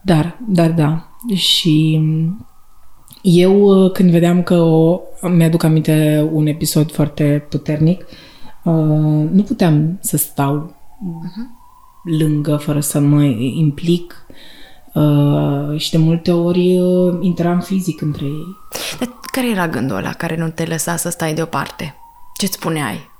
Dar, 0.00 0.38
dar 0.48 0.70
da. 0.70 1.06
Și 1.34 2.00
eu, 3.22 3.88
când 3.92 4.10
vedeam 4.10 4.42
că 4.42 4.54
o, 4.54 5.00
mi-aduc 5.20 5.62
aminte 5.62 6.28
un 6.32 6.46
episod 6.46 6.92
foarte 6.92 7.46
puternic, 7.48 8.04
uh, 8.64 8.74
nu 9.30 9.42
puteam 9.46 9.98
să 10.00 10.16
stau 10.16 10.74
uh-huh. 11.00 11.60
lângă 12.18 12.56
fără 12.56 12.80
să 12.80 13.00
mă 13.00 13.22
implic 13.22 14.26
uh, 14.94 15.78
și 15.78 15.90
de 15.90 15.98
multe 15.98 16.32
ori 16.32 16.78
uh, 16.78 17.18
intram 17.20 17.60
fizic 17.60 18.00
între 18.00 18.24
ei. 18.24 18.56
Dar 18.98 19.08
care 19.32 19.50
era 19.50 19.68
gândul 19.68 19.96
ăla 19.96 20.12
care 20.12 20.36
nu 20.36 20.48
te 20.48 20.64
lăsa 20.64 20.96
să 20.96 21.08
stai 21.08 21.34
deoparte? 21.34 21.94
Ce-ți 22.38 22.52
spuneai? 22.52 23.10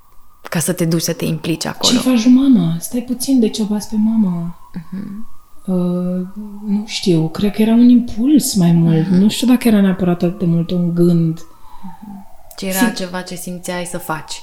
Ca 0.51 0.59
să 0.59 0.73
te 0.73 0.85
duci 0.85 1.01
să 1.01 1.13
te 1.13 1.25
implici 1.25 1.67
acolo. 1.67 1.93
Ce 1.93 1.99
faci 1.99 2.27
mama? 2.27 2.77
Stai 2.79 3.01
puțin 3.01 3.41
de 3.41 3.49
ce 3.49 3.65
pe 3.65 3.97
mama. 3.97 4.59
Uh-huh. 4.77 5.42
Uh, 5.67 6.27
nu 6.67 6.85
știu, 6.87 7.29
cred 7.29 7.53
că 7.53 7.63
era 7.63 7.73
un 7.73 7.89
impuls 7.89 8.55
mai 8.55 8.73
mult. 8.73 9.07
Uh-huh. 9.07 9.19
Nu 9.19 9.29
știu 9.29 9.47
dacă 9.47 9.69
era 9.69 9.81
neapărat 9.81 10.23
atât 10.23 10.39
de 10.39 10.45
mult 10.45 10.71
un 10.71 10.95
gând. 10.95 11.39
Uh-huh. 11.39 12.57
Ce 12.57 12.67
era 12.67 12.91
Sim- 12.91 12.95
ceva 12.95 13.21
ce 13.21 13.35
simțeai 13.35 13.85
să 13.85 13.99
faci. 13.99 14.43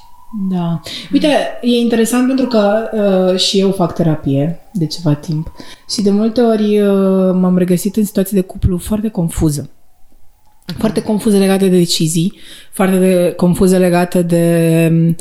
Da. 0.50 0.82
Uite, 1.12 1.28
e 1.62 1.80
interesant 1.80 2.28
pentru 2.28 2.46
că 2.46 2.90
uh, 2.94 3.40
și 3.40 3.60
eu 3.60 3.72
fac 3.72 3.94
terapie 3.94 4.60
de 4.74 4.86
ceva 4.86 5.14
timp 5.14 5.52
și 5.90 6.02
de 6.02 6.10
multe 6.10 6.42
ori 6.42 6.80
uh, 6.80 7.34
m-am 7.34 7.58
regăsit 7.58 7.96
în 7.96 8.06
situații 8.06 8.36
de 8.36 8.42
cuplu 8.42 8.78
foarte 8.78 9.10
confuză. 9.10 9.70
Uh-huh. 9.70 10.78
Foarte 10.78 11.02
confuză 11.02 11.38
legate 11.38 11.68
de 11.68 11.78
decizii, 11.78 12.40
foarte 12.72 12.98
de, 12.98 13.34
confuză 13.38 13.78
legate 13.78 14.22
de 14.22 14.88
Mm, 14.92 15.16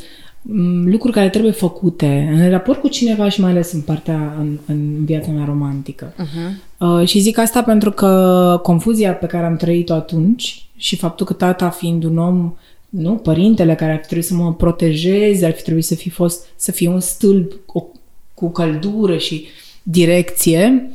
lucruri 0.84 1.14
care 1.14 1.28
trebuie 1.28 1.52
făcute 1.52 2.28
în 2.32 2.50
raport 2.50 2.80
cu 2.80 2.88
cineva 2.88 3.28
și 3.28 3.40
mai 3.40 3.50
ales 3.50 3.72
în 3.72 3.80
partea, 3.80 4.36
în, 4.38 4.58
în 4.66 5.04
viața 5.04 5.30
mea 5.30 5.44
romantică. 5.44 6.12
Uh-huh. 6.12 6.78
Uh, 6.78 7.06
și 7.06 7.18
zic 7.18 7.38
asta 7.38 7.62
pentru 7.62 7.90
că 7.90 8.60
confuzia 8.62 9.14
pe 9.14 9.26
care 9.26 9.46
am 9.46 9.56
trăit-o 9.56 9.94
atunci 9.94 10.68
și 10.76 10.96
faptul 10.96 11.26
că 11.26 11.32
tata 11.32 11.70
fiind 11.70 12.04
un 12.04 12.18
om, 12.18 12.54
nu, 12.88 13.12
părintele 13.12 13.74
care 13.74 13.92
ar 13.92 13.98
fi 13.98 14.04
trebuit 14.04 14.26
să 14.26 14.34
mă 14.34 14.54
protejeze, 14.54 15.46
ar 15.46 15.52
fi 15.52 15.62
trebuit 15.62 15.84
să 15.84 15.94
fi 15.94 16.10
fost, 16.10 16.46
să 16.56 16.72
fie 16.72 16.88
un 16.88 17.00
stâlp 17.00 17.52
cu, 17.66 17.92
cu 18.34 18.50
căldură 18.50 19.16
și 19.16 19.46
direcție, 19.82 20.90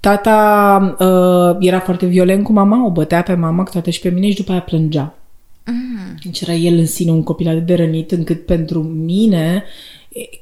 tata 0.00 0.96
uh, 0.98 1.66
era 1.66 1.80
foarte 1.80 2.06
violent 2.06 2.44
cu 2.44 2.52
mama, 2.52 2.86
o 2.86 2.90
bătea 2.90 3.22
pe 3.22 3.34
mama, 3.34 3.62
toate 3.62 3.90
și 3.90 4.00
pe 4.00 4.08
mine 4.08 4.30
și 4.30 4.36
după 4.36 4.52
aia 4.52 4.60
plângea. 4.60 5.17
Mm. 5.70 6.18
Deci 6.24 6.40
era 6.40 6.54
el 6.54 6.78
în 6.78 6.86
sine 6.86 7.10
un 7.10 7.22
copil 7.22 7.48
atât 7.48 7.66
de 7.66 7.74
rănit 7.74 8.10
încât 8.10 8.46
pentru 8.46 8.82
mine 8.82 9.64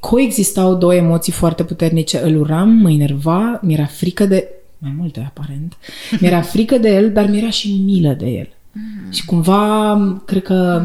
coexistau 0.01 0.75
două 0.75 0.95
emoții 0.95 1.33
foarte 1.33 1.65
puternice. 1.65 2.19
Îl 2.19 2.41
uram, 2.41 2.69
mă 2.69 2.91
enerva, 2.91 3.61
mi-era 3.63 3.85
frică 3.85 4.27
de... 4.27 4.49
Mai 4.79 4.95
multe, 4.97 5.21
aparent. 5.27 5.77
Mi-era 6.21 6.41
frică 6.41 6.79
de 6.79 6.95
el, 6.95 7.13
dar 7.13 7.29
mi-era 7.29 7.51
și 7.51 7.83
milă 7.85 8.13
de 8.13 8.27
el. 8.27 8.49
Mm. 8.73 9.11
Și 9.11 9.25
cumva, 9.25 10.23
cred 10.25 10.43
că 10.43 10.83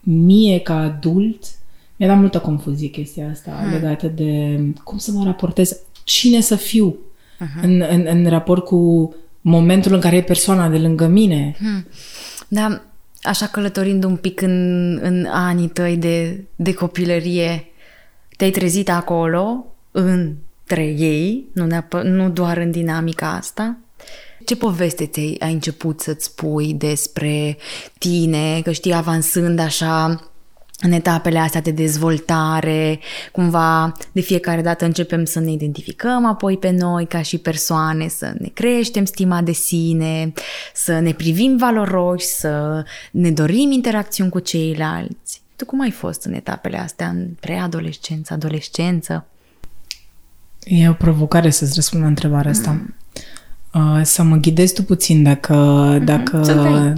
mie, 0.00 0.58
ca 0.58 0.78
adult, 0.78 1.44
mi-a 1.96 2.08
dat 2.08 2.18
multă 2.18 2.38
confuzie 2.38 2.88
chestia 2.88 3.28
asta 3.30 3.60
mm. 3.64 3.72
legată 3.72 4.06
de 4.06 4.60
cum 4.84 4.98
să 4.98 5.12
mă 5.12 5.24
raportez, 5.24 5.80
cine 6.04 6.40
să 6.40 6.56
fiu 6.56 6.96
uh-huh. 6.96 7.62
în, 7.62 7.84
în, 7.90 8.06
în 8.08 8.26
raport 8.26 8.64
cu 8.64 9.14
momentul 9.40 9.94
în 9.94 10.00
care 10.00 10.16
e 10.16 10.22
persoana 10.22 10.68
de 10.68 10.78
lângă 10.78 11.06
mine. 11.06 11.56
Mm. 11.58 11.86
Da, 12.48 12.82
așa 13.22 13.46
călătorind 13.46 14.04
un 14.04 14.16
pic 14.16 14.40
în, 14.40 14.98
în 15.02 15.26
anii 15.30 15.68
tăi 15.68 15.96
de, 15.96 16.44
de 16.56 16.74
copilărie, 16.74 17.66
te-ai 18.36 18.50
trezit 18.50 18.90
acolo, 18.90 19.66
între 19.90 20.84
ei, 20.84 21.48
nu, 21.52 21.66
neapă, 21.66 22.02
nu 22.02 22.30
doar 22.30 22.56
în 22.56 22.70
dinamica 22.70 23.32
asta? 23.32 23.76
Ce 24.44 24.56
poveste 24.56 25.06
ți 25.06 25.36
ai 25.38 25.52
început 25.52 26.00
să-ți 26.00 26.24
spui 26.24 26.74
despre 26.74 27.56
tine, 27.98 28.60
că 28.62 28.72
știi, 28.72 28.94
avansând 28.94 29.58
așa 29.58 30.20
în 30.82 30.92
etapele 30.92 31.38
astea 31.38 31.60
de 31.60 31.70
dezvoltare, 31.70 32.98
cumva 33.32 33.96
de 34.12 34.20
fiecare 34.20 34.62
dată 34.62 34.84
începem 34.84 35.24
să 35.24 35.40
ne 35.40 35.50
identificăm 35.50 36.26
apoi 36.26 36.56
pe 36.56 36.70
noi 36.70 37.06
ca 37.06 37.22
și 37.22 37.38
persoane, 37.38 38.08
să 38.08 38.34
ne 38.38 38.48
creștem 38.48 39.04
stima 39.04 39.42
de 39.42 39.52
sine, 39.52 40.32
să 40.74 40.98
ne 40.98 41.12
privim 41.12 41.56
valoroși, 41.56 42.26
să 42.26 42.84
ne 43.10 43.30
dorim 43.30 43.70
interacțiuni 43.70 44.30
cu 44.30 44.38
ceilalți. 44.38 45.42
Tu 45.56 45.64
cum 45.64 45.80
ai 45.80 45.90
fost 45.90 46.24
în 46.24 46.32
etapele 46.32 46.78
astea, 46.78 47.08
în 47.08 47.26
preadolescență, 47.40 48.32
adolescență? 48.32 49.26
E 50.64 50.88
o 50.88 50.92
provocare 50.92 51.50
să-ți 51.50 51.74
răspund 51.74 52.02
la 52.02 52.08
întrebarea 52.08 52.50
asta. 52.50 52.70
Mm. 52.70 52.94
Uh, 53.74 54.00
să 54.04 54.22
mă 54.22 54.36
ghidezi 54.36 54.74
tu 54.74 54.82
puțin 54.82 55.22
dacă, 55.22 55.54
mm-hmm. 55.98 56.04
dacă 56.04 56.94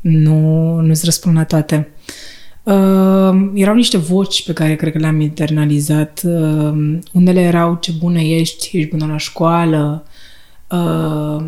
nu, 0.00 0.74
nu-ți 0.80 1.04
răspund 1.04 1.36
la 1.36 1.44
toate. 1.44 1.88
Uh, 2.64 3.14
Uh, 3.34 3.50
erau 3.54 3.74
niște 3.74 3.96
voci 3.96 4.44
pe 4.44 4.52
care 4.52 4.76
cred 4.76 4.92
că 4.92 4.98
le-am 4.98 5.20
internalizat. 5.20 6.20
Uh, 6.24 6.98
unele 7.12 7.40
erau 7.40 7.76
ce 7.80 7.92
bună 7.98 8.20
ești, 8.20 8.76
ești 8.76 8.90
bună 8.90 9.06
la 9.06 9.16
școală, 9.16 10.06
uh, 10.70 11.44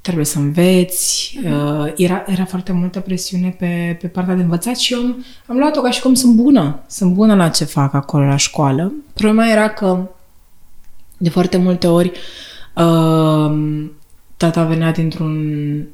trebuie 0.00 0.24
să 0.24 0.38
înveți. 0.38 1.38
Uh, 1.44 1.92
era, 1.96 2.24
era 2.26 2.44
foarte 2.44 2.72
multă 2.72 3.00
presiune 3.00 3.56
pe, 3.58 3.98
pe 4.00 4.06
partea 4.06 4.34
de 4.34 4.42
învățat 4.42 4.76
și 4.76 4.92
eu 4.92 5.00
am, 5.00 5.24
am 5.46 5.56
luat-o 5.56 5.80
ca 5.80 5.90
și 5.90 6.00
cum 6.00 6.14
sunt 6.14 6.34
bună. 6.34 6.80
Sunt 6.86 7.14
bună 7.14 7.34
la 7.34 7.48
ce 7.48 7.64
fac 7.64 7.94
acolo 7.94 8.24
la 8.24 8.36
școală. 8.36 8.92
Problema 9.14 9.50
era 9.50 9.68
că 9.68 10.08
de 11.16 11.30
foarte 11.30 11.56
multe 11.56 11.86
ori 11.86 12.12
uh, 12.76 13.84
tata 14.44 14.64
venea 14.64 14.92
dintr-un 14.92 15.36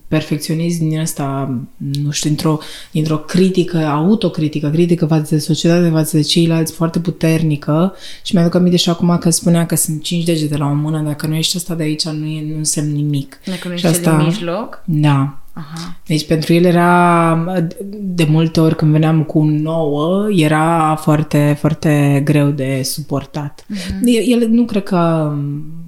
perfecționism 0.08 0.88
din 0.88 0.98
ăsta, 0.98 1.54
nu 2.02 2.10
știu, 2.10 2.28
dintr-o, 2.28 2.58
dintr-o 2.90 3.18
critică, 3.18 3.78
autocritică, 3.78 4.68
critică 4.68 5.06
față 5.06 5.34
de 5.34 5.40
societate, 5.40 5.88
față 5.88 6.16
de 6.16 6.22
ceilalți, 6.22 6.72
foarte 6.72 6.98
puternică 6.98 7.94
și 8.22 8.34
mi-aduc 8.34 8.54
aminte 8.54 8.76
și 8.76 8.90
acum 8.90 9.18
că 9.18 9.30
spunea 9.30 9.66
că 9.66 9.76
sunt 9.76 10.02
cinci 10.02 10.24
degete 10.24 10.56
la 10.56 10.66
o 10.66 10.74
mână, 10.74 11.02
dacă 11.02 11.26
nu 11.26 11.34
ești 11.34 11.56
asta 11.56 11.74
de 11.74 11.82
aici, 11.82 12.04
nu, 12.04 12.26
e, 12.26 12.44
nu 12.50 12.56
însemn 12.56 12.92
nimic. 12.92 13.40
Dacă 13.44 13.68
nu 13.68 13.76
și 13.76 13.86
ești 13.86 13.98
asta, 13.98 14.16
de 14.16 14.24
mijloc? 14.24 14.82
Da. 14.84 15.38
Aha. 15.58 15.96
Deci 16.06 16.26
pentru 16.26 16.52
el 16.52 16.64
era, 16.64 17.62
de 18.00 18.24
multe 18.24 18.60
ori 18.60 18.76
când 18.76 18.92
veneam 18.92 19.22
cu 19.22 19.38
un 19.38 19.62
nouă, 19.62 20.30
era 20.30 20.98
foarte, 21.00 21.56
foarte 21.58 22.22
greu 22.24 22.50
de 22.50 22.80
suportat. 22.84 23.64
Uh-huh. 23.64 24.26
El 24.26 24.48
nu 24.48 24.64
cred 24.64 24.82
că 24.82 25.32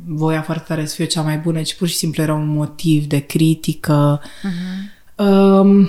voia 0.06 0.42
foarte 0.42 0.64
tare 0.66 0.86
să 0.86 0.94
fie 0.94 1.04
cea 1.04 1.22
mai 1.22 1.38
bună, 1.38 1.60
ci 1.60 1.76
pur 1.76 1.88
și 1.88 1.96
simplu 1.96 2.22
era 2.22 2.34
un 2.34 2.48
motiv 2.48 3.04
de 3.04 3.18
critică. 3.18 4.20
Uh-huh. 4.22 5.24
Um, 5.26 5.88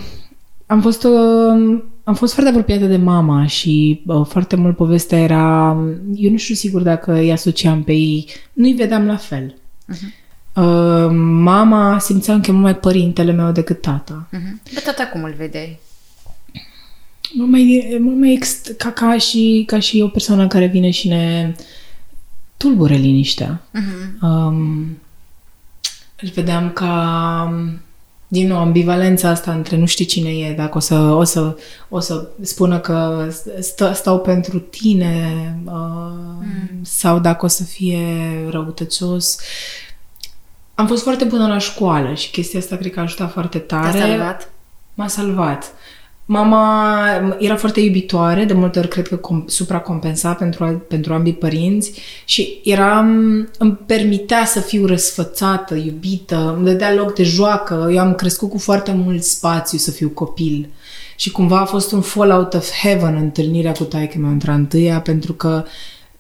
am 0.65 0.81
fost 0.81 1.03
uh, 1.03 1.81
am 2.03 2.13
fost 2.13 2.33
foarte 2.33 2.51
apropiată 2.51 2.85
de 2.85 2.97
mama 2.97 3.45
și 3.45 4.01
uh, 4.05 4.25
foarte 4.25 4.55
mult 4.55 4.75
povestea 4.75 5.19
era, 5.19 5.77
eu 6.15 6.31
nu 6.31 6.37
știu 6.37 6.55
sigur 6.55 6.81
dacă 6.81 7.13
îi 7.13 7.31
asociam 7.31 7.83
pe 7.83 7.91
ei, 7.91 8.27
nu-i 8.53 8.73
vedeam 8.73 9.05
la 9.05 9.15
fel. 9.15 9.55
Uh-huh. 9.93 10.20
Uh, 10.53 11.09
mama 11.43 11.99
simțeam 11.99 12.41
că 12.41 12.49
e 12.49 12.53
mult 12.53 12.63
mai 12.63 12.75
părintele 12.75 13.31
meu 13.31 13.51
decât 13.51 13.81
tata. 13.81 14.27
Uh-huh. 14.27 14.73
Pe 14.73 14.79
tata 14.79 15.07
cum 15.07 15.23
îl 15.23 15.33
vedeai? 15.37 15.79
Mult 17.33 17.49
mai, 17.49 17.97
mult 17.99 18.17
mai 18.17 18.33
ex, 18.33 18.61
ca, 18.77 18.91
ca, 18.91 19.17
și, 19.17 19.63
ca 19.67 19.79
și 19.79 20.01
o 20.01 20.07
persoană 20.07 20.47
care 20.47 20.65
vine 20.65 20.89
și 20.89 21.07
ne 21.07 21.55
tulbure 22.57 22.95
liniștea. 22.95 23.61
Uh-huh. 23.61 24.21
Um, 24.21 24.97
îl 26.21 26.29
vedeam 26.33 26.71
ca 26.71 27.53
din 28.31 28.47
nou, 28.47 28.57
ambivalența 28.57 29.29
asta 29.29 29.53
între 29.53 29.77
nu 29.77 29.85
știi 29.85 30.05
cine 30.05 30.29
e, 30.29 30.53
dacă 30.53 30.77
o 30.77 30.79
să, 30.79 30.95
o 30.95 31.23
să, 31.23 31.55
o 31.89 31.99
să 31.99 32.27
spună 32.41 32.79
că 32.79 33.27
stă, 33.59 33.91
stau 33.93 34.19
pentru 34.19 34.59
tine 34.59 35.55
uh, 35.65 35.73
mm. 36.39 36.83
sau 36.83 37.19
dacă 37.19 37.45
o 37.45 37.47
să 37.47 37.63
fie 37.63 37.99
răutăcios. 38.49 39.37
Am 40.81 40.87
fost 40.87 41.03
foarte 41.03 41.23
bună 41.23 41.47
la 41.47 41.57
școală 41.57 42.13
și 42.13 42.31
chestia 42.31 42.59
asta 42.59 42.75
cred 42.75 42.91
că 42.91 42.99
a 42.99 43.03
ajutat 43.03 43.31
foarte 43.31 43.57
tare. 43.57 43.99
Te-a 43.99 44.07
salvat? 44.07 44.51
M-a 44.93 45.07
salvat. 45.07 45.73
Mama 46.25 47.05
era 47.39 47.55
foarte 47.55 47.79
iubitoare, 47.79 48.45
de 48.45 48.53
multe 48.53 48.79
ori 48.79 48.87
cred 48.87 49.07
că 49.07 49.19
com- 49.19 49.45
supracompensa 49.45 50.33
pentru, 50.33 50.83
pentru 50.87 51.13
ambii 51.13 51.33
părinți 51.33 51.91
și 52.25 52.59
era, 52.63 52.99
îmi 53.57 53.77
permitea 53.85 54.45
să 54.45 54.59
fiu 54.59 54.85
răsfățată, 54.85 55.75
iubită, 55.75 56.53
îmi 56.55 56.65
dădea 56.65 56.93
loc 56.93 57.13
de 57.13 57.23
joacă. 57.23 57.89
Eu 57.91 57.99
am 57.99 58.13
crescut 58.13 58.49
cu 58.49 58.57
foarte 58.57 58.91
mult 58.91 59.23
spațiu 59.23 59.77
să 59.77 59.91
fiu 59.91 60.09
copil. 60.09 60.69
Și 61.15 61.31
cumva 61.31 61.59
a 61.59 61.65
fost 61.65 61.91
un 61.91 62.01
fall 62.01 62.29
out 62.29 62.53
of 62.53 62.71
heaven 62.71 63.15
întâlnirea 63.15 63.71
cu 63.71 63.83
taică 63.83 64.17
meu 64.17 64.31
între 64.31 64.51
întâia, 64.51 64.99
pentru 64.99 65.33
că 65.33 65.63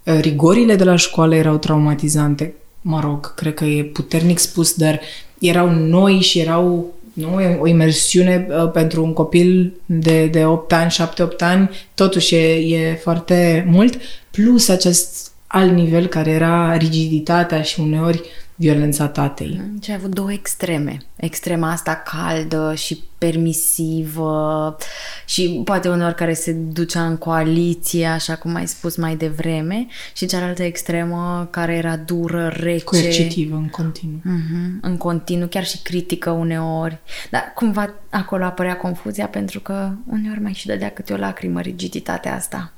uh, 0.03 0.17
rigorile 0.19 0.75
de 0.75 0.83
la 0.83 0.95
școală 0.95 1.35
erau 1.35 1.57
traumatizante 1.57 2.53
mă 2.81 2.99
rog, 2.99 3.33
cred 3.33 3.53
că 3.53 3.65
e 3.65 3.83
puternic 3.83 4.37
spus, 4.37 4.73
dar 4.73 4.99
erau 5.39 5.69
noi 5.69 6.19
și 6.19 6.39
erau 6.39 6.93
nu? 7.13 7.39
o 7.59 7.67
imersiune 7.67 8.47
uh, 8.49 8.71
pentru 8.71 9.03
un 9.03 9.13
copil 9.13 9.73
de, 9.85 10.25
de 10.25 10.45
8 10.45 10.73
ani, 10.73 10.91
7-8 10.91 11.37
ani, 11.39 11.69
totuși 11.95 12.35
e, 12.35 12.53
e 12.53 12.93
foarte 12.93 13.67
mult, 13.69 13.97
plus 14.31 14.67
acest 14.67 15.31
alt 15.47 15.71
nivel 15.71 16.07
care 16.07 16.29
era 16.29 16.77
rigiditatea 16.77 17.61
și 17.61 17.79
uneori 17.79 18.21
violența 18.61 19.07
tatei. 19.07 19.61
Și 19.83 19.89
ai 19.89 19.95
avut 19.95 20.13
două 20.13 20.31
extreme. 20.31 20.97
Extrema 21.15 21.71
asta 21.71 22.03
caldă 22.05 22.73
și 22.75 23.03
permisivă 23.17 24.77
și 25.25 25.61
poate 25.63 25.89
unor 25.89 26.11
care 26.11 26.33
se 26.33 26.51
ducea 26.51 27.05
în 27.05 27.17
coaliție, 27.17 28.05
așa 28.05 28.35
cum 28.35 28.55
ai 28.55 28.67
spus 28.67 28.95
mai 28.95 29.15
devreme, 29.15 29.87
și 30.15 30.25
cealaltă 30.25 30.63
extremă 30.63 31.47
care 31.51 31.75
era 31.75 31.97
dură, 31.97 32.47
rece. 32.47 32.83
Coercitivă, 32.83 33.55
în 33.55 33.67
continuu. 33.67 34.19
Uh-huh, 34.19 34.79
în 34.81 34.97
continuu, 34.97 35.47
chiar 35.47 35.65
și 35.65 35.81
critică 35.81 36.29
uneori. 36.29 36.97
Dar 37.29 37.51
cumva 37.55 37.93
acolo 38.09 38.43
apărea 38.43 38.77
confuzia 38.77 39.25
pentru 39.27 39.59
că 39.59 39.91
uneori 40.05 40.41
mai 40.41 40.53
și 40.53 40.65
dădea 40.65 40.89
câte 40.89 41.13
o 41.13 41.17
lacrimă 41.17 41.61
rigiditatea 41.61 42.35
asta. 42.35 42.73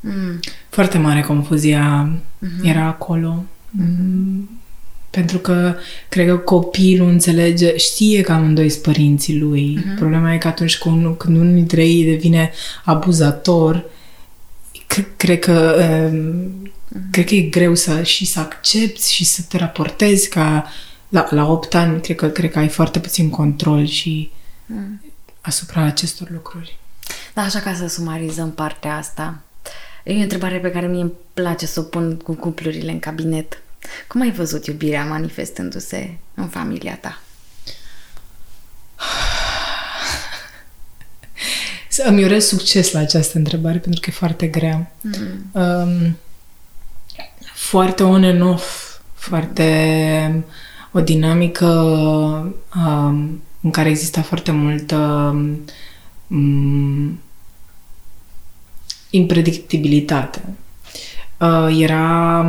Mm. 0.00 0.40
Foarte 0.68 0.98
mare 0.98 1.20
confuzia 1.20 2.10
uh-huh. 2.14 2.64
era 2.64 2.84
acolo. 2.84 3.44
Mm 3.70 4.61
pentru 5.12 5.38
că 5.38 5.74
cred 6.08 6.26
că 6.26 6.36
copilul 6.36 7.08
înțelege, 7.08 7.76
știe 7.76 8.20
că 8.20 8.32
amândoi 8.32 8.68
sunt 8.68 8.82
părinții 8.82 9.38
lui. 9.38 9.78
Uh-huh. 9.78 9.96
Problema 9.96 10.34
e 10.34 10.38
că 10.38 10.48
atunci 10.48 10.78
când, 10.78 11.16
când 11.16 11.36
unul 11.36 11.54
dintre 11.54 11.86
ei 11.86 12.04
devine 12.04 12.52
abuzator, 12.84 13.84
cred 15.16 15.38
că 15.38 15.76
uh-huh. 15.78 17.10
cred 17.10 17.26
că 17.26 17.34
e 17.34 17.40
greu 17.40 17.74
să 17.74 18.02
și 18.02 18.24
să 18.24 18.40
accepti 18.40 19.12
și 19.12 19.24
să 19.24 19.42
te 19.48 19.56
raportezi 19.56 20.28
ca 20.28 20.66
la, 21.08 21.26
la 21.30 21.50
8 21.50 21.74
ani, 21.74 22.00
cred 22.00 22.16
că, 22.16 22.28
cred 22.28 22.50
că 22.50 22.58
ai 22.58 22.68
foarte 22.68 22.98
puțin 22.98 23.30
control 23.30 23.86
și 23.86 24.30
uh-huh. 24.34 25.12
asupra 25.40 25.82
acestor 25.82 26.30
lucruri. 26.30 26.78
Da, 27.34 27.42
așa 27.42 27.60
ca 27.60 27.74
să 27.74 27.88
sumarizăm 27.88 28.50
partea 28.50 28.96
asta. 28.96 29.40
E 30.04 30.18
o 30.18 30.22
întrebare 30.22 30.58
pe 30.58 30.70
care 30.70 30.86
mie 30.86 31.00
îmi 31.00 31.12
place 31.34 31.66
să 31.66 31.80
o 31.80 31.82
pun 31.82 32.16
cu 32.16 32.32
cuplurile 32.34 32.90
în 32.90 32.98
cabinet. 32.98 33.62
Cum 34.06 34.20
ai 34.20 34.30
văzut 34.30 34.66
iubirea 34.66 35.04
manifestându-se 35.04 36.18
în 36.34 36.48
familia 36.48 36.96
ta? 36.96 37.22
Să 41.88 42.02
îmi 42.06 42.24
urez 42.24 42.46
succes 42.46 42.92
la 42.92 42.98
această 42.98 43.38
întrebare 43.38 43.78
pentru 43.78 44.00
că 44.00 44.10
e 44.10 44.12
foarte 44.16 44.46
grea. 44.46 44.92
Mm. 45.00 45.50
Um, 45.52 46.16
foarte 47.54 48.02
on 48.02 48.24
and 48.24 48.40
off, 48.40 48.98
foarte 49.14 50.44
o 50.92 51.00
dinamică 51.00 51.66
um, 52.76 53.42
în 53.60 53.70
care 53.70 53.88
exista 53.88 54.22
foarte 54.22 54.50
multă 54.50 54.96
um, 56.26 57.20
impredictibilitate. 59.10 60.42
Uh, 61.38 61.76
era 61.78 62.40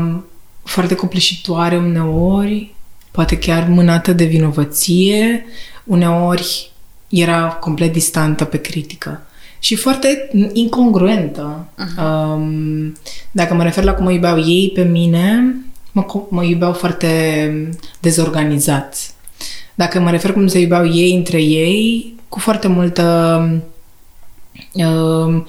foarte 0.64 0.96
copleșitoare 0.96 1.78
uneori, 1.78 2.74
poate 3.12 3.38
chiar 3.38 3.68
mânată 3.68 4.14
de 4.14 4.26
vinovăție, 4.26 5.46
uneori 5.84 6.72
era 7.10 7.48
complet 7.48 7.92
distantă 7.92 8.46
pe 8.46 8.62
critică 8.62 9.22
și 9.64 9.76
foarte 9.76 10.30
incongruentă. 10.54 11.68
Uh-huh. 11.78 12.04
Um, 12.04 12.98
dacă 13.32 13.54
mă 13.54 13.64
refer 13.64 13.84
la 13.84 13.94
cum 13.94 14.04
mă 14.04 14.12
iubeau 14.12 14.40
ei 14.40 14.72
pe 14.74 14.84
mine, 14.84 15.56
mă, 15.92 16.06
mă 16.30 16.44
iubeau 16.44 16.74
foarte 16.74 17.70
dezorganizat. 18.00 19.14
Dacă 19.76 20.00
mă 20.00 20.10
refer 20.10 20.34
cum 20.34 20.48
se 20.48 20.60
iubeau 20.60 20.94
ei 20.94 21.16
între 21.16 21.42
ei, 21.42 22.16
cu 22.30 22.40
foarte 22.40 22.68
multă 22.68 23.40
um, 24.72 25.48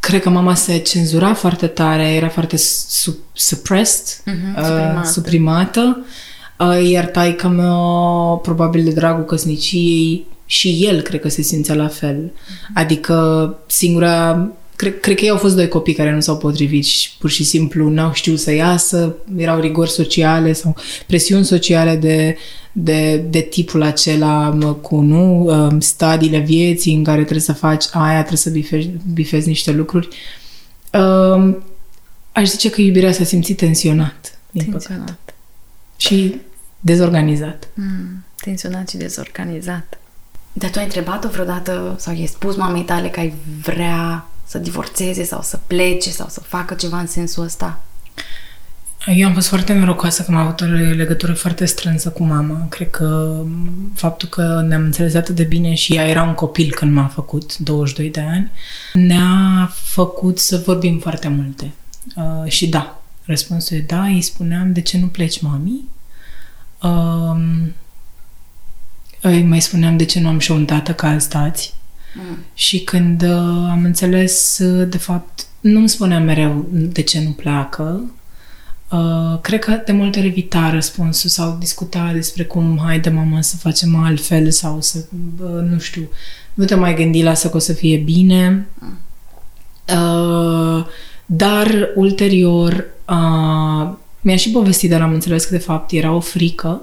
cred 0.00 0.20
că 0.22 0.30
mama 0.30 0.54
se 0.54 0.78
cenzura 0.78 1.34
foarte 1.34 1.66
tare, 1.66 2.08
era 2.08 2.28
foarte 2.28 2.56
su- 2.56 3.18
suppressed, 3.32 4.04
uh-huh, 4.06 4.54
suprimată. 4.56 4.98
Uh, 4.98 5.04
suprimată. 5.04 6.04
Uh, 6.58 6.90
iar 6.90 7.06
taica 7.06 7.48
mea, 7.48 7.74
probabil 8.42 8.84
de 8.84 8.90
dragul 8.90 9.24
căsniciei, 9.24 10.26
și 10.46 10.86
el 10.86 11.00
cred 11.00 11.20
că 11.20 11.28
se 11.28 11.42
simțea 11.42 11.74
la 11.74 11.88
fel. 11.88 12.30
Uh-huh. 12.30 12.72
Adică 12.74 13.58
singura 13.66 14.48
cred, 14.80 15.00
cred 15.00 15.16
că 15.16 15.24
ei 15.24 15.30
au 15.30 15.36
fost 15.36 15.54
doi 15.54 15.68
copii 15.68 15.94
care 15.94 16.12
nu 16.12 16.20
s-au 16.20 16.36
potrivit 16.36 16.84
și 16.84 17.16
pur 17.18 17.30
și 17.30 17.44
simplu 17.44 17.88
n-au 17.88 18.12
știut 18.12 18.40
să 18.40 18.52
iasă, 18.52 19.14
erau 19.36 19.60
rigori 19.60 19.90
sociale 19.90 20.52
sau 20.52 20.76
presiuni 21.06 21.44
sociale 21.44 21.96
de, 21.96 22.36
de, 22.72 23.16
de 23.16 23.40
tipul 23.40 23.82
acela 23.82 24.58
cu 24.80 25.00
nu 25.00 25.44
um, 25.44 25.80
stadiile 25.80 26.38
vieții 26.38 26.94
în 26.94 27.04
care 27.04 27.20
trebuie 27.20 27.40
să 27.40 27.52
faci 27.52 27.84
aia, 27.92 28.18
trebuie 28.18 28.36
să 28.36 28.50
bifezi, 28.50 28.90
bifezi 29.12 29.48
niște 29.48 29.70
lucruri. 29.70 30.08
Um, 30.92 31.62
aș 32.32 32.48
zice 32.48 32.70
că 32.70 32.80
iubirea 32.80 33.12
s-a 33.12 33.24
simțit 33.24 33.56
tensionat, 33.56 34.38
din 34.50 34.70
tensionat. 34.70 35.04
păcate. 35.04 35.34
Și 35.96 36.40
dezorganizat. 36.80 37.68
Mm, 37.74 38.24
tensionat 38.36 38.88
și 38.88 38.96
dezorganizat. 38.96 39.98
Dar 40.52 40.70
tu 40.70 40.78
ai 40.78 40.84
întrebat-o 40.84 41.28
vreodată 41.28 41.96
sau 41.98 42.14
i-ai 42.14 42.26
spus 42.26 42.56
mamei 42.56 42.82
tale 42.82 43.08
că 43.08 43.20
ai 43.20 43.34
vrea 43.62 44.29
să 44.50 44.58
divorțeze 44.58 45.24
sau 45.24 45.42
să 45.42 45.58
plece 45.66 46.10
sau 46.10 46.28
să 46.28 46.40
facă 46.40 46.74
ceva 46.74 46.98
în 46.98 47.06
sensul 47.06 47.44
ăsta? 47.44 47.82
Eu 49.06 49.26
am 49.26 49.34
fost 49.34 49.48
foarte 49.48 49.72
norocoasă 49.72 50.22
că 50.22 50.30
am 50.30 50.36
avut 50.36 50.60
o 50.60 50.64
legătură 50.64 51.32
foarte 51.32 51.64
strânsă 51.64 52.10
cu 52.10 52.22
mama. 52.22 52.66
Cred 52.68 52.90
că 52.90 53.40
faptul 53.94 54.28
că 54.28 54.64
ne-am 54.68 54.82
înțeles 54.82 55.14
atât 55.14 55.34
de 55.34 55.42
bine 55.42 55.74
și 55.74 55.94
ea 55.94 56.08
era 56.08 56.22
un 56.22 56.34
copil 56.34 56.70
când 56.70 56.92
m-a 56.92 57.06
făcut, 57.06 57.58
22 57.58 58.10
de 58.10 58.20
ani, 58.20 58.50
ne-a 58.92 59.70
făcut 59.72 60.38
să 60.38 60.62
vorbim 60.64 60.98
foarte 60.98 61.28
multe. 61.28 61.72
Uh, 62.16 62.50
și 62.50 62.68
da, 62.68 63.02
răspunsul 63.24 63.76
e 63.76 63.80
da, 63.80 64.02
îi 64.02 64.22
spuneam 64.22 64.72
de 64.72 64.80
ce 64.80 64.98
nu 64.98 65.06
pleci, 65.06 65.40
mami? 65.40 65.84
Um, 66.82 67.72
îi 69.20 69.42
mai 69.42 69.60
spuneam 69.60 69.96
de 69.96 70.04
ce 70.04 70.20
nu 70.20 70.28
am 70.28 70.38
și 70.38 70.50
un 70.50 70.64
tată 70.64 70.94
ca 70.94 71.08
alți 71.08 71.28
tați. 71.28 71.74
Mm. 72.14 72.38
Și 72.54 72.80
când 72.80 73.22
uh, 73.22 73.68
am 73.70 73.80
înțeles, 73.84 74.58
uh, 74.58 74.88
de 74.88 74.98
fapt, 74.98 75.46
nu 75.60 75.78
îmi 75.78 75.88
spunea 75.88 76.20
mereu 76.20 76.68
de 76.72 77.02
ce 77.02 77.20
nu 77.20 77.30
pleacă. 77.30 78.02
Uh, 78.90 79.38
cred 79.40 79.58
că 79.58 79.82
de 79.86 79.92
multe 79.92 80.18
ori 80.18 80.28
evita 80.28 80.70
răspunsul 80.70 81.30
sau 81.30 81.56
discuta 81.58 82.10
despre 82.12 82.44
cum, 82.44 82.80
haide 82.84 83.10
mamă 83.10 83.40
să 83.40 83.56
facem 83.56 83.96
altfel 83.96 84.50
sau 84.50 84.80
să, 84.80 85.04
uh, 85.42 85.62
nu 85.70 85.78
știu, 85.78 86.08
nu 86.54 86.64
te 86.64 86.74
mai 86.74 86.94
gândi, 86.94 87.22
lasă 87.22 87.50
că 87.50 87.56
o 87.56 87.60
să 87.60 87.72
fie 87.72 87.96
bine. 87.96 88.66
Mm. 88.78 88.98
Uh, 89.88 90.86
dar 91.26 91.88
ulterior 91.94 92.86
uh, 93.08 93.92
mi-a 94.20 94.36
și 94.36 94.50
povestit, 94.50 94.90
dar 94.90 95.02
am 95.02 95.12
înțeles 95.12 95.44
că 95.44 95.54
de 95.54 95.62
fapt 95.62 95.92
era 95.92 96.12
o 96.12 96.20
frică 96.20 96.82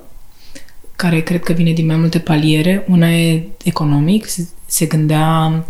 care 0.98 1.22
cred 1.22 1.44
că 1.44 1.54
vine 1.54 1.72
din 1.72 1.86
mai 1.86 1.96
multe 1.96 2.20
paliere. 2.20 2.86
Una 2.90 3.12
e 3.12 3.48
economic, 3.64 4.28
se 4.66 4.86
gândea 4.86 5.66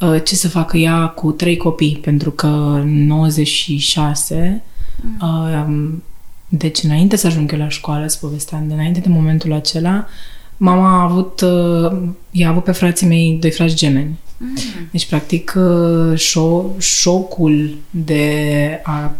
uh, 0.00 0.22
ce 0.24 0.34
să 0.34 0.48
facă 0.48 0.76
ea 0.76 1.06
cu 1.06 1.30
trei 1.30 1.56
copii, 1.56 1.98
pentru 2.02 2.30
că 2.30 2.46
în 2.46 3.06
96, 3.06 4.62
mm. 5.00 5.28
uh, 5.28 5.90
deci 6.48 6.82
înainte 6.82 7.16
să 7.16 7.26
ajung 7.26 7.52
eu 7.52 7.58
la 7.58 7.68
școală, 7.68 8.06
să 8.06 8.18
povesteam, 8.20 8.68
de 8.68 8.74
înainte 8.74 9.00
de 9.00 9.08
momentul 9.08 9.52
acela, 9.52 10.06
mama 10.56 10.98
a 10.98 11.02
avut, 11.02 11.40
uh, 11.40 11.98
i-a 12.30 12.48
avut 12.48 12.64
pe 12.64 12.72
frații 12.72 13.06
mei 13.06 13.38
doi 13.40 13.50
frați 13.50 13.74
gemeni. 13.74 14.18
Mm. 14.36 14.56
Deci, 14.90 15.06
practic, 15.06 15.54
uh, 15.56 16.18
șo- 16.18 16.78
șocul 16.78 17.74
de 17.90 18.80
a 18.82 19.14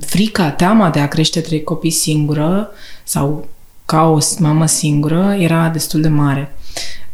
frica, 0.00 0.50
teama 0.50 0.90
de 0.90 1.00
a 1.00 1.08
crește 1.08 1.40
trei 1.40 1.62
copii 1.62 1.90
singură 1.90 2.68
sau 3.04 3.48
ca 3.90 4.04
o 4.04 4.18
mamă 4.38 4.66
singură 4.66 5.36
era 5.38 5.68
destul 5.68 6.00
de 6.00 6.08
mare. 6.08 6.56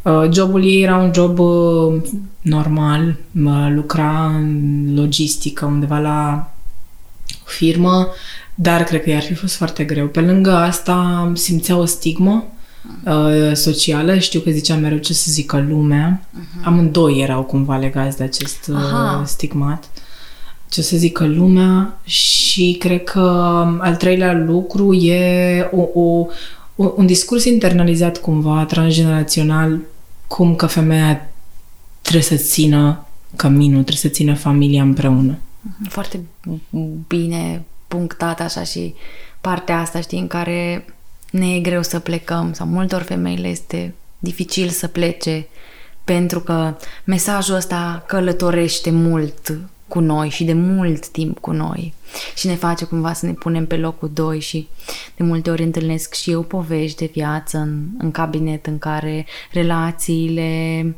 Uh, 0.02 0.28
jobul 0.32 0.64
ei 0.64 0.82
era 0.82 0.96
un 0.96 1.10
job 1.14 1.38
uh, 1.38 2.02
normal, 2.40 3.16
lucra 3.74 4.26
în 4.26 4.94
logistică 4.94 5.64
undeva 5.64 5.98
la 5.98 6.50
firmă, 7.44 8.08
dar 8.54 8.84
cred 8.84 9.02
că 9.02 9.10
i-ar 9.10 9.22
fi 9.22 9.34
fost 9.34 9.54
foarte 9.54 9.84
greu. 9.84 10.06
Pe 10.06 10.20
lângă 10.20 10.56
asta 10.56 11.30
simțea 11.34 11.76
o 11.76 11.84
stigmă 11.84 12.44
uh, 13.04 13.52
socială, 13.52 14.18
știu 14.18 14.40
că 14.40 14.50
zicea 14.50 14.74
mereu 14.74 14.98
ce 14.98 15.12
să 15.12 15.30
zică 15.30 15.64
lumea. 15.68 16.20
Uh-huh. 16.20 16.64
Amândoi 16.64 17.20
erau 17.20 17.42
cumva 17.42 17.76
legați 17.76 18.16
de 18.16 18.24
acest 18.24 18.66
uh, 18.68 19.22
stigmat. 19.24 19.90
Ce 20.68 20.82
să 20.82 20.96
zică 20.96 21.26
lumea 21.26 21.98
și 22.04 22.76
cred 22.78 23.04
că 23.04 23.20
al 23.80 23.96
treilea 23.96 24.32
lucru 24.32 24.94
e 24.94 25.70
o, 25.72 26.00
o, 26.00 26.26
un 26.76 27.06
discurs 27.06 27.44
internalizat 27.44 28.18
cumva, 28.18 28.64
transgenerațional, 28.64 29.80
cum 30.26 30.54
că 30.54 30.66
femeia 30.66 31.28
trebuie 32.00 32.22
să 32.22 32.36
țină 32.36 33.06
căminul, 33.36 33.82
trebuie 33.82 33.96
să 33.96 34.08
țină 34.08 34.34
familia 34.34 34.82
împreună. 34.82 35.38
Mhm, 35.60 35.88
foarte 35.88 36.20
bine 37.06 37.64
punctat 37.88 38.40
așa 38.40 38.62
și 38.62 38.94
partea 39.40 39.80
asta, 39.80 40.00
știi, 40.00 40.18
în 40.18 40.26
care 40.26 40.84
ne 41.30 41.54
e 41.54 41.60
greu 41.60 41.82
să 41.82 41.98
plecăm 41.98 42.52
sau 42.52 42.66
multor 42.66 43.02
femeile 43.02 43.48
este 43.48 43.94
dificil 44.18 44.68
să 44.68 44.86
plece 44.86 45.46
pentru 46.04 46.40
că 46.40 46.76
mesajul 47.04 47.54
ăsta 47.54 48.04
călătorește 48.06 48.90
mult 48.90 49.58
cu 49.88 50.00
noi 50.00 50.28
și 50.28 50.44
de 50.44 50.52
mult 50.52 51.08
timp 51.08 51.38
cu 51.38 51.50
noi 51.50 51.94
și 52.34 52.46
ne 52.46 52.54
face 52.54 52.84
cumva 52.84 53.12
să 53.12 53.26
ne 53.26 53.32
punem 53.32 53.66
pe 53.66 53.76
locul 53.76 54.10
doi 54.12 54.40
și 54.40 54.68
de 55.16 55.24
multe 55.24 55.50
ori 55.50 55.62
întâlnesc 55.62 56.14
și 56.14 56.30
eu 56.30 56.42
povești 56.42 56.98
de 56.98 57.10
viață 57.12 57.58
în, 57.58 57.86
în 57.98 58.10
cabinet 58.10 58.66
în 58.66 58.78
care 58.78 59.26
relațiile 59.52 60.94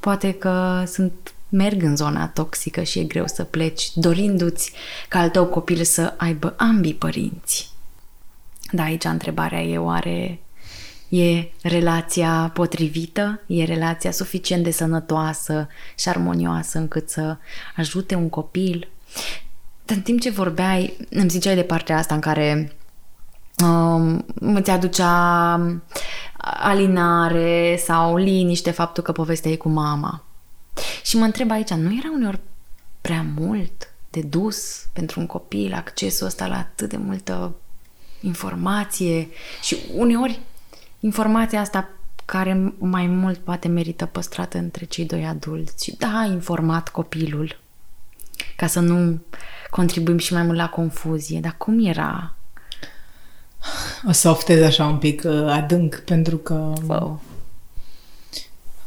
poate 0.00 0.32
că 0.32 0.84
sunt 0.86 1.12
merg 1.48 1.82
în 1.82 1.96
zona 1.96 2.28
toxică 2.28 2.82
și 2.82 2.98
e 2.98 3.04
greu 3.04 3.26
să 3.26 3.44
pleci 3.44 3.90
dorindu-ți 3.94 4.72
ca 5.08 5.18
al 5.18 5.30
tău 5.30 5.46
copil 5.46 5.84
să 5.84 6.14
aibă 6.16 6.54
ambii 6.56 6.94
părinți. 6.94 7.70
Da, 8.70 8.82
aici 8.82 9.04
întrebarea 9.04 9.62
e 9.62 9.78
oare 9.78 10.38
E 11.12 11.52
relația 11.62 12.50
potrivită? 12.54 13.40
E 13.46 13.64
relația 13.64 14.10
suficient 14.10 14.64
de 14.64 14.70
sănătoasă 14.70 15.68
și 15.98 16.08
armonioasă 16.08 16.78
încât 16.78 17.08
să 17.08 17.36
ajute 17.76 18.14
un 18.14 18.28
copil? 18.28 18.88
Dar 19.84 19.96
în 19.96 20.02
timp 20.02 20.20
ce 20.20 20.30
vorbeai, 20.30 20.96
îmi 21.10 21.28
ziceai 21.28 21.54
de 21.54 21.62
partea 21.62 21.96
asta 21.98 22.14
în 22.14 22.20
care 22.20 22.72
um, 23.64 24.24
îți 24.34 24.70
aducea 24.70 25.60
alinare 26.38 27.76
sau 27.84 28.16
liniște 28.16 28.70
faptul 28.70 29.02
că 29.02 29.12
povestea 29.12 29.50
e 29.50 29.56
cu 29.56 29.68
mama. 29.68 30.24
Și 31.02 31.16
mă 31.16 31.24
întreb 31.24 31.50
aici, 31.50 31.70
nu 31.70 31.96
era 31.98 32.10
uneori 32.14 32.40
prea 33.00 33.26
mult 33.38 33.94
de 34.10 34.20
dus 34.20 34.86
pentru 34.92 35.20
un 35.20 35.26
copil 35.26 35.72
accesul 35.74 36.26
ăsta 36.26 36.46
la 36.46 36.56
atât 36.58 36.88
de 36.88 36.96
multă 36.96 37.54
informație 38.20 39.28
și 39.62 39.76
uneori 39.94 40.40
informația 41.02 41.60
asta 41.60 41.88
care 42.24 42.74
mai 42.78 43.06
mult 43.06 43.38
poate 43.38 43.68
merită 43.68 44.06
păstrată 44.06 44.58
între 44.58 44.84
cei 44.84 45.04
doi 45.04 45.26
adulți. 45.26 45.84
Și 45.84 45.96
da, 45.98 46.28
informat 46.30 46.88
copilul 46.88 47.60
ca 48.56 48.66
să 48.66 48.80
nu 48.80 49.20
contribuim 49.70 50.18
și 50.18 50.32
mai 50.32 50.42
mult 50.42 50.56
la 50.56 50.68
confuzie. 50.68 51.40
Dar 51.40 51.54
cum 51.58 51.86
era? 51.86 52.34
O 54.08 54.12
să 54.12 54.28
oftez 54.28 54.62
așa 54.62 54.86
un 54.86 54.96
pic 54.96 55.22
uh, 55.24 55.46
adânc 55.48 55.94
pentru 55.94 56.36
că 56.36 56.72
wow. 56.86 57.22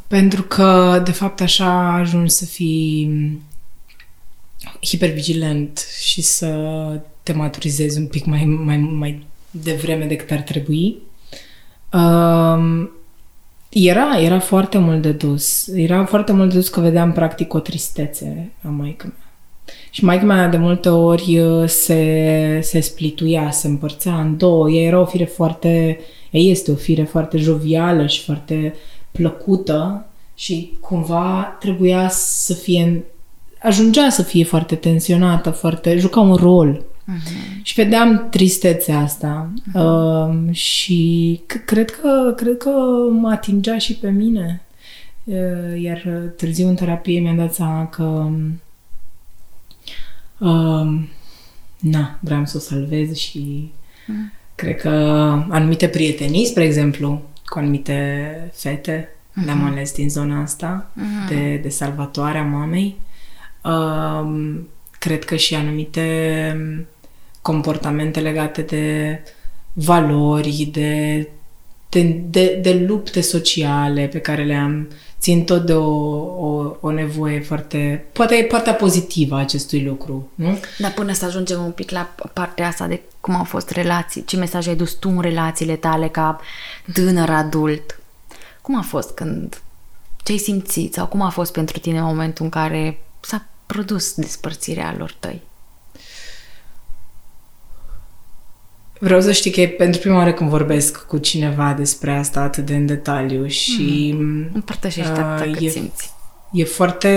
pentru 0.06 0.42
că 0.42 1.00
de 1.04 1.12
fapt 1.12 1.40
așa 1.40 1.92
ajungi 1.92 2.32
să 2.32 2.44
fii 2.44 3.40
hipervigilent 4.82 5.78
și 6.00 6.22
să 6.22 6.50
te 7.22 7.32
maturizezi 7.32 7.98
un 7.98 8.06
pic 8.06 8.24
mai, 8.24 8.44
mai, 8.44 8.76
mai 8.76 9.26
devreme 9.50 10.04
decât 10.04 10.30
ar 10.30 10.40
trebui 10.40 10.98
Um, 11.96 12.90
era, 13.68 14.20
era 14.20 14.38
foarte 14.38 14.78
mult 14.78 15.02
de 15.02 15.12
dus. 15.12 15.68
Era 15.74 16.04
foarte 16.04 16.32
mult 16.32 16.48
de 16.48 16.54
dus 16.54 16.68
că 16.68 16.80
vedeam 16.80 17.12
practic 17.12 17.54
o 17.54 17.58
tristețe 17.58 18.52
a 18.62 18.68
maică 18.68 19.06
mea. 19.06 19.24
Și 19.90 20.04
maica 20.04 20.24
mea 20.24 20.48
de 20.48 20.56
multe 20.56 20.88
ori 20.88 21.38
uh, 21.38 21.68
se, 21.68 22.60
se 22.62 22.80
splituia, 22.80 23.50
se 23.50 23.66
împărțea 23.66 24.20
în 24.20 24.36
două. 24.36 24.70
Ea 24.70 24.82
era 24.82 25.00
o 25.00 25.04
fire 25.04 25.24
foarte, 25.24 25.98
ea 26.30 26.40
este 26.40 26.70
o 26.70 26.74
fire 26.74 27.02
foarte 27.02 27.36
jovială 27.36 28.06
și 28.06 28.22
foarte 28.22 28.74
plăcută 29.10 30.06
și 30.34 30.76
cumva 30.80 31.56
trebuia 31.60 32.08
să 32.08 32.54
fie, 32.54 33.04
ajungea 33.62 34.08
să 34.10 34.22
fie 34.22 34.44
foarte 34.44 34.74
tensionată, 34.74 35.50
foarte, 35.50 35.96
juca 35.98 36.20
un 36.20 36.34
rol 36.34 36.84
Uh-huh. 37.14 37.62
Și 37.62 37.74
vedeam 37.74 38.28
tristețea 38.30 38.98
asta 38.98 39.52
uh-huh. 39.52 39.80
uh, 39.80 40.54
și 40.54 41.40
c- 41.46 41.64
cred 41.64 41.90
că, 41.90 42.32
cred 42.36 42.56
că 42.56 42.70
mă 43.10 43.30
atingea 43.30 43.78
și 43.78 43.94
pe 43.94 44.10
mine. 44.10 44.60
Uh, 45.24 45.80
iar 45.82 46.32
târziu 46.36 46.68
în 46.68 46.74
terapie 46.74 47.20
mi-am 47.20 47.36
dat 47.36 47.54
seama 47.54 47.86
că 47.86 48.30
uh, 50.38 51.00
na, 51.78 52.18
vreau 52.20 52.44
să 52.44 52.56
o 52.56 52.60
salvez 52.60 53.14
și 53.14 53.72
uh-huh. 53.72 54.54
cred 54.54 54.76
că 54.80 54.88
anumite 55.48 55.88
prietenii, 55.88 56.46
spre 56.46 56.64
exemplu, 56.64 57.22
cu 57.44 57.58
anumite 57.58 58.50
fete, 58.52 59.08
uh-huh. 59.08 59.44
le-am 59.44 59.64
ales 59.64 59.92
din 59.92 60.10
zona 60.10 60.42
asta 60.42 60.90
uh-huh. 60.94 61.28
de, 61.28 61.56
de 61.62 61.68
salvatoare 61.68 62.38
a 62.38 62.44
mamei. 62.44 62.96
Uh, 63.64 64.54
cred 64.98 65.24
că 65.24 65.36
și 65.36 65.54
anumite 65.54 66.00
comportamente 67.46 68.20
legate 68.20 68.62
de 68.62 69.18
valori, 69.72 70.68
de, 70.72 71.28
de, 71.88 72.02
de, 72.30 72.58
de 72.62 72.84
lupte 72.86 73.20
sociale 73.20 74.06
pe 74.06 74.18
care 74.18 74.44
le 74.44 74.54
am. 74.54 74.88
Țin 75.20 75.44
tot 75.44 75.66
de 75.66 75.72
o, 75.72 75.90
o, 76.46 76.76
o 76.80 76.90
nevoie 76.90 77.40
foarte... 77.40 78.04
Poate 78.12 78.34
e 78.34 78.44
partea 78.44 78.74
pozitivă 78.74 79.34
a 79.34 79.38
acestui 79.38 79.84
lucru, 79.84 80.30
nu? 80.34 80.58
Dar 80.78 80.92
până 80.92 81.12
să 81.12 81.24
ajungem 81.24 81.64
un 81.64 81.70
pic 81.70 81.90
la 81.90 82.14
partea 82.32 82.66
asta 82.66 82.86
de 82.86 83.00
cum 83.20 83.34
au 83.34 83.44
fost 83.44 83.70
relații, 83.70 84.24
ce 84.24 84.36
mesaj 84.36 84.68
ai 84.68 84.76
dus 84.76 84.92
tu 84.92 85.08
în 85.08 85.20
relațiile 85.20 85.76
tale 85.76 86.08
ca 86.08 86.40
tânăr 86.92 87.30
adult, 87.30 88.00
cum 88.62 88.78
a 88.78 88.82
fost 88.82 89.10
când... 89.14 89.60
Ce 90.22 90.32
ai 90.32 90.38
simțit 90.38 90.94
sau 90.94 91.06
cum 91.06 91.20
a 91.20 91.28
fost 91.28 91.52
pentru 91.52 91.78
tine 91.78 92.00
momentul 92.00 92.44
în 92.44 92.50
care 92.50 92.98
s-a 93.20 93.46
produs 93.66 94.14
despărțirea 94.14 94.94
lor 94.98 95.16
tăi? 95.20 95.42
Vreau 98.98 99.20
să 99.20 99.32
știi 99.32 99.50
că 99.50 99.60
e 99.60 99.68
pentru 99.68 100.00
prima 100.00 100.16
oară 100.16 100.32
când 100.32 100.50
vorbesc 100.50 101.06
cu 101.06 101.18
cineva 101.18 101.74
despre 101.78 102.12
asta 102.12 102.40
atât 102.40 102.66
de 102.66 102.74
în 102.74 102.86
detaliu 102.86 103.46
și... 103.46 104.14
Mm. 104.18 104.50
Împărtășești 104.52 105.10
uh, 105.10 105.18
atât 105.18 105.52
cât 105.52 105.62
e, 105.62 105.68
simți. 105.68 106.10
E 106.52 106.64
foarte, 106.64 107.08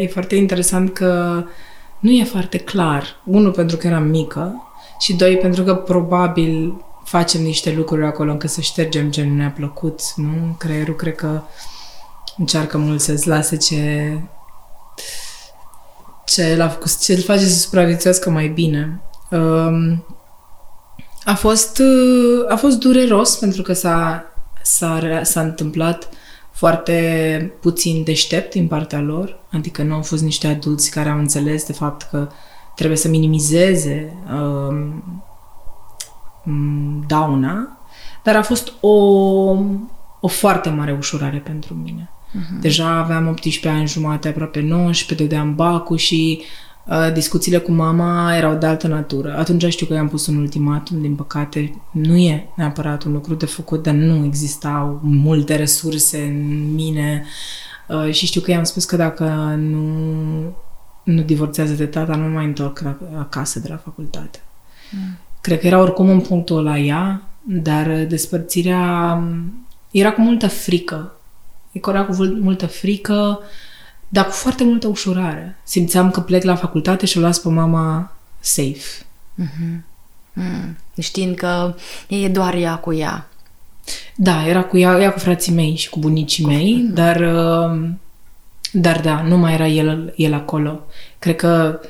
e 0.00 0.06
foarte 0.06 0.34
interesant 0.34 0.92
că 0.92 1.42
nu 1.98 2.10
e 2.10 2.24
foarte 2.24 2.58
clar. 2.58 3.20
Unu, 3.24 3.50
pentru 3.50 3.76
că 3.76 3.86
eram 3.86 4.06
mică 4.06 4.62
și 5.00 5.14
doi, 5.14 5.36
pentru 5.36 5.62
că 5.62 5.74
probabil 5.74 6.84
facem 7.04 7.42
niște 7.42 7.72
lucruri 7.72 8.04
acolo 8.04 8.30
încât 8.30 8.50
să 8.50 8.60
ștergem 8.60 9.10
ce 9.10 9.24
nu 9.24 9.34
ne-a 9.34 9.52
plăcut, 9.56 10.00
nu? 10.16 10.54
Creierul 10.58 10.96
cred 10.96 11.14
că 11.14 11.42
încearcă 12.36 12.78
mult 12.78 13.00
să-ți 13.00 13.28
lase 13.28 13.56
ce 13.56 14.12
ce, 16.24 16.56
l-a 16.56 16.68
făcut, 16.68 16.98
ce 16.98 17.12
îl 17.12 17.22
face 17.22 17.44
să 17.44 17.58
supraviețuiască 17.58 18.30
mai 18.30 18.48
bine. 18.48 19.00
Um, 19.30 20.04
a 21.24 21.34
fost, 21.34 21.82
a 22.48 22.56
fost 22.56 22.78
dureros 22.78 23.36
pentru 23.36 23.62
că 23.62 23.72
s-a, 23.72 24.24
s-a, 24.62 25.20
s-a 25.22 25.40
întâmplat 25.40 26.08
foarte 26.50 27.52
puțin 27.60 28.02
deștept 28.04 28.52
din 28.52 28.66
partea 28.66 29.00
lor, 29.00 29.40
adică 29.52 29.82
nu 29.82 29.94
au 29.94 30.02
fost 30.02 30.22
niște 30.22 30.46
adulți 30.46 30.90
care 30.90 31.08
au 31.08 31.18
înțeles 31.18 31.66
de 31.66 31.72
fapt 31.72 32.08
că 32.10 32.28
trebuie 32.74 32.98
să 32.98 33.08
minimizeze 33.08 34.16
um, 34.32 35.04
dauna, 37.06 37.78
dar 38.22 38.36
a 38.36 38.42
fost 38.42 38.72
o, 38.80 38.96
o 40.20 40.28
foarte 40.28 40.68
mare 40.68 40.92
ușurare 40.92 41.38
pentru 41.38 41.74
mine. 41.74 42.10
Uh-huh. 42.10 42.60
Deja 42.60 42.88
aveam 42.88 43.28
18 43.28 43.68
ani 43.68 43.88
jumate, 43.88 44.28
aproape 44.28 44.60
19, 44.60 45.26
dădeam 45.26 45.54
bacul 45.54 45.96
și 45.96 46.40
uh, 46.40 46.67
discuțiile 47.12 47.58
cu 47.58 47.72
mama 47.72 48.36
erau 48.36 48.54
de 48.54 48.66
altă 48.66 48.86
natură. 48.86 49.36
Atunci 49.36 49.72
știu 49.72 49.86
că 49.86 49.94
i-am 49.94 50.08
pus 50.08 50.26
un 50.26 50.36
ultimatum, 50.36 51.00
din 51.00 51.14
păcate 51.14 51.82
nu 51.90 52.16
e 52.16 52.48
neapărat 52.56 53.02
un 53.02 53.12
lucru 53.12 53.34
de 53.34 53.46
făcut, 53.46 53.82
dar 53.82 53.94
nu 53.94 54.24
existau 54.24 55.00
multe 55.02 55.56
resurse 55.56 56.18
în 56.18 56.74
mine 56.74 57.24
uh, 57.88 58.12
și 58.12 58.26
știu 58.26 58.40
că 58.40 58.50
i-am 58.50 58.64
spus 58.64 58.84
că 58.84 58.96
dacă 58.96 59.24
nu, 59.58 59.86
nu 61.02 61.22
divorțează 61.22 61.72
de 61.72 61.86
tata, 61.86 62.16
nu 62.16 62.28
mai 62.28 62.44
întorc 62.44 62.80
la, 62.80 62.98
acasă 63.18 63.60
de 63.60 63.68
la 63.68 63.76
facultate. 63.76 64.40
Mm. 64.90 65.18
Cred 65.40 65.60
că 65.60 65.66
era 65.66 65.80
oricum 65.80 66.08
în 66.08 66.20
punctul 66.20 66.62
la 66.62 66.78
ea, 66.78 67.22
dar 67.42 68.04
despărțirea 68.08 69.14
um, 69.20 69.66
era 69.90 70.12
cu 70.12 70.20
multă 70.20 70.46
frică 70.46 71.12
Era 71.72 72.04
cu 72.04 72.24
multă 72.40 72.66
frică, 72.66 73.40
dar 74.08 74.24
cu 74.24 74.30
foarte 74.30 74.64
multă 74.64 74.86
ușurare. 74.86 75.58
Simțeam 75.62 76.10
că 76.10 76.20
plec 76.20 76.42
la 76.42 76.54
facultate 76.54 77.06
și 77.06 77.18
o 77.18 77.20
las 77.20 77.38
pe 77.38 77.48
mama 77.48 78.16
safe. 78.40 79.04
Mm-hmm. 79.42 79.80
Mm. 80.32 80.76
Știind 80.98 81.36
că 81.36 81.74
e 82.08 82.28
doar 82.28 82.54
ea 82.54 82.76
cu 82.76 82.92
ea. 82.92 83.28
Da, 84.14 84.48
era 84.48 84.62
cu 84.62 84.78
ea, 84.78 85.00
ea 85.00 85.12
cu 85.12 85.18
frații 85.18 85.52
mei 85.52 85.74
și 85.76 85.88
cu 85.88 85.98
bunicii 85.98 86.44
cu... 86.44 86.50
mei, 86.50 86.88
dar, 86.92 87.16
uh, 87.16 87.88
dar 88.72 89.00
da, 89.00 89.22
nu 89.22 89.36
mai 89.36 89.52
era 89.52 89.66
el, 89.66 90.12
el 90.16 90.34
acolo. 90.34 90.80
Cred 91.18 91.36
că 91.36 91.80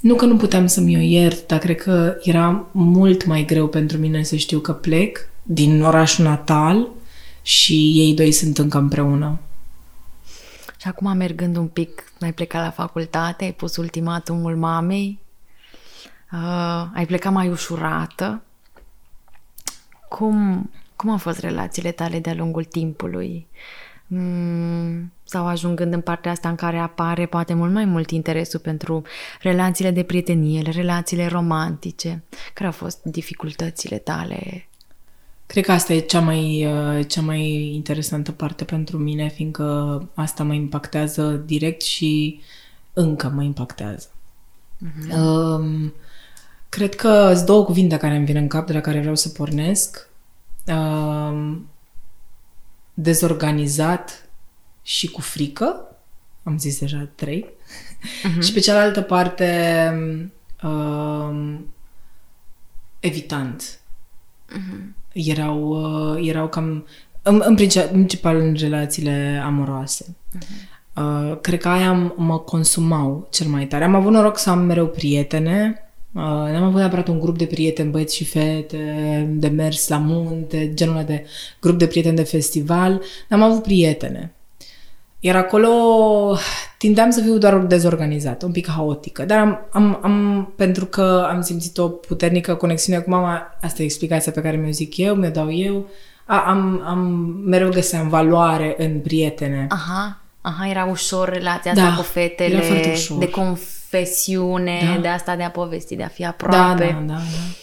nu 0.00 0.14
că 0.14 0.24
nu 0.24 0.36
puteam 0.36 0.66
să-mi 0.66 0.96
o 0.96 1.00
iert, 1.00 1.46
dar 1.46 1.58
cred 1.58 1.76
că 1.76 2.16
era 2.22 2.66
mult 2.72 3.26
mai 3.26 3.44
greu 3.44 3.68
pentru 3.68 3.98
mine 3.98 4.22
să 4.22 4.36
știu 4.36 4.58
că 4.58 4.72
plec 4.72 5.18
din 5.42 5.82
orașul 5.82 6.24
natal 6.24 6.88
și 7.42 7.92
ei 7.94 8.14
doi 8.14 8.32
sunt 8.32 8.58
încă 8.58 8.78
împreună. 8.78 9.38
Și 10.80 10.88
acum 10.88 11.16
mergând 11.16 11.56
un 11.56 11.68
pic, 11.68 12.12
ai 12.20 12.32
plecat 12.32 12.62
la 12.62 12.70
facultate, 12.70 13.44
ai 13.44 13.52
pus 13.52 13.76
ultimatumul 13.76 14.56
mamei, 14.56 15.18
uh, 16.32 16.86
ai 16.94 17.06
plecat 17.06 17.32
mai 17.32 17.48
ușurată. 17.48 18.42
Cum, 20.08 20.70
cum 20.96 21.10
au 21.10 21.18
fost 21.18 21.38
relațiile 21.38 21.90
tale 21.90 22.18
de-a 22.18 22.34
lungul 22.34 22.64
timpului? 22.64 23.46
Mm, 24.06 25.12
sau 25.24 25.46
ajungând 25.46 25.92
în 25.92 26.00
partea 26.00 26.30
asta 26.30 26.48
în 26.48 26.54
care 26.54 26.78
apare 26.78 27.26
poate 27.26 27.54
mult 27.54 27.72
mai 27.72 27.84
mult 27.84 28.10
interesul 28.10 28.60
pentru 28.60 29.02
relațiile 29.40 29.90
de 29.90 30.02
prietenie, 30.02 30.62
relațiile 30.62 31.26
romantice. 31.26 32.22
Care 32.54 32.66
au 32.66 32.72
fost 32.72 33.02
dificultățile 33.02 33.98
tale? 33.98 34.68
Cred 35.48 35.64
că 35.64 35.72
asta 35.72 35.92
e 35.92 35.98
cea 35.98 36.20
mai, 36.20 36.66
uh, 36.66 37.06
cea 37.06 37.20
mai 37.20 37.72
interesantă 37.74 38.32
parte 38.32 38.64
pentru 38.64 38.98
mine, 38.98 39.28
fiindcă 39.28 40.08
asta 40.14 40.44
mă 40.44 40.54
impactează 40.54 41.42
direct 41.46 41.82
și 41.82 42.40
încă 42.92 43.28
mă 43.28 43.42
impactează. 43.42 44.08
Uh-huh. 44.86 45.16
Um, 45.16 45.92
cred 46.68 46.94
că 46.94 47.32
sunt 47.34 47.46
două 47.46 47.64
cuvinte 47.64 47.96
care 47.96 48.16
îmi 48.16 48.24
vin 48.24 48.36
în 48.36 48.48
cap, 48.48 48.66
de 48.66 48.72
la 48.72 48.80
care 48.80 49.00
vreau 49.00 49.14
să 49.14 49.28
pornesc. 49.28 50.08
Um, 50.66 51.68
dezorganizat 52.94 54.28
și 54.82 55.10
cu 55.10 55.20
frică. 55.20 55.96
Am 56.42 56.58
zis 56.58 56.78
deja 56.78 57.08
trei. 57.14 57.46
Uh-huh. 57.48 58.42
și 58.44 58.52
pe 58.52 58.60
cealaltă 58.60 59.02
parte 59.02 59.92
um, 60.62 61.66
evitant. 63.00 63.80
Uh-huh. 64.48 64.97
Erau, 65.26 65.68
uh, 65.68 66.28
erau 66.28 66.48
cam 66.48 66.86
în, 67.22 67.42
în 67.44 67.54
principal 67.54 68.36
în 68.36 68.54
relațiile 68.58 69.42
amoroase. 69.44 70.04
Uh-huh. 70.36 70.76
Uh, 70.96 71.38
cred 71.40 71.60
că 71.60 71.68
aia 71.68 72.12
mă 72.16 72.38
consumau 72.38 73.28
cel 73.30 73.46
mai 73.46 73.66
tare. 73.66 73.84
Am 73.84 73.94
avut 73.94 74.12
noroc 74.12 74.38
să 74.38 74.50
am 74.50 74.58
mereu 74.58 74.86
prietene 74.86 75.82
Uh, 76.12 76.24
n-am 76.24 76.62
avut 76.62 76.78
neapărat 76.78 77.08
un 77.08 77.20
grup 77.20 77.38
de 77.38 77.44
prieteni, 77.44 77.90
băieți 77.90 78.16
și 78.16 78.24
fete, 78.24 79.26
de 79.30 79.48
mers 79.48 79.88
la 79.88 79.98
munte, 79.98 80.70
genul 80.74 81.04
de 81.04 81.26
grup 81.60 81.78
de 81.78 81.86
prieteni 81.86 82.16
de 82.16 82.22
festival. 82.22 83.02
N-am 83.28 83.42
avut 83.42 83.62
prietene. 83.62 84.34
Iar 85.20 85.36
acolo 85.36 85.68
tindeam 86.78 87.10
să 87.10 87.20
fiu 87.20 87.38
doar 87.38 87.58
dezorganizată, 87.58 88.46
un 88.46 88.52
pic 88.52 88.68
haotică. 88.68 89.24
Dar 89.24 89.38
am, 89.38 89.68
am, 89.72 89.98
am, 90.02 90.52
pentru 90.56 90.86
că 90.86 91.26
am 91.30 91.40
simțit 91.40 91.78
o 91.78 91.88
puternică 91.88 92.54
conexiune 92.54 92.98
cu 92.98 93.10
mama, 93.10 93.56
asta 93.60 93.82
e 93.82 93.84
explicația 93.84 94.32
pe 94.32 94.40
care 94.40 94.56
mi-o 94.56 94.70
zic 94.70 94.96
eu, 94.96 95.14
mi-o 95.14 95.30
dau 95.30 95.52
eu, 95.52 95.86
a, 96.24 96.44
am, 96.46 96.82
am 96.86 96.98
mereu 97.44 97.70
găseam 97.70 98.08
valoare 98.08 98.74
în 98.78 99.00
prietene. 99.00 99.66
Aha, 99.68 100.20
aha, 100.40 100.68
era 100.68 100.84
ușor 100.84 101.28
relația 101.28 101.74
da, 101.74 101.82
asta 101.82 101.96
cu 101.96 102.02
fetele, 102.02 102.54
era 102.54 102.64
foarte 102.64 102.90
ușor. 102.90 103.18
de 103.18 103.28
conf 103.28 103.60
confesiune, 103.90 104.92
da. 104.94 105.00
de 105.00 105.08
asta 105.08 105.36
de 105.36 105.42
a 105.42 105.50
povesti, 105.50 105.96
de 105.96 106.02
a 106.02 106.08
fi 106.08 106.24
aproape. 106.24 106.84
Da, 106.84 107.00
da, 107.06 107.12
da, 107.12 107.20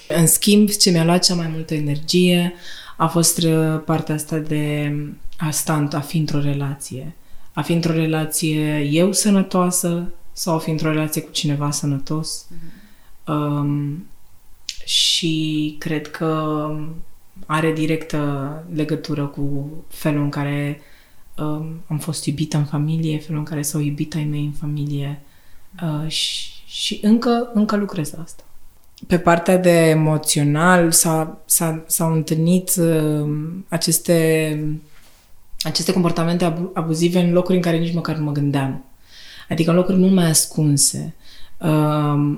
da. 0.08 0.16
În 0.16 0.28
schimb, 0.28 0.70
ce 0.70 0.89
mi-a 0.89 1.03
luat 1.03 1.24
cea 1.24 1.36
mai 1.36 1.49
multă 1.53 1.74
energie 1.74 2.53
a 2.97 3.08
fost 3.08 3.38
uh, 3.38 3.82
partea 3.86 4.16
asta 4.16 4.38
de 4.38 4.95
a 5.38 5.49
sta, 5.49 5.88
a 5.91 5.99
fi 5.99 6.18
într-o 6.18 6.39
relație. 6.39 7.16
A 7.56 7.62
fi 7.62 7.74
într-o 7.74 7.93
relație 7.93 8.80
eu 8.80 9.12
sănătoasă 9.12 10.12
sau 10.32 10.56
a 10.56 10.60
fi 10.60 10.70
într-o 10.70 10.91
relație 10.91 11.22
cu 11.22 11.32
cineva 11.32 11.72
sănătos. 11.72 12.45
Mm-hmm. 12.45 13.28
Um, 13.28 14.08
și 14.86 15.76
cred 15.80 16.12
că 16.12 16.70
are 17.45 17.74
directă 17.74 18.64
legătură 18.74 19.26
cu 19.26 19.70
felul 19.88 20.24
în 20.24 20.30
care 20.30 20.82
um, 21.38 21.84
am 21.88 21.97
fost 21.99 22.26
iubită 22.26 22.58
în 22.58 22.66
familie, 22.66 23.20
felul 23.20 23.39
în 23.39 23.45
care 23.45 23.62
s-au 23.62 23.82
iubit 23.82 24.16
ai 24.16 24.24
mei 24.24 24.45
în 24.45 24.51
familie, 24.51 25.22
Uh, 25.84 26.10
și, 26.10 26.49
și 26.66 26.99
încă, 27.01 27.51
încă 27.53 27.76
lucrez 27.76 28.12
la 28.12 28.22
asta. 28.24 28.43
Pe 29.08 29.20
partea 29.20 29.58
de 29.58 29.70
emoțional 29.70 30.91
s-a, 30.91 31.41
s-a, 31.45 31.84
s-au 31.88 32.14
întâlnit 32.14 32.76
uh, 32.76 33.30
aceste, 33.68 34.80
aceste 35.66 35.93
comportamente 35.93 36.70
abuzive 36.74 37.20
în 37.20 37.34
locuri 37.34 37.55
în 37.55 37.61
care 37.61 37.78
nici 37.78 37.93
măcar 37.93 38.16
nu 38.16 38.24
mă 38.24 38.32
gândeam. 38.32 38.86
Adică 39.49 39.70
în 39.70 39.76
locuri 39.76 39.97
mult 39.97 40.13
mai 40.13 40.30
ascunse. 40.30 41.16
Uh, 41.57 42.38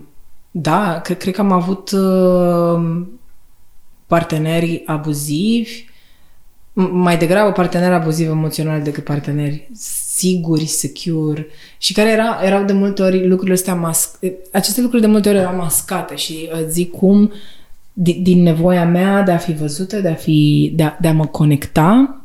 da, 0.52 1.00
cred, 1.04 1.18
cred 1.18 1.34
că 1.34 1.42
am 1.42 1.52
avut 1.52 1.92
uh, 1.92 3.06
parteneri 4.06 4.84
abuzivi, 4.86 5.86
mai 6.74 7.18
degrabă 7.18 7.52
parteneri 7.52 7.94
abuzivi 7.94 8.30
emoțional 8.30 8.82
decât 8.82 9.04
parteneri 9.04 9.70
siguri, 10.18 10.66
secure 10.66 11.48
și 11.78 11.94
care 11.94 12.10
era, 12.10 12.40
erau 12.44 12.64
de 12.64 12.74
multe 12.74 13.02
ori 13.02 13.28
lucrurile 13.28 13.56
astea 13.56 13.76
mas- 13.76 14.20
aceste 14.52 14.82
lucruri 14.82 15.02
de 15.02 15.08
multe 15.08 15.30
ori 15.30 15.38
erau 15.38 15.56
mascate 15.56 16.16
și 16.16 16.50
uh, 16.54 16.60
zic 16.68 16.92
cum 16.92 17.32
din, 17.94 18.24
din 18.24 18.42
nevoia 18.42 18.86
mea 18.86 19.22
de 19.22 19.32
a 19.32 19.38
fi 19.38 19.54
văzută, 19.54 20.00
de 20.00 20.08
a, 20.08 20.16
fi, 20.16 20.72
de 20.76 20.84
a, 20.84 20.98
de 21.02 21.08
a 21.08 21.14
mă 21.14 21.26
conecta, 21.26 22.22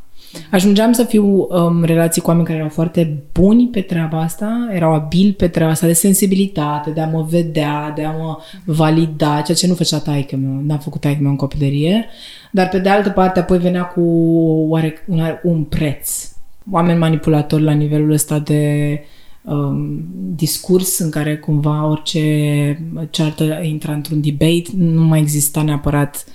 ajungeam 0.50 0.92
să 0.92 1.04
fiu 1.04 1.46
um, 1.50 1.84
relații 1.84 2.22
cu 2.22 2.28
oameni 2.28 2.46
care 2.46 2.58
erau 2.58 2.70
foarte 2.70 3.22
buni 3.32 3.68
pe 3.68 3.80
treaba 3.80 4.20
asta, 4.20 4.68
erau 4.72 4.94
abili 4.94 5.32
pe 5.32 5.48
treaba 5.48 5.70
asta 5.72 5.86
de 5.86 5.92
sensibilitate, 5.92 6.90
de 6.90 7.00
a 7.00 7.06
mă 7.06 7.26
vedea, 7.30 7.92
de 7.96 8.04
a 8.04 8.10
mă 8.10 8.38
valida, 8.64 9.40
ceea 9.40 9.56
ce 9.56 9.66
nu 9.66 9.74
făcea 9.74 9.98
taică 9.98 10.36
meu, 10.36 10.62
n-a 10.66 10.78
făcut 10.78 11.00
taică 11.00 11.22
meu 11.22 11.30
în 11.30 11.36
copilărie, 11.36 12.06
dar 12.50 12.68
pe 12.68 12.78
de 12.78 12.88
altă 12.88 13.10
parte 13.10 13.40
apoi 13.40 13.58
venea 13.58 13.84
cu 13.84 14.00
oare, 14.68 14.94
un, 15.06 15.20
un 15.42 15.62
preț. 15.62 16.30
Oameni 16.70 16.98
manipulatori 16.98 17.62
la 17.62 17.72
nivelul 17.72 18.10
ăsta 18.10 18.38
de 18.38 19.00
um, 19.42 20.04
discurs 20.34 20.98
în 20.98 21.10
care 21.10 21.36
cumva 21.36 21.88
orice 21.88 22.20
ceartă 23.10 23.60
intra 23.62 23.92
într-un 23.92 24.20
debate, 24.20 24.70
nu 24.76 25.02
mai 25.02 25.20
exista 25.20 25.62
neapărat 25.62 26.24
um, 26.26 26.32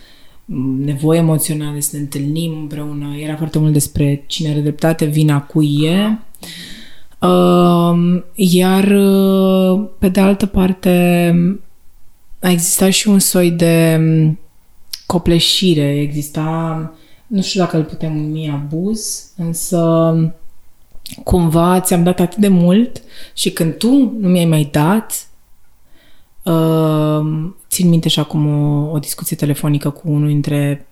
nevoie 0.85 1.19
emoțională 1.19 1.79
să 1.79 1.89
ne 1.93 1.99
întâlnim 1.99 2.57
împreună. 2.57 3.15
Era 3.17 3.35
foarte 3.35 3.59
mult 3.59 3.73
despre 3.73 4.23
cine 4.27 4.49
are 4.49 4.59
dreptate, 4.59 5.05
vina 5.05 5.41
cui 5.41 5.83
e. 5.83 6.19
Uh, 7.27 8.23
iar 8.35 8.85
pe 9.99 10.09
de 10.09 10.19
altă 10.19 10.45
parte 10.45 10.89
a 12.39 12.49
existat 12.49 12.91
și 12.91 13.07
un 13.07 13.19
soi 13.19 13.51
de 13.51 13.99
copleșire, 15.05 15.99
exista, 15.99 16.93
nu 17.27 17.41
știu 17.41 17.59
dacă 17.59 17.77
îl 17.77 17.83
putem 17.83 18.17
numi 18.17 18.49
abuz, 18.49 19.31
însă 19.37 20.13
cumva 21.23 21.79
ți-am 21.79 22.03
dat 22.03 22.19
atât 22.19 22.37
de 22.37 22.47
mult 22.47 23.01
și 23.33 23.51
când 23.51 23.73
tu 23.73 24.15
nu 24.19 24.27
mi-ai 24.27 24.45
mai 24.45 24.69
dat, 24.71 25.26
uh, 26.47 27.51
țin 27.69 27.89
minte 27.89 28.09
și 28.09 28.19
acum 28.19 28.47
o, 28.47 28.91
o 28.91 28.99
discuție 28.99 29.35
telefonică 29.35 29.89
cu 29.89 30.01
unul 30.09 30.27
dintre 30.27 30.87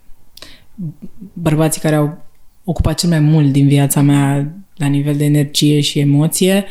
bărbații 1.34 1.82
care 1.82 1.96
au 1.96 2.18
ocupat 2.64 3.00
cel 3.00 3.10
mai 3.10 3.20
mult 3.20 3.52
din 3.52 3.68
viața 3.68 4.02
mea 4.02 4.54
la 4.76 4.88
nivel 4.88 5.16
de 5.16 5.24
energie 5.24 5.82
și 5.82 6.00
emoție, 6.00 6.66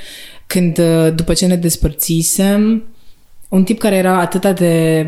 când 0.47 0.79
uh, 0.79 1.15
după 1.15 1.33
ce 1.33 1.47
ne 1.47 1.57
despărțisem, 1.57 2.83
un 3.49 3.65
tip 3.65 3.79
care 3.79 3.97
era 3.97 4.21
atât 4.21 4.59
de 4.59 5.07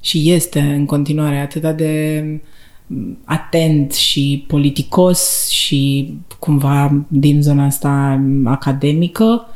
și 0.00 0.30
este 0.32 0.60
în 0.60 0.86
continuare 0.86 1.36
atât 1.36 1.76
de 1.76 2.24
atent 3.24 3.92
și 3.92 4.44
politicos 4.46 5.48
și 5.48 6.12
cumva 6.38 7.04
din 7.08 7.42
zona 7.42 7.64
asta 7.64 8.20
academică. 8.44 9.46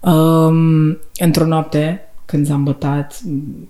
Um, 0.00 0.98
într-o 1.18 1.46
noapte, 1.46 2.07
când 2.30 2.46
s-a 2.46 2.54
îmbătat, 2.54 3.20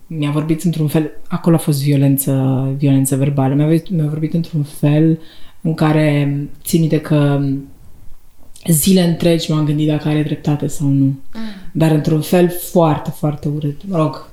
mi-a 0.06 0.30
vorbit 0.30 0.62
într-un 0.62 0.88
fel, 0.88 1.10
acolo 1.28 1.56
a 1.56 1.58
fost 1.58 1.82
violență, 1.82 2.64
violență 2.78 3.16
verbală, 3.16 3.54
mi-a 3.54 3.64
vorbit, 3.64 3.90
mi-a 3.90 4.06
vorbit 4.06 4.34
într-un 4.34 4.62
fel 4.62 5.18
în 5.60 5.74
care 5.74 6.38
țin 6.64 6.80
minte 6.80 7.00
că 7.00 7.40
zile 8.68 9.02
întregi 9.02 9.50
m-am 9.50 9.64
gândit 9.64 9.86
dacă 9.86 10.08
are 10.08 10.22
dreptate 10.22 10.66
sau 10.66 10.88
nu. 10.88 11.04
Mm. 11.04 11.14
Dar 11.72 11.90
într-un 11.90 12.20
fel 12.20 12.50
foarte, 12.70 13.10
foarte 13.10 13.48
urât. 13.48 13.80
Mă 13.86 13.96
rog, 13.96 14.30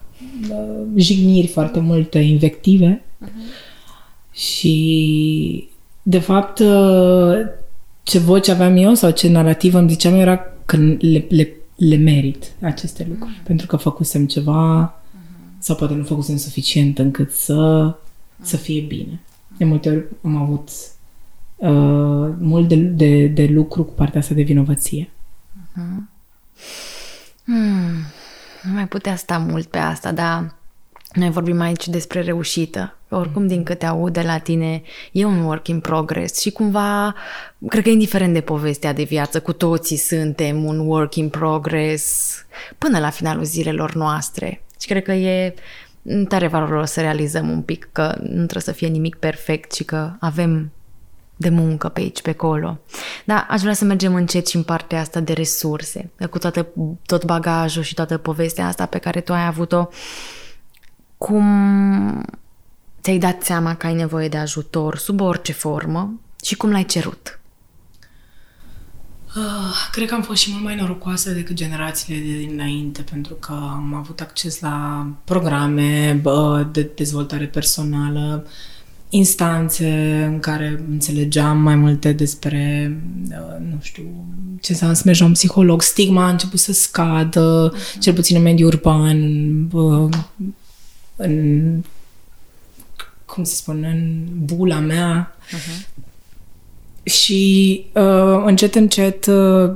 jigniri 0.96 1.48
foarte 1.48 1.80
multe, 1.80 2.20
invective. 2.20 3.04
Uh-huh. 3.26 3.64
Și, 4.32 5.68
de 6.02 6.20
fapt, 6.20 6.62
ce 8.04 8.20
voce 8.20 8.52
aveam 8.52 8.78
eu 8.78 8.94
sau 8.94 9.12
ce 9.12 9.30
narrativ 9.30 9.74
îmi 9.74 9.90
ziceam 9.90 10.14
era 10.14 10.40
că 10.66 10.78
le, 11.00 11.26
le, 11.30 11.54
le 11.76 11.96
merit 11.96 12.52
aceste 12.62 13.06
lucruri. 13.10 13.40
Uh-huh. 13.40 13.46
Pentru 13.46 13.68
că 13.68 13.76
făcusem 13.76 14.26
ceva 14.26 14.94
uh-huh. 14.94 15.58
sau 15.60 15.76
poate 15.76 15.94
nu 15.94 16.04
făcusem 16.04 16.38
suficient 16.38 17.00
încât 17.00 17.32
să, 17.32 17.92
uh-huh. 17.92 18.42
să 18.42 18.58
fie 18.58 18.82
bine. 18.82 19.20
De 19.58 19.66
multe 19.66 19.90
ori 19.90 20.06
am 20.24 20.36
avut 20.36 20.70
uh, 21.56 22.36
mult 22.40 22.68
de, 22.68 22.76
de, 22.76 23.28
de 23.28 23.46
lucru 23.46 23.84
cu 23.84 23.92
partea 23.92 24.20
asta 24.20 24.34
de 24.34 24.42
vinovăție. 24.42 25.10
Uh-huh. 25.10 26.14
Hmm. 27.44 27.92
Nu 28.64 28.72
mai 28.74 28.88
putea 28.88 29.16
sta 29.16 29.38
mult 29.38 29.68
pe 29.68 29.78
asta, 29.78 30.12
dar 30.12 30.56
noi 31.14 31.30
vorbim 31.30 31.60
aici 31.60 31.88
despre 31.88 32.22
reușită. 32.22 32.98
Oricum, 33.18 33.48
din 33.48 33.64
câte 33.64 33.86
aud 33.86 34.14
de 34.14 34.22
la 34.22 34.38
tine, 34.38 34.82
e 35.12 35.26
un 35.26 35.44
work 35.44 35.68
in 35.68 35.80
progress 35.80 36.40
și 36.40 36.52
cumva, 36.52 37.16
cred 37.68 37.84
că 37.84 37.90
indiferent 37.90 38.34
de 38.34 38.42
povestea 38.42 38.94
de 38.94 39.04
viață, 39.04 39.42
cu 39.42 39.54
toții 39.54 39.98
suntem 39.98 40.64
un 40.64 40.80
work 40.80 41.16
in 41.16 41.30
progress 41.30 42.36
până 42.78 43.00
la 43.00 43.10
finalul 43.10 43.44
zilelor 43.44 43.94
noastre. 43.94 44.64
Și 44.80 44.88
cred 44.88 45.04
că 45.04 45.12
e 45.12 45.56
tare 46.28 46.48
valoros 46.48 46.92
să 46.92 47.02
realizăm 47.02 47.50
un 47.50 47.62
pic 47.62 47.90
că 47.92 48.16
nu 48.20 48.36
trebuie 48.36 48.62
să 48.62 48.72
fie 48.72 48.88
nimic 48.88 49.16
perfect 49.16 49.72
și 49.72 49.84
că 49.84 50.12
avem 50.20 50.72
de 51.36 51.50
muncă 51.50 51.90
pe 51.90 52.00
aici, 52.00 52.22
pe 52.22 52.30
acolo. 52.30 52.80
Dar 53.26 53.48
aș 53.50 53.62
vrea 53.62 53.74
să 53.74 53.86
mergem 53.86 54.16
încet 54.16 54.48
și 54.48 54.56
în 54.56 54.64
partea 54.64 55.00
asta 55.00 55.20
de 55.20 55.34
resurse, 55.34 56.10
cu 56.30 56.38
toată, 56.38 56.68
tot 57.06 57.26
bagajul 57.26 57.84
și 57.84 57.94
toată 57.94 58.18
povestea 58.18 58.68
asta 58.68 58.86
pe 58.86 58.98
care 58.98 59.22
tu 59.22 59.34
ai 59.34 59.46
avut-o. 59.46 59.88
Cum 61.18 61.46
ți-ai 63.06 63.18
dat 63.18 63.44
seama 63.44 63.76
că 63.76 63.86
ai 63.86 63.94
nevoie 63.94 64.28
de 64.28 64.38
ajutor 64.38 64.98
sub 64.98 65.22
orice 65.22 65.52
formă 65.52 66.20
și 66.44 66.56
cum 66.56 66.72
l-ai 66.72 66.86
cerut? 66.86 67.40
Uh, 69.36 69.90
cred 69.92 70.08
că 70.08 70.14
am 70.14 70.22
fost 70.22 70.42
și 70.42 70.50
mult 70.52 70.64
mai 70.64 70.76
norocoasă 70.76 71.32
decât 71.32 71.56
generațiile 71.56 72.20
de 72.20 72.38
dinainte, 72.38 73.02
pentru 73.02 73.34
că 73.34 73.52
am 73.52 73.94
avut 73.94 74.20
acces 74.20 74.60
la 74.60 75.08
programe 75.24 76.22
de 76.72 76.92
dezvoltare 76.96 77.46
personală, 77.46 78.48
instanțe 79.10 80.24
în 80.32 80.40
care 80.40 80.84
înțelegeam 80.90 81.58
mai 81.58 81.76
multe 81.76 82.12
despre, 82.12 82.96
uh, 83.30 83.68
nu 83.72 83.78
știu, 83.82 84.04
ce 84.62 84.72
înseamnă 84.72 84.96
să 84.96 85.02
mergi 85.06 85.22
la 85.22 85.28
un 85.28 85.34
psiholog. 85.34 85.82
Stigma 85.82 86.26
a 86.26 86.30
început 86.30 86.60
să 86.60 86.74
scadă, 86.74 87.74
uh-huh. 87.74 88.00
cel 88.00 88.14
puțin 88.14 88.36
în 88.36 88.42
mediul 88.42 88.68
urban, 88.68 89.06
în, 89.10 89.70
în 91.16 91.84
cum 93.36 93.44
se 93.44 93.56
spune, 93.56 93.88
în 93.88 94.26
bula 94.46 94.80
mea. 94.80 95.36
Uh-huh. 95.48 95.88
Și 97.04 97.86
uh, 97.94 98.44
încet, 98.46 98.76
încet, 98.76 99.26
uh, 99.26 99.72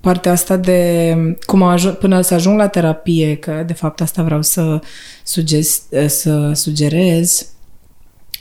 partea 0.00 0.32
asta 0.32 0.56
de 0.56 1.14
cum 1.46 1.62
ajung, 1.62 1.94
până 1.94 2.20
să 2.20 2.34
ajung 2.34 2.58
la 2.58 2.68
terapie, 2.68 3.36
că 3.36 3.62
de 3.66 3.72
fapt 3.72 4.00
asta 4.00 4.22
vreau 4.22 4.42
să, 4.42 4.80
sugest, 5.24 5.82
uh, 5.90 6.06
să 6.06 6.52
sugerez, 6.54 7.46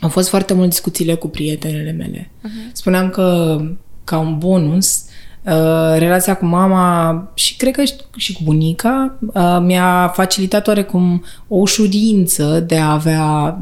au 0.02 0.10
fost 0.10 0.30
foarte 0.30 0.54
mult 0.54 0.70
discuțiile 0.70 1.16
cu 1.16 1.28
prietenele 1.28 1.92
mele. 1.92 2.32
Uh-huh. 2.32 2.72
Spuneam 2.72 3.10
că, 3.10 3.58
ca 4.04 4.18
un 4.18 4.38
bonus, 4.38 5.06
uh, 5.46 5.98
relația 5.98 6.36
cu 6.36 6.46
mama 6.46 7.32
și 7.34 7.58
cred 7.58 7.74
că 7.74 7.84
și 8.16 8.34
cu 8.34 8.40
bunica 8.44 9.18
uh, 9.34 9.58
mi-a 9.62 10.12
facilitat 10.14 10.68
oarecum 10.68 11.24
o 11.48 11.56
ușurință 11.56 12.64
de 12.68 12.78
a 12.78 12.92
avea, 12.92 13.60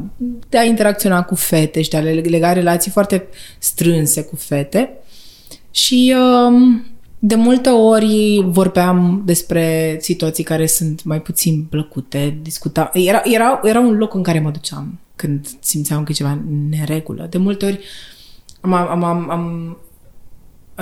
de 0.48 0.58
a 0.58 0.64
interacționa 0.64 1.22
cu 1.22 1.34
fete 1.34 1.82
și 1.82 1.90
de 1.90 1.96
a 1.96 2.00
lega 2.00 2.52
relații 2.52 2.90
foarte 2.90 3.26
strânse 3.58 4.22
cu 4.22 4.36
fete. 4.36 4.90
Și 5.70 6.14
uh, 6.16 6.80
de 7.18 7.34
multe 7.34 7.68
ori 7.68 8.44
vorbeam 8.46 9.22
despre 9.24 9.96
situații 10.00 10.44
care 10.44 10.66
sunt 10.66 11.04
mai 11.04 11.20
puțin 11.20 11.64
plăcute, 11.70 12.38
discuta. 12.42 12.90
Era, 12.92 13.22
era, 13.24 13.60
era 13.62 13.80
un 13.80 13.96
loc 13.96 14.14
în 14.14 14.22
care 14.22 14.40
mă 14.40 14.50
duceam 14.50 14.98
când 15.16 15.46
simțeam 15.60 16.04
că 16.04 16.12
ceva 16.12 16.38
neregulă. 16.70 17.26
De 17.30 17.38
multe 17.38 17.64
ori 17.64 17.80
am, 18.60 18.72
am, 18.72 19.04
am, 19.04 19.30
am 19.30 19.76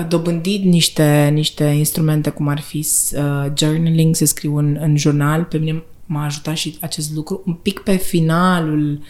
dobândit 0.03 0.65
niște, 0.65 1.31
niște 1.33 1.65
instrumente 1.65 2.31
cum 2.31 2.49
ar 2.49 2.61
fi 2.61 2.87
uh, 3.13 3.47
journaling, 3.59 4.15
să 4.17 4.25
scriu 4.25 4.57
în, 4.57 4.77
în 4.81 4.97
jurnal. 4.97 5.45
Pe 5.45 5.59
mine 5.59 5.83
m-a 6.07 6.25
ajutat 6.25 6.57
și 6.57 6.79
acest 6.81 7.15
lucru. 7.15 7.43
Un 7.47 7.55
pic 7.55 7.79
pe 7.79 7.97
finalul 7.97 9.01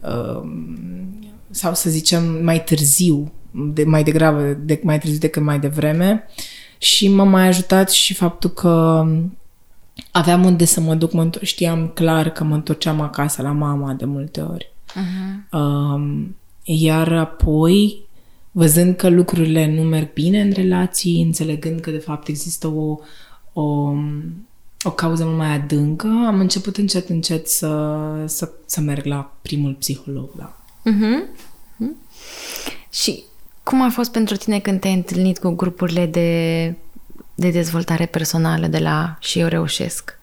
uh, 0.00 0.50
sau 1.50 1.74
să 1.74 1.90
zicem 1.90 2.44
mai 2.44 2.64
târziu, 2.64 3.32
de, 3.50 3.84
mai 3.84 4.04
degrabă, 4.04 4.58
de, 4.60 4.80
mai 4.82 4.98
târziu 4.98 5.18
decât 5.18 5.42
mai 5.42 5.58
devreme. 5.58 6.24
Și 6.78 7.08
m-a 7.08 7.24
mai 7.24 7.46
ajutat 7.46 7.90
și 7.90 8.14
faptul 8.14 8.50
că 8.50 9.06
aveam 10.10 10.44
unde 10.44 10.64
să 10.64 10.80
mă 10.80 10.94
duc, 10.94 11.12
mă 11.12 11.30
știam 11.42 11.88
clar 11.94 12.30
că 12.30 12.44
mă 12.44 12.54
întorceam 12.54 13.00
acasă 13.00 13.42
la 13.42 13.52
mama 13.52 13.92
de 13.92 14.04
multe 14.04 14.40
ori. 14.40 14.72
Uh-huh. 14.90 15.50
Um, 15.52 16.36
iar 16.62 17.12
apoi, 17.12 18.05
văzând 18.56 18.96
că 18.96 19.08
lucrurile 19.08 19.74
nu 19.74 19.82
merg 19.82 20.12
bine 20.12 20.40
în 20.40 20.52
relații, 20.52 21.22
înțelegând 21.22 21.80
că 21.80 21.90
de 21.90 21.98
fapt 21.98 22.28
există 22.28 22.66
o, 22.66 22.98
o, 23.52 23.92
o 24.82 24.90
cauză 24.94 25.24
mult 25.24 25.36
mai 25.36 25.54
adâncă, 25.54 26.06
am 26.06 26.40
început 26.40 26.76
încet, 26.76 27.08
încet 27.08 27.48
să, 27.48 27.96
să, 28.26 28.50
să 28.66 28.80
merg 28.80 29.04
la 29.04 29.36
primul 29.42 29.74
psiholog. 29.74 30.28
Da. 30.36 30.56
Uh-huh. 30.80 31.38
Uh-huh. 31.74 31.94
Și 32.90 33.22
cum 33.62 33.82
a 33.82 33.90
fost 33.90 34.12
pentru 34.12 34.36
tine 34.36 34.58
când 34.58 34.80
te-ai 34.80 34.94
întâlnit 34.94 35.38
cu 35.38 35.50
grupurile 35.50 36.06
de, 36.06 36.74
de 37.34 37.50
dezvoltare 37.50 38.06
personală 38.06 38.66
de 38.66 38.78
la 38.78 39.16
Și 39.20 39.38
eu 39.38 39.48
reușesc? 39.48 40.18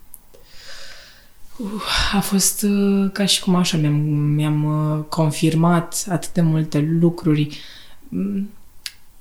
a 2.14 2.20
fost 2.20 2.62
uh, 2.62 3.10
ca 3.12 3.26
și 3.26 3.42
cum 3.42 3.56
așa 3.56 3.78
mi-am, 3.78 3.94
mi-am 4.36 4.64
uh, 4.64 5.04
confirmat 5.10 6.06
atât 6.10 6.34
de 6.34 6.42
multe 6.42 6.80
lucruri. 7.00 7.60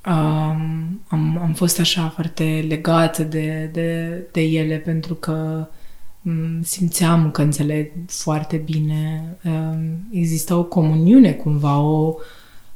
Um, 0.07 1.01
am, 1.09 1.39
am 1.43 1.53
fost 1.55 1.81
așa 1.81 2.13
foarte 2.15 2.65
legată 2.69 3.23
de, 3.23 3.71
de, 3.73 4.23
de 4.33 4.41
ele 4.41 4.77
pentru 4.77 5.15
că 5.15 5.67
um, 6.23 6.63
simțeam 6.63 7.31
că 7.31 7.43
înțeleg 7.43 7.91
foarte 8.07 8.57
bine. 8.57 9.37
Um, 9.45 10.09
există 10.11 10.55
o 10.55 10.65
comuniune 10.65 11.33
cumva, 11.33 11.81
o 11.81 12.15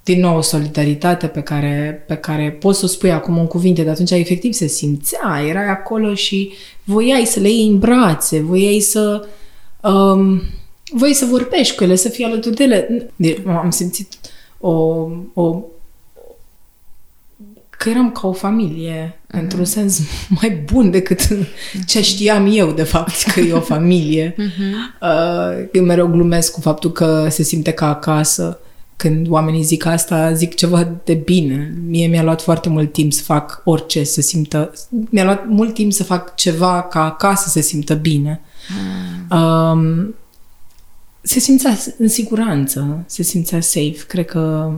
din 0.02 0.20
nou 0.20 0.36
o 0.36 0.40
solidaritate 0.40 1.26
pe 1.26 1.40
care, 1.40 2.04
pe 2.06 2.14
care 2.14 2.50
poți 2.50 2.78
să 2.78 2.84
o 2.84 2.88
spui 2.88 3.12
acum 3.12 3.38
în 3.38 3.46
cuvinte, 3.46 3.82
dar 3.82 3.92
atunci 3.92 4.10
efectiv 4.10 4.52
se 4.52 4.66
simțea, 4.66 5.42
erai 5.48 5.68
acolo 5.68 6.14
și 6.14 6.52
voiai 6.84 7.24
să 7.24 7.40
le 7.40 7.48
iei 7.48 7.68
în 7.68 7.78
brațe, 7.78 8.40
voiai 8.40 8.80
să 8.80 9.26
uh, 9.82 9.90
um, 9.92 10.42
voi 10.92 11.14
să 11.14 11.24
vorbești 11.24 11.76
cu 11.76 11.84
ele, 11.84 11.94
să 11.94 12.08
fii 12.08 12.24
alături 12.24 12.54
de 12.54 12.64
ele. 12.64 13.10
De, 13.16 13.42
am 13.46 13.70
simțit 13.70 14.14
o, 14.60 14.70
o 15.34 15.62
că 17.78 17.88
eram 17.88 18.10
ca 18.10 18.26
o 18.26 18.32
familie, 18.32 19.20
uh-huh. 19.20 19.40
într-un 19.40 19.64
sens 19.64 20.00
mai 20.40 20.62
bun 20.72 20.90
decât 20.90 21.28
ce 21.86 22.02
știam 22.02 22.48
eu, 22.52 22.72
de 22.72 22.82
fapt, 22.82 23.22
că 23.32 23.40
e 23.40 23.52
o 23.52 23.60
familie. 23.60 24.32
Uh-huh. 24.32 24.74
Uh, 25.00 25.66
eu 25.72 25.84
mereu 25.84 26.06
glumesc 26.06 26.52
cu 26.52 26.60
faptul 26.60 26.92
că 26.92 27.26
se 27.30 27.42
simte 27.42 27.70
ca 27.70 27.88
acasă. 27.88 28.58
când 28.96 29.28
oamenii 29.28 29.62
zic 29.62 29.84
asta, 29.84 30.32
zic 30.32 30.54
ceva 30.54 30.88
de 31.04 31.14
bine. 31.14 31.74
Mie 31.86 32.06
mi-a 32.06 32.22
luat 32.22 32.42
foarte 32.42 32.68
mult 32.68 32.92
timp 32.92 33.12
să 33.12 33.22
fac 33.22 33.60
orice, 33.64 34.04
să 34.04 34.20
simtă... 34.20 34.72
Mi-a 34.90 35.24
luat 35.24 35.48
mult 35.48 35.74
timp 35.74 35.92
să 35.92 36.04
fac 36.04 36.34
ceva 36.34 36.82
ca 36.82 37.04
acasă 37.04 37.48
să 37.48 37.60
simtă 37.60 37.94
bine. 37.94 38.40
Mm. 39.30 39.38
Um, 39.38 40.14
se 41.22 41.38
simțea 41.38 41.76
în 41.98 42.08
siguranță, 42.08 43.04
se 43.06 43.22
simțea 43.22 43.60
safe. 43.60 44.04
Cred 44.06 44.24
că 44.24 44.72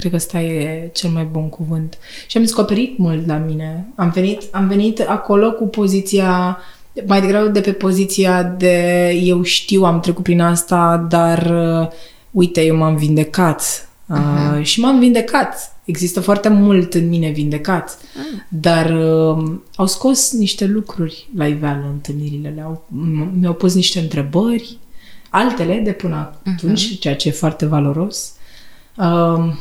Cred 0.00 0.12
că 0.12 0.16
ăsta 0.16 0.40
e 0.40 0.90
cel 0.92 1.10
mai 1.10 1.24
bun 1.24 1.48
cuvânt. 1.48 1.98
Și 2.26 2.36
am 2.36 2.42
descoperit 2.42 2.98
mult 2.98 3.26
la 3.26 3.36
mine. 3.36 3.86
Am 3.94 4.10
venit, 4.10 4.42
am 4.50 4.68
venit 4.68 5.00
acolo 5.00 5.52
cu 5.52 5.66
poziția, 5.66 6.58
mai 7.06 7.20
degrabă 7.20 7.48
de 7.48 7.60
pe 7.60 7.72
poziția 7.72 8.42
de 8.42 9.08
eu 9.08 9.42
știu, 9.42 9.84
am 9.84 10.00
trecut 10.00 10.22
prin 10.22 10.40
asta, 10.40 11.06
dar 11.08 11.50
uh, 11.50 11.88
uite, 12.30 12.64
eu 12.64 12.76
m-am 12.76 12.96
vindecat. 12.96 13.62
Uh-huh. 13.62 14.58
Uh, 14.58 14.64
și 14.64 14.80
m-am 14.80 14.98
vindecat. 14.98 15.76
Există 15.84 16.20
foarte 16.20 16.48
mult 16.48 16.94
în 16.94 17.08
mine 17.08 17.30
vindecat. 17.30 17.98
Uh. 18.16 18.40
Dar 18.48 18.90
uh, 18.90 19.52
au 19.74 19.86
scos 19.86 20.32
niște 20.32 20.66
lucruri 20.66 21.28
la 21.36 21.46
iveală 21.46 21.84
întâlnirile. 21.92 22.52
Le-au, 22.56 22.84
mi-au 23.40 23.54
pus 23.54 23.74
niște 23.74 23.98
întrebări, 23.98 24.78
altele 25.30 25.80
de 25.84 25.92
până 25.92 26.32
atunci, 26.54 26.86
uh-huh. 26.86 26.98
ceea 26.98 27.16
ce 27.16 27.28
e 27.28 27.32
foarte 27.32 27.66
valoros. 27.66 28.34
Uh, 28.96 29.54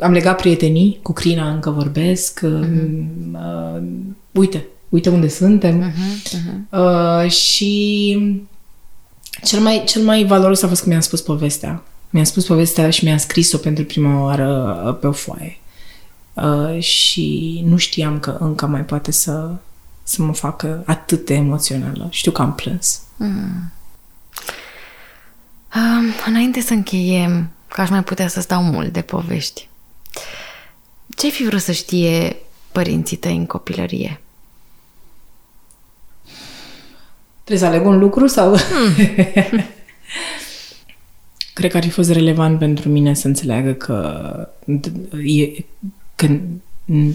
am 0.00 0.12
legat 0.12 0.40
prietenii, 0.40 0.98
cu 1.02 1.12
Crina 1.12 1.50
încă 1.50 1.70
vorbesc. 1.70 2.40
Uh-huh. 2.40 3.04
Uh, 3.32 3.82
uite, 4.30 4.66
uite 4.88 5.08
unde 5.08 5.28
suntem. 5.28 5.90
Uh-huh, 5.90 6.36
uh-huh. 6.36 7.24
Uh, 7.24 7.30
și 7.30 8.42
cel 9.44 9.60
mai, 9.60 9.82
cel 9.86 10.02
mai 10.02 10.24
valoros 10.24 10.62
a 10.62 10.68
fost 10.68 10.82
că 10.82 10.88
mi-a 10.88 11.00
spus 11.00 11.20
povestea. 11.20 11.82
Mi-a 12.10 12.24
spus 12.24 12.46
povestea 12.46 12.90
și 12.90 13.04
mi-a 13.04 13.18
scris-o 13.18 13.58
pentru 13.58 13.84
prima 13.84 14.22
oară 14.22 14.82
uh, 14.86 14.96
pe 15.00 15.06
o 15.06 15.12
foaie. 15.12 15.58
Uh, 16.34 16.82
și 16.82 17.60
nu 17.66 17.76
știam 17.76 18.18
că 18.18 18.36
încă 18.40 18.66
mai 18.66 18.84
poate 18.84 19.12
să, 19.12 19.50
să 20.02 20.22
mă 20.22 20.32
facă 20.32 20.82
atât 20.86 21.26
de 21.26 21.34
emoțională. 21.34 22.06
Știu 22.10 22.30
că 22.32 22.42
am 22.42 22.54
plâns. 22.54 23.00
Mm. 23.16 23.72
Um, 25.74 26.04
înainte 26.26 26.60
să 26.60 26.72
încheiem, 26.72 27.50
că 27.72 27.80
aș 27.80 27.88
mai 27.88 28.04
putea 28.04 28.28
să 28.28 28.40
stau 28.40 28.62
mult 28.62 28.92
de 28.92 29.00
povești. 29.00 29.68
Ce-ai 31.16 31.32
fi 31.32 31.44
vrut 31.44 31.60
să 31.60 31.72
știe 31.72 32.36
părinții 32.72 33.16
tăi 33.16 33.36
în 33.36 33.46
copilărie? 33.46 34.20
Trebuie 37.44 37.68
să 37.68 37.74
aleg 37.74 37.86
un 37.86 37.98
lucru 37.98 38.26
sau... 38.26 38.56
Hmm. 38.56 38.94
Cred 41.52 41.70
că 41.70 41.76
ar 41.76 41.82
fi 41.82 41.90
fost 41.90 42.10
relevant 42.10 42.58
pentru 42.58 42.88
mine 42.88 43.14
să 43.14 43.26
înțeleagă 43.26 43.72
că, 43.72 44.48
e, 45.24 45.64
că 46.14 46.38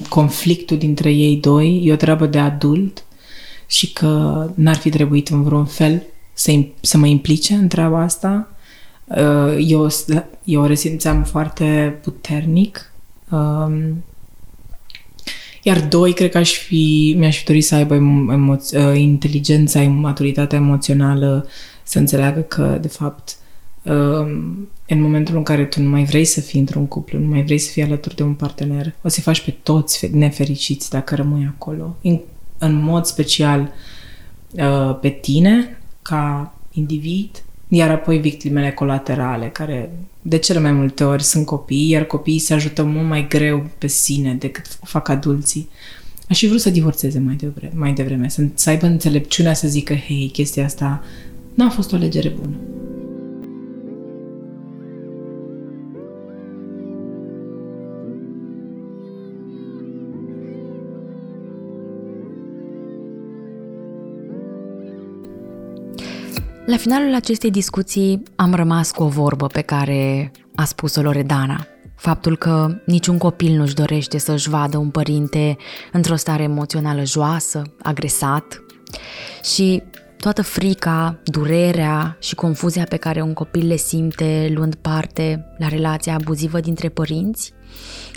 conflictul 0.10 0.78
dintre 0.78 1.12
ei 1.12 1.36
doi 1.36 1.82
e 1.84 1.94
o 1.94 1.96
treabă 1.96 2.26
de 2.26 2.40
adult 2.40 3.04
și 3.68 3.94
că 3.94 4.50
n-ar 4.56 4.76
fi 4.76 4.90
trebuit 4.90 5.28
în 5.28 5.44
vreun 5.44 5.66
fel 5.66 6.04
să, 6.34 6.64
să 6.82 6.98
mă 6.98 7.06
implice 7.06 7.54
în 7.54 7.68
treaba 7.68 8.02
asta 8.02 8.50
Uh, 8.50 8.55
eu, 9.60 9.88
eu 10.44 10.62
o 10.62 10.66
resimțeam 10.66 11.24
foarte 11.24 12.00
puternic. 12.02 12.92
Um, 13.32 14.04
iar 15.64 15.88
doi, 15.88 16.14
cred 16.14 16.32
că 16.32 16.38
aș 16.38 16.52
fi, 16.52 17.16
mi-aș 17.18 17.38
fi 17.38 17.46
dorit 17.46 17.66
să 17.66 17.76
aibă 17.76 17.96
emo- 17.96 18.76
uh, 18.78 19.00
inteligența, 19.00 19.82
maturitatea 19.82 20.58
emoțională, 20.58 21.48
să 21.84 22.00
înțeleagă 22.00 22.40
că, 22.40 22.78
de 22.82 22.88
fapt, 22.88 23.38
um, 23.84 24.68
în 24.88 25.02
momentul 25.02 25.36
în 25.36 25.44
care 25.44 25.66
tu 25.66 25.82
nu 25.82 25.90
mai 25.90 26.04
vrei 26.04 26.26
să 26.26 26.42
fii 26.42 26.60
într-un 26.60 26.88
cuplu, 26.88 27.20
nu 27.20 27.28
mai 27.28 27.44
vrei 27.44 27.58
să 27.58 27.72
fii 27.72 27.84
alături 27.84 28.16
de 28.16 28.24
un 28.24 28.34
partener, 28.34 28.94
o 29.04 29.08
să 29.08 29.22
faci 29.22 29.42
pe 29.42 29.52
toți 29.52 30.16
nefericiți 30.16 30.90
dacă 30.90 31.16
rămâi 31.16 31.54
acolo. 31.56 31.96
În, 32.02 32.20
în 32.58 32.82
mod 32.82 33.06
special 33.06 33.72
uh, 34.52 34.98
pe 35.02 35.10
tine, 35.10 35.82
ca 36.02 36.54
individ, 36.72 37.44
iar 37.68 37.90
apoi 37.90 38.18
victimele 38.18 38.72
colaterale, 38.72 39.50
care 39.50 39.92
de 40.22 40.38
cele 40.38 40.60
mai 40.60 40.72
multe 40.72 41.04
ori 41.04 41.24
sunt 41.24 41.46
copii, 41.46 41.90
iar 41.90 42.04
copiii 42.04 42.40
se 42.40 42.54
ajută 42.54 42.84
mult 42.84 43.08
mai 43.08 43.28
greu 43.28 43.66
pe 43.78 43.88
sine 43.88 44.34
decât 44.34 44.66
fac 44.84 45.10
adulții. 45.10 45.70
Aș 46.30 46.40
fi 46.40 46.48
vrut 46.48 46.62
să 46.62 46.70
divorțeze 46.70 47.20
mai 47.20 47.36
devreme, 47.36 47.74
mai 47.76 47.94
devreme 47.94 48.30
să, 48.30 48.46
să 48.54 48.70
aibă 48.70 48.86
înțelepciunea 48.86 49.54
să 49.54 49.68
zică, 49.68 49.94
hei, 49.94 50.30
chestia 50.34 50.66
asta 50.66 51.04
n-a 51.54 51.70
fost 51.70 51.94
o 51.94 51.96
legere 51.96 52.30
bună. 52.30 52.56
La 66.66 66.78
finalul 66.78 67.14
acestei 67.14 67.52
discuții 67.52 68.24
am 68.36 68.54
rămas 68.54 68.92
cu 68.92 69.04
o 69.04 69.08
vorbă 69.08 69.48
pe 69.48 69.62
care 69.62 70.32
a 70.56 70.64
spus-o 70.64 71.02
Loredana. 71.02 71.68
Faptul 71.96 72.38
că 72.38 72.82
niciun 72.86 73.18
copil 73.18 73.58
nu-și 73.58 73.74
dorește 73.74 74.18
să-și 74.18 74.50
vadă 74.50 74.78
un 74.78 74.90
părinte 74.90 75.58
într-o 75.92 76.16
stare 76.16 76.44
emoțională 76.44 77.04
joasă, 77.04 77.62
agresat 77.82 78.64
și 79.56 79.84
toată 80.18 80.42
frica, 80.42 81.20
durerea 81.24 82.18
și 82.20 82.36
confuzia 82.36 82.84
pe 82.84 82.98
care 82.98 83.22
un 83.22 83.34
copil 83.34 83.68
le 83.68 83.76
simte 83.76 84.52
luând 84.54 84.76
parte 84.76 85.46
la 85.58 85.68
relația 85.68 86.14
abuzivă 86.14 86.60
dintre 86.60 86.90
părinți 86.90 87.54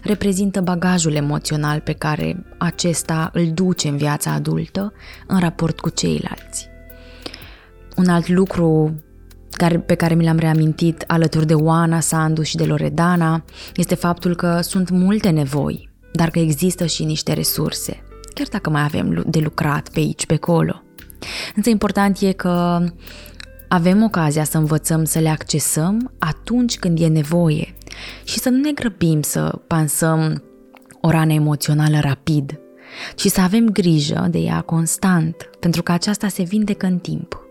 reprezintă 0.05 0.61
bagajul 0.61 1.15
emoțional 1.15 1.81
pe 1.81 1.93
care 1.93 2.45
acesta 2.59 3.31
îl 3.33 3.51
duce 3.53 3.89
în 3.89 3.97
viața 3.97 4.31
adultă 4.33 4.93
în 5.27 5.39
raport 5.39 5.81
cu 5.81 5.89
ceilalți. 5.91 6.78
Un 7.99 8.09
alt 8.09 8.29
lucru 8.29 9.01
care, 9.51 9.79
pe 9.79 9.95
care 9.95 10.15
mi 10.15 10.25
l-am 10.25 10.39
reamintit 10.39 11.05
alături 11.07 11.47
de 11.47 11.55
Oana, 11.55 12.01
Sandu 12.01 12.43
și 12.43 12.57
de 12.57 12.65
Loredana 12.65 13.45
este 13.77 13.95
faptul 13.95 14.37
că 14.37 14.61
sunt 14.61 14.91
multe 14.91 15.29
nevoi, 15.29 15.89
dar 16.13 16.31
că 16.31 16.39
există 16.39 16.87
și 16.87 17.05
niște 17.05 17.33
resurse, 17.33 18.03
chiar 18.35 18.47
dacă 18.51 18.71
mai 18.71 18.83
avem 18.83 19.25
de 19.27 19.39
lucrat 19.39 19.89
pe 19.89 19.99
aici, 19.99 20.27
pe 20.27 20.35
acolo. 20.35 20.83
Însă 21.57 21.71
important 21.71 22.21
e 22.21 22.33
că 22.33 22.85
avem 23.69 24.03
ocazia 24.03 24.45
să 24.45 24.59
învățăm 24.59 25.05
să 25.05 25.19
le 25.19 25.29
accesăm 25.29 26.13
atunci 26.19 26.79
când 26.79 27.01
e 27.01 27.07
nevoie 27.07 27.75
și 28.25 28.39
să 28.39 28.49
nu 28.49 28.61
ne 28.61 28.73
grăbim 28.73 29.23
să 29.23 29.59
pansăm 29.67 30.43
o 31.01 31.11
rană 31.11 31.33
emoțională 31.33 31.99
rapid, 32.01 32.61
ci 33.15 33.27
să 33.27 33.41
avem 33.41 33.69
grijă 33.69 34.27
de 34.31 34.39
ea 34.39 34.61
constant, 34.61 35.37
pentru 35.61 35.83
că 35.83 35.93
aceasta 35.93 36.29
se 36.29 36.43
vindecă 36.43 36.87
în 36.87 36.99
timp. 36.99 37.48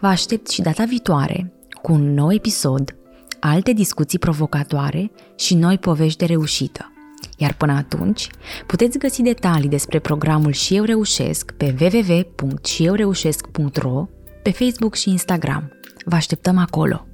Vă 0.00 0.06
aștept 0.06 0.50
și 0.50 0.62
data 0.62 0.84
viitoare 0.84 1.52
cu 1.82 1.92
un 1.92 2.14
nou 2.14 2.32
episod, 2.32 2.96
alte 3.40 3.72
discuții 3.72 4.18
provocatoare 4.18 5.10
și 5.36 5.54
noi 5.54 5.78
povești 5.78 6.18
de 6.18 6.24
reușită. 6.24 6.88
Iar 7.36 7.54
până 7.54 7.72
atunci, 7.72 8.28
puteți 8.66 8.98
găsi 8.98 9.22
detalii 9.22 9.68
despre 9.68 9.98
programul 9.98 10.52
Și 10.52 10.76
Eu 10.76 10.84
Reușesc 10.84 11.52
pe 11.52 11.74
www.șieureușesc.ro, 11.80 14.06
pe 14.42 14.50
Facebook 14.50 14.94
și 14.94 15.10
Instagram. 15.10 15.72
Vă 16.04 16.14
așteptăm 16.14 16.58
acolo! 16.58 17.06